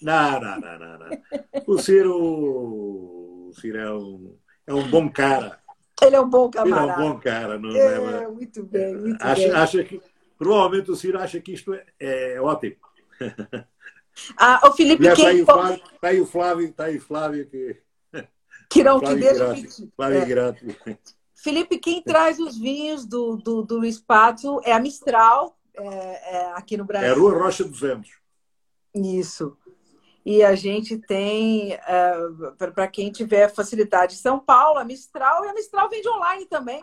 Não, 0.00 0.40
não, 0.40 0.60
não, 0.60 0.78
não, 0.78 0.98
não. 0.98 1.22
O 1.66 1.78
Ciro, 1.78 2.14
o 2.16 3.52
Ciro 3.54 3.78
é 3.78 3.92
um, 3.92 4.36
é 4.66 4.74
um 4.74 4.88
bom 4.88 5.08
cara. 5.08 5.60
Ele 6.02 6.16
é 6.16 6.20
um 6.20 6.28
bom 6.28 6.50
Ele 6.54 6.58
é 6.58 6.62
um 6.62 6.70
camarada. 6.70 7.02
bom 7.02 7.18
cara. 7.20 7.58
Não, 7.58 7.74
É, 7.74 7.98
leva- 7.98 8.30
muito 8.30 8.62
bem, 8.64 8.94
muito 8.94 9.18
bem. 9.18 9.26
acha, 9.26 9.58
acha 9.62 9.84
que, 9.84 10.00
provavelmente 10.36 10.90
o 10.90 10.96
Ciro 10.96 11.18
acha 11.18 11.40
que 11.40 11.52
isto 11.52 11.72
é, 11.74 11.84
é 12.34 12.40
ótimo. 12.40 12.76
Ah, 14.36 14.60
o 14.68 14.72
Felipe 14.72 15.06
Aliás, 15.08 15.18
está 15.18 15.28
aí 15.28 15.34
quem 15.34 15.42
o 15.42 15.46
Flávio, 15.46 15.82
está 15.94 16.08
aí 16.08 16.20
o 16.20 16.26
Flávio, 16.26 16.66
está 16.68 16.84
aí 16.84 16.96
o 16.96 17.00
Flávio 17.00 17.46
que. 17.48 17.82
que 18.70 18.82
não 18.84 19.00
que 19.00 19.06
Flávio 19.06 19.20
deixa 19.20 19.44
Grati. 19.44 19.62
mentir. 19.62 19.88
Flávio 19.96 20.18
É. 20.18 20.24
Grati. 20.24 20.78
Felipe, 21.34 21.78
quem 21.78 22.02
traz 22.02 22.38
os 22.38 22.56
vinhos 22.56 23.04
do, 23.04 23.36
do, 23.36 23.62
do 23.62 23.76
Luiz 23.78 24.00
Pato 24.00 24.60
é 24.64 24.72
a 24.72 24.80
Mistral, 24.80 25.58
é, 25.74 26.36
é, 26.36 26.52
aqui 26.54 26.76
no 26.76 26.84
É 26.84 26.84
a 26.84 26.86
Brasil. 26.86 27.14
Rua 27.14 27.32
Rocha 27.38 27.64
200. 27.64 28.10
Isso. 28.94 29.56
E 30.24 30.42
a 30.42 30.54
gente 30.54 30.96
tem, 30.96 31.78
para 32.56 32.88
quem 32.88 33.12
tiver 33.12 33.52
facilidade, 33.52 34.16
São 34.16 34.38
Paulo, 34.38 34.78
a 34.78 34.84
Mistral, 34.84 35.44
e 35.44 35.48
a 35.48 35.52
Mistral 35.52 35.88
vende 35.90 36.08
online 36.08 36.46
também. 36.46 36.82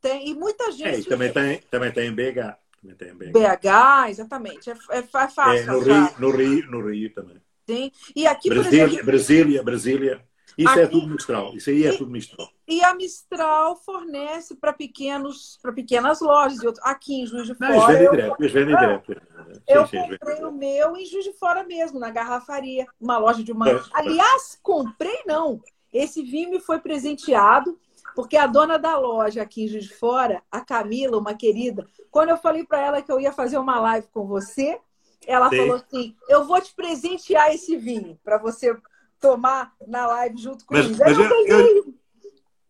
Tem, 0.00 0.28
e 0.28 0.34
muita 0.34 0.64
É, 0.64 0.68
e 0.70 0.72
gente. 0.72 1.08
também 1.08 1.30
tem, 1.32 1.58
também 1.70 1.92
tem 1.92 2.08
em 2.08 2.14
BH. 2.14 2.56
BH. 2.84 3.32
BH, 3.32 4.10
exatamente. 4.10 4.70
É, 4.70 4.74
é, 4.90 4.98
é 4.98 5.02
fácil. 5.02 5.52
É, 5.52 5.64
no. 5.66 5.80
Rio, 5.80 6.14
no, 6.18 6.30
Rio, 6.30 6.70
no 6.70 6.90
Rio 6.90 7.14
também. 7.14 7.40
Tem. 7.66 7.90
E 8.14 8.26
aqui, 8.26 8.48
Brasília, 8.48 8.84
exemplo, 8.84 9.06
Brasília, 9.06 9.62
Brasília. 9.62 10.24
Isso 10.56 10.78
é 10.78 10.84
Aqui- 10.84 10.92
tudo 10.92 11.08
Mistral. 11.08 11.54
Isso 11.56 11.70
aí 11.70 11.84
é 11.84 11.96
tudo 11.96 12.10
Mistral. 12.10 12.48
e 12.68 12.84
a 12.84 12.94
Mistral 12.94 13.76
fornece 13.76 14.54
para 14.54 14.72
pequenos, 14.72 15.58
para 15.60 15.72
pequenas 15.72 16.20
lojas. 16.20 16.62
E 16.62 16.72
Aqui 16.82 17.22
em 17.22 17.26
Juiz 17.26 17.46
de 17.46 17.56
Não, 17.58 17.72
Fora, 17.74 17.92
vendem 17.92 18.04
eu, 18.04 18.10
direto. 18.12 18.36
Eles 18.38 18.52
vendem 18.52 18.76
direto. 18.76 19.22
eu 19.66 19.86
Sim, 19.86 19.90
sim, 19.90 19.96
eles 19.96 20.08
vendem 20.08 20.18
comprei 20.18 20.44
o 20.44 20.52
meu 20.52 20.96
em 20.96 21.04
Juiz 21.06 21.24
de 21.24 21.32
Fora 21.32 21.64
mesmo, 21.64 21.98
na 21.98 22.10
Garrafaria, 22.10 22.86
uma 23.00 23.18
loja 23.18 23.42
de 23.42 23.50
uma. 23.50 23.68
É, 23.68 23.74
é. 23.74 23.80
Aliás, 23.92 24.56
comprei 24.62 25.22
não. 25.26 25.60
Esse 25.92 26.22
vinho 26.22 26.50
me 26.50 26.60
foi 26.60 26.78
presenteado 26.80 27.78
porque 28.14 28.36
a 28.36 28.46
dona 28.46 28.78
da 28.78 28.96
loja 28.98 29.42
aqui 29.42 29.64
em 29.64 29.68
Juiz 29.68 29.84
de 29.84 29.94
Fora, 29.94 30.42
a 30.50 30.60
Camila, 30.60 31.18
uma 31.18 31.34
querida, 31.34 31.86
quando 32.10 32.30
eu 32.30 32.36
falei 32.36 32.64
para 32.64 32.78
ela 32.80 33.02
que 33.02 33.10
eu 33.10 33.20
ia 33.20 33.32
fazer 33.32 33.58
uma 33.58 33.78
live 33.80 34.06
com 34.08 34.26
você, 34.26 34.80
ela 35.26 35.48
Sim. 35.50 35.56
falou 35.56 35.74
assim: 35.76 36.16
"Eu 36.28 36.44
vou 36.44 36.60
te 36.60 36.74
presentear 36.74 37.50
esse 37.54 37.76
vinho 37.76 38.18
para 38.22 38.38
você 38.38 38.76
tomar 39.20 39.74
na 39.86 40.06
live 40.06 40.36
junto 40.38 40.64
Mas- 40.70 40.86
comigo". 40.86 41.04
mas 41.04 41.18
eu, 41.18 41.24
eu-. 41.58 41.94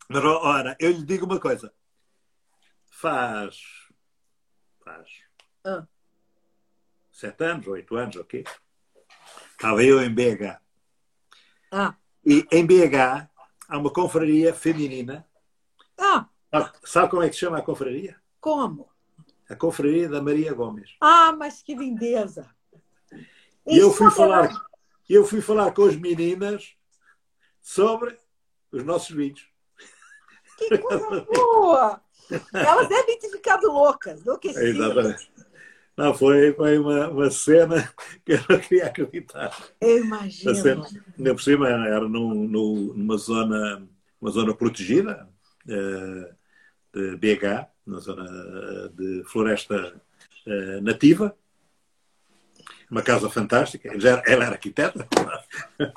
Mas, 0.09 0.25
ó, 0.25 0.41
ora, 0.47 0.77
eu 0.79 0.91
lhe 0.91 1.03
digo 1.05 1.27
uma 1.27 1.41
coisa. 1.41 1.73
Faz. 2.91 3.59
Faz. 4.85 5.09
Ah. 5.65 5.87
Sete 7.11 7.45
anos, 7.45 7.67
oito 7.67 7.97
anos, 7.97 8.17
ok? 8.17 8.45
Estava 9.53 9.83
eu 9.83 10.03
em 10.03 10.13
BH. 10.13 10.61
Ah, 11.73 11.95
E 12.25 12.47
em 12.53 12.65
BH 12.67 13.29
há 13.69 13.79
uma 13.79 13.91
confraria 13.93 14.53
feminina. 14.55 15.27
Ah, 15.99 16.29
Sabe- 16.51 16.71
Sabe 16.85 17.11
como 17.11 17.23
é 17.23 17.29
que 17.29 17.35
se 17.35 17.41
chama 17.41 17.59
a 17.59 17.63
confraria? 17.63 18.17
como? 18.41 18.89
A 19.49 19.55
confraria 19.57 20.09
da 20.09 20.23
Maria 20.23 20.53
Gomes. 20.55 20.97
Ah, 21.01 21.35
mas 21.39 21.63
que 21.63 21.75
lindeza. 21.75 22.49
E 23.67 23.77
eu 23.79 23.91
fui 23.91 24.07
é 24.07 24.11
falar, 24.11 24.51
eu 25.09 25.25
fui 25.25 25.41
falar 25.43 25.71
com 25.73 25.85
as 25.85 25.97
meninas 25.97 26.75
sobre 27.61 28.19
os 28.73 28.83
nossos 28.85 29.11
vídeos. 29.15 29.47
Que 30.57 30.79
coisa 30.79 31.27
boa! 31.33 32.01
Elas 32.53 32.89
devem 32.89 33.19
ter 33.19 33.29
ficado 33.31 33.67
loucas, 33.71 34.23
enlouquecidas. 34.23 34.65
Exatamente. 34.69 35.31
Não, 35.97 36.15
foi, 36.15 36.53
foi 36.55 36.79
uma, 36.79 37.09
uma 37.09 37.31
cena 37.31 37.93
que 38.25 38.33
eu 38.33 38.41
não 38.49 38.59
queria 38.59 38.87
acreditar. 38.87 39.57
Eu 39.81 40.05
imagino. 40.05 40.55
cena, 40.55 40.87
ainda 41.19 41.35
por 41.35 41.43
cima, 41.43 41.69
era 41.69 42.09
num- 42.09 42.49
num- 42.49 42.95
numa, 42.95 43.17
zona, 43.19 43.87
uma 44.21 44.31
zona 44.31 44.55
protegida 44.55 45.29
de 45.65 47.17
BH, 47.17 47.67
na 47.87 47.99
zona 47.99 48.25
eh, 48.25 48.89
de 48.95 49.25
floresta 49.25 49.95
eh, 50.47 50.81
nativa. 50.81 51.37
Uma 52.91 53.03
casa 53.03 53.29
fantástica. 53.29 53.89
Ela 53.89 54.23
era, 54.27 54.49
arquiteta. 54.49 55.07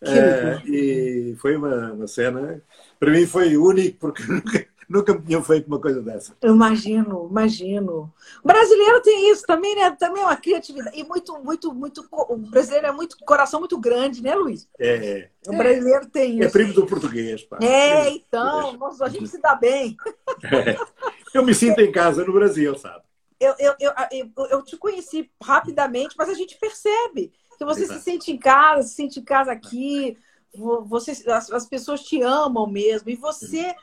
Eh, 0.00 0.62
e 0.64 1.36
foi 1.40 1.56
uma, 1.56 1.92
uma 1.92 2.06
cena. 2.06 2.62
Para 3.00 3.10
mim 3.10 3.26
foi 3.26 3.56
único, 3.56 3.98
porque 3.98 4.22
nunca, 4.30 4.64
nunca 4.88 5.14
me 5.14 5.22
tinham 5.22 5.42
feito 5.42 5.66
uma 5.66 5.80
coisa 5.80 6.00
dessa. 6.02 6.34
Imagino, 6.42 7.28
imagino. 7.30 8.12
O 8.42 8.46
brasileiro 8.46 9.02
tem 9.02 9.30
isso 9.30 9.44
também, 9.46 9.74
né? 9.74 9.90
Também 9.92 10.22
é 10.22 10.26
uma 10.26 10.36
criatividade. 10.36 10.98
E 10.98 11.04
muito, 11.04 11.38
muito, 11.42 11.74
muito. 11.74 12.06
O 12.10 12.36
brasileiro 12.36 12.86
é 12.86 12.92
muito 12.92 13.16
coração 13.24 13.60
muito 13.60 13.78
grande, 13.78 14.22
né, 14.22 14.34
Luiz? 14.34 14.68
É, 14.78 15.28
O 15.46 15.52
brasileiro 15.52 16.06
tem 16.06 16.40
é 16.40 16.44
isso. 16.44 16.52
primo 16.52 16.72
do 16.72 16.86
português. 16.86 17.42
Pá. 17.44 17.58
É, 17.60 18.10
então, 18.10 18.72
nossa, 18.74 19.04
a 19.04 19.08
gente 19.08 19.28
se 19.28 19.40
dá 19.40 19.54
bem. 19.54 19.96
Eu 21.34 21.44
me 21.44 21.54
sinto 21.54 21.80
em 21.80 21.92
casa 21.92 22.24
no 22.24 22.32
Brasil, 22.32 22.76
sabe? 22.76 23.02
Eu, 23.40 23.54
eu, 23.58 23.74
eu, 23.78 24.46
eu, 24.50 24.62
te 24.62 24.76
conheci 24.76 25.30
rapidamente, 25.40 26.16
mas 26.18 26.28
a 26.28 26.34
gente 26.34 26.58
percebe 26.58 27.32
que 27.56 27.64
você 27.64 27.82
Exato. 27.82 28.00
se 28.00 28.04
sente 28.04 28.32
em 28.32 28.38
casa, 28.38 28.82
se 28.88 28.94
sente 28.94 29.20
em 29.20 29.24
casa 29.24 29.52
aqui, 29.52 30.16
vo- 30.54 30.84
você, 30.84 31.12
as, 31.30 31.50
as 31.52 31.66
pessoas 31.66 32.02
te 32.02 32.20
amam 32.20 32.66
mesmo. 32.66 33.08
E 33.10 33.14
você, 33.16 33.74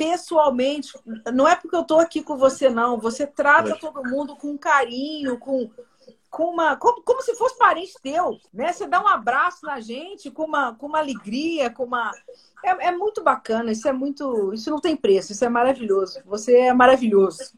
pessoalmente, 0.00 0.98
não 1.30 1.46
é 1.46 1.54
porque 1.54 1.76
eu 1.76 1.82
estou 1.82 2.00
aqui 2.00 2.22
com 2.22 2.34
você, 2.34 2.70
não. 2.70 2.98
Você 2.98 3.26
trata 3.26 3.76
todo 3.78 4.02
mundo 4.02 4.34
com 4.34 4.56
carinho, 4.56 5.38
com, 5.38 5.70
com 6.30 6.44
uma. 6.44 6.74
Como, 6.74 7.02
como 7.02 7.20
se 7.20 7.34
fosse 7.34 7.58
parente 7.58 7.92
teu, 8.02 8.38
né? 8.50 8.72
Você 8.72 8.86
dá 8.86 9.02
um 9.02 9.06
abraço 9.06 9.66
na 9.66 9.78
gente 9.78 10.30
com 10.30 10.44
uma, 10.44 10.74
com 10.74 10.86
uma 10.86 11.00
alegria, 11.00 11.68
com 11.68 11.84
uma. 11.84 12.10
É, 12.64 12.88
é 12.88 12.92
muito 12.96 13.22
bacana, 13.22 13.72
isso 13.72 13.86
é 13.86 13.92
muito. 13.92 14.54
Isso 14.54 14.70
não 14.70 14.80
tem 14.80 14.96
preço, 14.96 15.32
isso 15.32 15.44
é 15.44 15.50
maravilhoso. 15.50 16.22
Você 16.24 16.56
é 16.56 16.72
maravilhoso. 16.72 17.52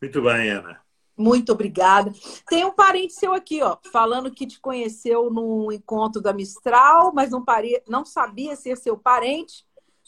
Muito 0.00 0.22
bem, 0.22 0.48
Ana. 0.48 0.80
Muito 1.14 1.52
obrigada. 1.52 2.10
Tem 2.48 2.64
um 2.64 2.72
parente 2.72 3.12
seu 3.12 3.34
aqui, 3.34 3.62
ó, 3.62 3.76
falando 3.92 4.30
que 4.30 4.46
te 4.46 4.58
conheceu 4.58 5.30
num 5.30 5.70
encontro 5.70 6.22
da 6.22 6.32
Mistral, 6.32 7.12
mas 7.14 7.30
não, 7.30 7.44
pare... 7.44 7.82
não 7.86 8.06
sabia 8.06 8.56
ser 8.56 8.74
seu 8.76 8.96
parente. 8.96 9.65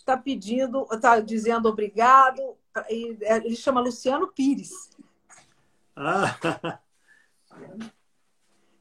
Está 0.09 0.17
pedindo, 0.17 0.89
está 0.91 1.21
dizendo 1.21 1.69
obrigado. 1.69 2.57
E 2.89 3.19
é, 3.21 3.37
Ele 3.37 3.55
chama 3.55 3.83
Luciano 3.83 4.27
Pires. 4.29 4.89
Ah, 5.95 6.81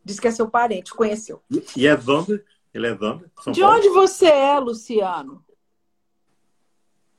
Diz 0.06 0.22
que 0.22 0.28
é 0.30 0.32
seu 0.32 0.50
parente, 0.50 0.94
conheceu. 0.94 1.44
e 1.76 1.86
é 1.86 1.98
de 1.98 2.10
onde? 2.10 2.42
Ele 2.74 2.88
é 2.88 2.96
de 2.96 3.04
onde? 3.04 3.26
São 3.44 3.52
De 3.52 3.60
Paulo? 3.60 3.76
onde 3.76 3.90
você 3.90 4.28
é, 4.28 4.58
Luciano? 4.58 5.44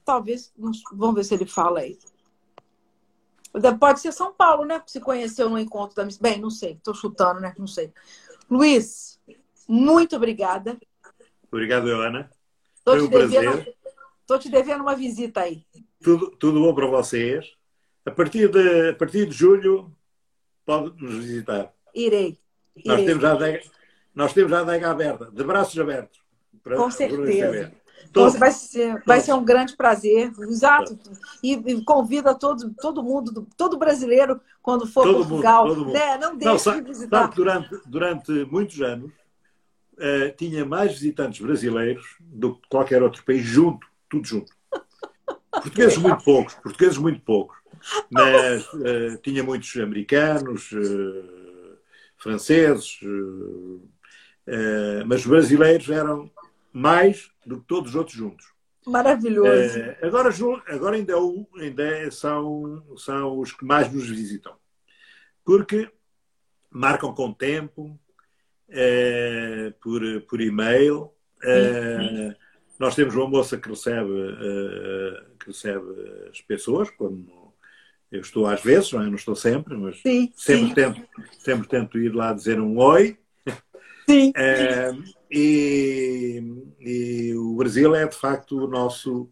Talvez, 0.07 0.55
vamos 0.57 1.15
ver 1.17 1.25
se 1.25 1.35
ele 1.35 1.45
fala 1.45 1.81
aí. 1.81 1.99
Pode 3.79 4.01
ser 4.01 4.13
São 4.13 4.33
Paulo, 4.33 4.65
né? 4.65 4.83
Se 4.87 5.01
conheceu 5.01 5.51
no 5.51 5.59
encontro 5.59 5.95
da 5.95 6.07
Miss. 6.07 6.17
Bem, 6.17 6.41
não 6.41 6.49
sei, 6.49 6.73
estou 6.73 6.95
chutando, 6.95 7.41
né? 7.41 7.55
Não 7.59 7.67
sei. 7.67 7.93
Luiz, 8.51 9.21
muito 9.69 10.17
obrigada. 10.17 10.81
Obrigado, 11.53 11.89
Ana. 11.89 12.31
Tô 12.83 12.93
Foi 12.93 13.03
um 13.03 13.11
prazer. 13.11 13.78
Tô 14.29 14.39
te 14.39 14.51
devendo 14.51 14.83
uma 14.83 14.95
visita 14.95 15.41
aí. 15.41 15.65
Tudo, 16.03 16.31
tudo 16.33 16.61
bom 16.61 16.75
para 16.75 16.87
vocês. 16.87 17.51
A 18.05 18.11
partir 18.11 18.49
de, 18.49 18.91
a 18.91 18.95
partir 18.95 19.27
de 19.27 19.35
julho, 19.35 19.91
pode 20.67 21.03
nos 21.03 21.15
visitar. 21.15 21.73
Irei. 21.95 22.39
Nós 22.85 23.01
Irei. 23.01 23.07
temos, 23.07 23.23
já 23.23 23.35
10, 23.35 23.71
nós 24.15 24.33
temos 24.35 24.53
a 24.53 24.61
adega 24.61 24.91
aberta, 24.91 25.31
de 25.33 25.43
braços 25.43 25.79
abertos. 25.81 26.21
Com 26.63 26.91
certeza. 26.91 27.73
Então, 28.11 28.31
vai 28.31 28.51
ser, 28.51 29.03
vai 29.05 29.21
ser 29.21 29.33
um 29.33 29.45
grande 29.45 29.75
prazer, 29.75 30.31
exato. 30.41 30.99
E, 31.43 31.55
e 31.55 31.85
convida 31.85 32.35
todo, 32.35 32.73
todo 32.81 33.03
mundo, 33.03 33.47
todo 33.57 33.79
brasileiro, 33.79 34.41
quando 34.63 34.87
for 34.87 35.05
todo 35.05 35.27
Portugal, 35.27 35.67
mundo, 35.67 35.87
mundo. 35.87 35.93
Né? 35.93 36.19
não 36.19 36.37
deixe 36.37 36.45
não, 36.53 36.59
sabe, 36.59 36.83
de 36.83 36.89
visitar. 36.89 37.23
Sabe 37.23 37.35
durante, 37.35 37.81
durante 37.87 38.33
muitos 38.45 38.81
anos 38.81 39.11
uh, 39.95 40.37
tinha 40.37 40.65
mais 40.65 40.93
visitantes 40.93 41.41
brasileiros 41.41 42.17
do 42.21 42.55
que 42.55 42.69
qualquer 42.69 43.03
outro 43.03 43.25
país, 43.25 43.43
junto, 43.43 43.87
tudo 44.09 44.27
junto. 44.27 44.53
Portugueses 45.51 45.97
muito 45.99 46.25
poucos, 46.25 46.55
portugueses 46.55 46.99
muito 46.99 47.21
poucos. 47.21 47.57
Mas 48.11 48.67
uh, 48.75 49.17
tinha 49.23 49.43
muitos 49.43 49.77
americanos, 49.77 50.73
uh, 50.73 51.79
franceses, 52.17 52.99
mas 55.07 55.21
os 55.21 55.27
brasileiros 55.27 55.89
eram 55.89 56.31
mais 56.73 57.31
do 57.47 57.61
que 57.61 57.67
todos 57.67 57.91
os 57.91 57.97
outros 57.97 58.17
juntos. 58.17 58.47
Maravilhoso. 58.85 59.79
Agora, 60.03 60.31
agora 60.67 60.97
ainda, 60.97 61.13
é 61.13 61.63
ainda 61.63 61.87
é, 61.87 62.11
são, 62.11 62.83
são 62.97 63.39
os 63.39 63.53
que 63.53 63.65
mais 63.65 63.93
nos 63.93 64.09
visitam. 64.09 64.57
Porque 65.45 65.89
marcam 66.71 67.15
com 67.15 67.33
tempo, 67.33 67.99
por, 69.81 70.01
por 70.23 70.41
e-mail. 70.41 71.13
É, 71.45 72.35
nós 72.79 72.95
temos 72.95 73.15
uma 73.15 73.29
moça 73.29 73.59
que 73.59 73.69
recebe, 73.69 74.11
é, 74.11 75.25
que 75.41 75.47
recebe 75.49 76.29
as 76.31 76.41
pessoas 76.41 76.91
quando 76.91 77.53
eu 78.11 78.21
estou 78.21 78.47
às 78.47 78.63
vezes, 78.63 78.93
não, 78.93 79.03
é? 79.03 79.07
não 79.07 79.17
estou 79.17 79.37
sempre, 79.37 79.77
mas 79.77 80.01
sim, 80.01 80.33
sempre, 80.35 80.69
sim. 80.69 80.75
Tento, 80.75 81.09
sempre 81.39 81.69
tento 81.69 81.99
ir 81.99 82.15
lá 82.15 82.33
dizer 82.33 82.61
um 82.61 82.79
oi. 82.79 83.19
Sim. 84.09 84.33
É, 84.35 84.91
e, 85.31 86.43
e, 86.81 87.35
o 87.35 87.57
Brasil 87.57 87.95
é 87.95 88.07
de 88.07 88.17
facto 88.17 88.65
o 88.65 88.67
nosso, 88.67 89.29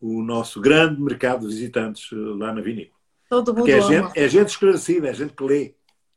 o 0.00 0.22
nosso 0.22 0.60
grande 0.60 1.00
mercado 1.00 1.48
de 1.48 1.54
visitantes 1.54 2.08
lá 2.12 2.52
na 2.52 2.60
vinícola. 2.60 2.98
Todo 3.30 3.54
mundo 3.54 3.68
é 3.68 3.80
gente, 3.80 4.18
é 4.18 4.28
gente 4.28 4.48
esclarecida, 4.48 5.08
é 5.08 5.14
gente 5.14 5.34
que 5.34 5.44
lê, 5.44 5.74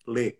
lê, 0.07 0.37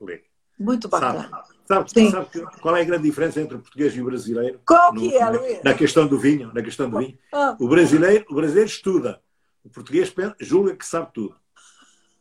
lê. 0.00 0.22
Muito 0.58 0.88
bacana. 0.88 1.28
Sabe, 1.28 1.53
sabe, 1.66 2.10
sabe 2.10 2.28
qual 2.60 2.76
é 2.76 2.82
a 2.82 2.84
grande 2.84 3.04
diferença 3.04 3.40
entre 3.40 3.56
o 3.56 3.60
português 3.60 3.96
e 3.96 4.00
o 4.00 4.04
brasileiro? 4.04 4.60
Qual 4.66 4.92
no, 4.92 5.00
que 5.00 5.16
é, 5.16 5.30
Luís? 5.30 5.62
Na 5.62 5.74
questão 5.74 6.06
do 6.06 6.18
vinho, 6.18 6.52
na 6.54 6.62
questão 6.62 6.90
do 6.90 6.98
vinho. 6.98 7.18
Ah. 7.32 7.56
O 7.58 7.68
brasileiro, 7.68 8.26
o 8.30 8.34
brasileiro 8.34 8.68
estuda, 8.68 9.20
o 9.64 9.70
português 9.70 10.12
julga 10.40 10.76
que 10.76 10.86
sabe 10.86 11.10
tudo. 11.12 11.36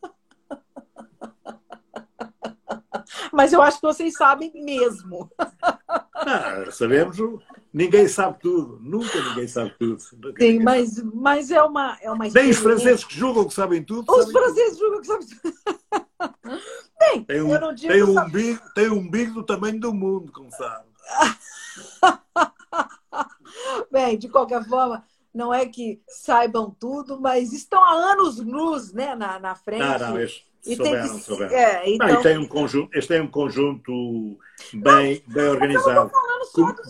Mas 3.31 3.53
eu 3.53 3.61
acho 3.61 3.79
que 3.79 3.87
vocês 3.87 4.13
sabem 4.13 4.51
mesmo. 4.53 5.29
Ah, 6.25 6.71
sabemos, 6.71 7.17
ninguém 7.73 8.07
sabe 8.07 8.39
tudo, 8.39 8.79
nunca 8.81 9.21
ninguém 9.29 9.45
sabe 9.45 9.75
tudo. 9.77 10.01
Sim, 10.39 10.59
mas, 10.59 11.03
mas 11.03 11.51
é 11.51 11.61
uma, 11.61 11.97
é 12.01 12.09
uma 12.09 12.29
Nem 12.29 12.49
os 12.49 12.55
franceses 12.57 13.03
que 13.03 13.13
julgam 13.13 13.45
que 13.45 13.53
sabem 13.53 13.83
tudo. 13.83 14.09
Os 14.09 14.27
sabem 14.27 14.31
franceses 14.31 14.77
tudo. 14.77 14.79
julgam 14.79 15.01
que 15.01 15.07
sabem 15.07 15.27
tudo. 15.27 15.53
Bem, 17.11 17.23
tem 17.23 17.41
um, 17.41 17.53
eu 17.53 17.61
não 17.61 17.73
digo 17.73 17.93
tem 17.93 18.03
um, 18.03 18.19
umbigo, 18.19 18.73
tem 18.73 18.89
um 18.89 18.97
umbigo 18.97 19.33
do 19.33 19.43
tamanho 19.43 19.79
do 19.79 19.93
mundo, 19.93 20.31
como 20.31 20.51
sabe. 20.51 20.85
Bem, 23.91 24.17
de 24.17 24.29
qualquer 24.29 24.63
forma, 24.65 25.03
não 25.33 25.53
é 25.53 25.65
que 25.65 26.01
saibam 26.07 26.75
tudo, 26.79 27.19
mas 27.19 27.53
estão 27.53 27.83
há 27.83 27.93
anos 28.13 28.39
luz 28.39 28.93
né, 28.93 29.15
na, 29.15 29.39
na 29.39 29.55
frente. 29.55 29.81
Não, 29.81 29.99
não, 29.99 30.21
isso 30.21 30.41
e 30.65 30.75
souberam, 30.75 31.07
tem 31.07 31.17
que... 31.17 31.23
souberam. 31.23 31.55
É, 31.55 31.89
então... 31.89 32.07
Não, 32.07 32.19
e 32.19 32.23
tem 32.23 32.37
um 32.37 32.47
conjunto, 32.47 32.97
este 32.97 33.15
é 33.15 33.21
um 33.21 33.27
conjunto 33.27 34.39
bem, 34.73 35.21
não, 35.27 35.33
bem 35.33 35.47
organizado. 35.49 36.11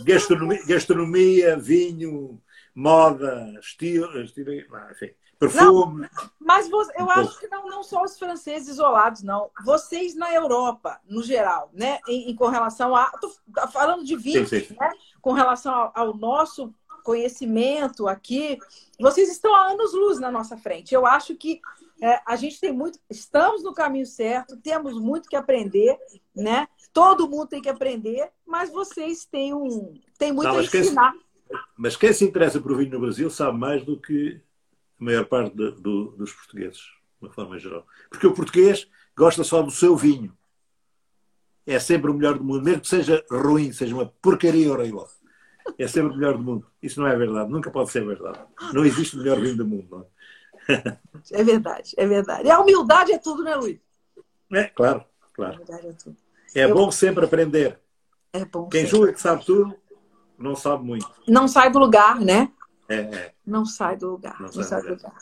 Gastronomia, 0.05 0.63
gastronomia, 0.65 1.57
vinho, 1.57 2.39
moda, 2.75 3.53
estilo, 3.59 4.21
estilo 4.21 4.51
enfim, 4.91 5.11
perfume. 5.39 6.01
Não, 6.01 6.29
mas 6.39 6.69
você, 6.69 6.93
eu 6.97 7.05
um 7.05 7.09
acho 7.11 7.23
pouco. 7.23 7.39
que 7.39 7.47
não, 7.47 7.67
não 7.67 7.83
só 7.83 8.03
os 8.03 8.17
franceses 8.17 8.67
isolados, 8.69 9.23
não. 9.23 9.49
Vocês 9.63 10.15
na 10.15 10.33
Europa, 10.33 10.99
no 11.07 11.23
geral, 11.23 11.69
né? 11.73 11.99
Em, 12.07 12.31
em 12.31 12.35
com 12.35 12.47
relação 12.47 12.95
a. 12.95 13.11
Estou 13.13 13.31
falando 13.71 14.03
de 14.03 14.15
vinho. 14.15 14.47
Né? 14.79 14.91
Com 15.21 15.33
relação 15.33 15.73
ao, 15.73 15.91
ao 15.95 16.13
nosso 16.17 16.73
conhecimento 17.03 18.07
aqui, 18.07 18.57
vocês 18.99 19.29
estão 19.29 19.53
há 19.53 19.67
anos 19.71 19.93
luz 19.93 20.19
na 20.19 20.31
nossa 20.31 20.57
frente. 20.57 20.95
Eu 20.95 21.05
acho 21.05 21.35
que 21.35 21.61
é, 22.01 22.19
a 22.25 22.35
gente 22.35 22.59
tem 22.59 22.71
muito, 22.71 22.99
estamos 23.09 23.63
no 23.63 23.73
caminho 23.73 24.05
certo, 24.05 24.57
temos 24.57 24.97
muito 24.99 25.29
que 25.29 25.35
aprender, 25.35 25.97
né? 26.35 26.67
Todo 26.91 27.27
mundo 27.27 27.47
tem 27.47 27.61
que 27.61 27.69
aprender, 27.69 28.29
mas 28.45 28.69
vocês 28.69 29.25
têm 29.25 29.53
um, 29.53 29.99
têm 30.17 30.31
muito 30.31 30.47
Não, 30.47 30.57
a 30.57 30.63
ensinar. 30.63 31.11
Quem, 31.11 31.59
mas 31.77 31.95
quem 31.95 32.13
se 32.13 32.23
interessa 32.25 32.59
por 32.59 32.75
vinho 32.77 32.91
no 32.91 32.99
Brasil 32.99 33.29
sabe 33.29 33.57
mais 33.57 33.83
do 33.83 33.99
que 33.99 34.41
a 34.99 35.03
maior 35.03 35.25
parte 35.25 35.55
de, 35.55 35.71
do, 35.71 36.11
dos 36.11 36.31
portugueses, 36.31 36.79
de 36.79 37.25
uma 37.25 37.31
forma 37.31 37.57
geral. 37.59 37.85
Porque 38.09 38.27
o 38.27 38.33
português 38.33 38.87
gosta 39.15 39.43
só 39.43 39.61
do 39.61 39.71
seu 39.71 39.95
vinho. 39.95 40.35
É 41.65 41.79
sempre 41.79 42.11
o 42.11 42.13
melhor 42.13 42.37
do 42.37 42.43
mundo, 42.43 42.63
mesmo 42.63 42.81
que 42.81 42.89
seja 42.89 43.23
ruim, 43.29 43.71
seja 43.71 43.95
uma 43.95 44.05
porcaria 44.21 44.71
horrível. 44.71 45.07
É 45.77 45.87
sempre 45.87 46.11
o 46.11 46.15
melhor 46.15 46.37
do 46.37 46.43
mundo. 46.43 46.67
Isso 46.81 46.99
não 46.99 47.07
é 47.07 47.15
verdade, 47.15 47.49
nunca 47.49 47.71
pode 47.71 47.91
ser 47.91 48.05
verdade. 48.05 48.39
Não 48.73 48.83
existe 48.85 49.15
o 49.15 49.19
melhor 49.19 49.39
vinho 49.39 49.55
do 49.55 49.65
mundo. 49.65 49.87
Não 49.89 50.01
é? 50.01 50.97
É 51.31 51.43
verdade, 51.43 51.93
é 51.97 52.05
verdade. 52.05 52.47
E 52.47 52.51
a 52.51 52.59
humildade 52.59 53.11
é 53.11 53.17
tudo, 53.17 53.43
né, 53.43 53.55
Luiz? 53.55 53.79
É, 54.51 54.65
claro, 54.65 55.03
claro. 55.33 55.61
É, 56.55 56.61
é 56.61 56.65
Eu... 56.65 56.73
bom 56.73 56.91
sempre 56.91 57.25
aprender. 57.25 57.79
É 58.31 58.45
bom. 58.45 58.67
Quem 58.67 58.85
julga 58.85 59.13
que 59.13 59.21
sabe 59.21 59.45
tudo, 59.45 59.75
não 60.37 60.55
sabe 60.55 60.83
muito. 60.83 61.09
Não 61.27 61.47
sai 61.47 61.71
do 61.71 61.79
lugar, 61.79 62.19
né? 62.19 62.51
É. 62.89 63.31
Não 63.45 63.65
sai 63.65 63.97
do 63.97 64.11
lugar. 64.11 64.39
Não, 64.39 64.49
não 64.53 64.63
sai, 64.63 64.81
do 64.81 64.89
lugar. 64.89 65.13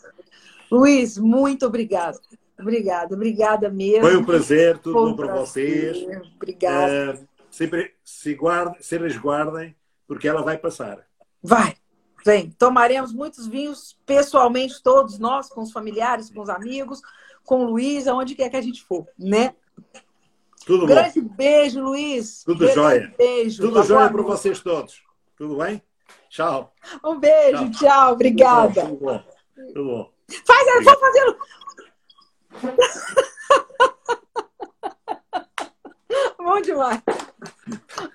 Luiz, 0.72 1.18
muito 1.18 1.66
obrigado. 1.66 2.20
Obrigada, 2.60 3.16
obrigada 3.16 3.70
mesmo. 3.70 4.02
Foi 4.02 4.16
um 4.16 4.24
prazer, 4.24 4.78
tudo 4.78 4.94
Foi 4.94 5.02
um 5.02 5.10
bom 5.12 5.16
para 5.16 5.36
vocês. 5.36 5.98
Obrigada. 6.36 6.92
É, 6.92 7.20
sempre 7.50 7.94
se, 8.04 8.34
guardem, 8.36 8.82
se 8.82 8.98
resguardem, 8.98 9.76
porque 10.08 10.28
ela 10.28 10.42
vai 10.42 10.58
passar. 10.58 11.06
Vai. 11.42 11.76
Vem, 12.24 12.52
tomaremos 12.52 13.12
muitos 13.12 13.48
vinhos 13.48 13.98
pessoalmente, 14.06 14.82
todos 14.84 15.18
nós, 15.18 15.50
com 15.50 15.62
os 15.62 15.72
familiares, 15.72 16.30
com 16.30 16.42
os 16.42 16.50
amigos, 16.50 17.02
com 17.44 17.66
o 17.66 17.70
Luiz, 17.72 18.08
aonde 18.08 18.36
quer 18.36 18.50
que 18.50 18.58
a 18.58 18.62
gente 18.62 18.84
for, 18.84 19.08
né? 19.18 19.56
Tudo 20.64 20.86
Grande 20.86 21.20
bom. 21.20 21.36
beijo, 21.36 21.82
Luiz. 21.82 22.44
Tudo 22.44 22.60
Grande 22.60 22.76
jóia. 22.76 23.16
Beijo. 23.18 23.64
Tudo 23.64 23.84
jóia 23.84 24.10
para 24.10 24.22
vocês 24.22 24.60
todos. 24.60 25.02
Tudo 25.36 25.58
bem? 25.58 25.82
Tchau. 26.30 26.74
Um 27.04 27.20
beijo, 27.20 27.70
tchau. 27.72 27.90
tchau. 27.90 28.14
Obrigada. 28.14 28.82
Tudo 28.82 28.96
bom. 28.98 29.24
Tudo 29.56 29.84
bom. 29.86 30.12
Faz, 30.46 30.68
Obrigado. 30.68 30.86
vou 30.86 31.00
fazendo. 31.00 31.38
bom 36.38 36.62
demais. 36.62 37.02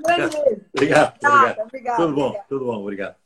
Grande 0.01 0.37
beijo. 0.37 0.61
Obrigado. 0.75 1.15
Obrigado. 1.17 1.61
obrigado. 1.61 1.97
Tudo 1.97 2.15
bom, 2.15 2.23
obrigado. 2.23 2.49
tudo 2.49 2.65
bom. 2.65 2.83
Obrigado. 2.83 3.26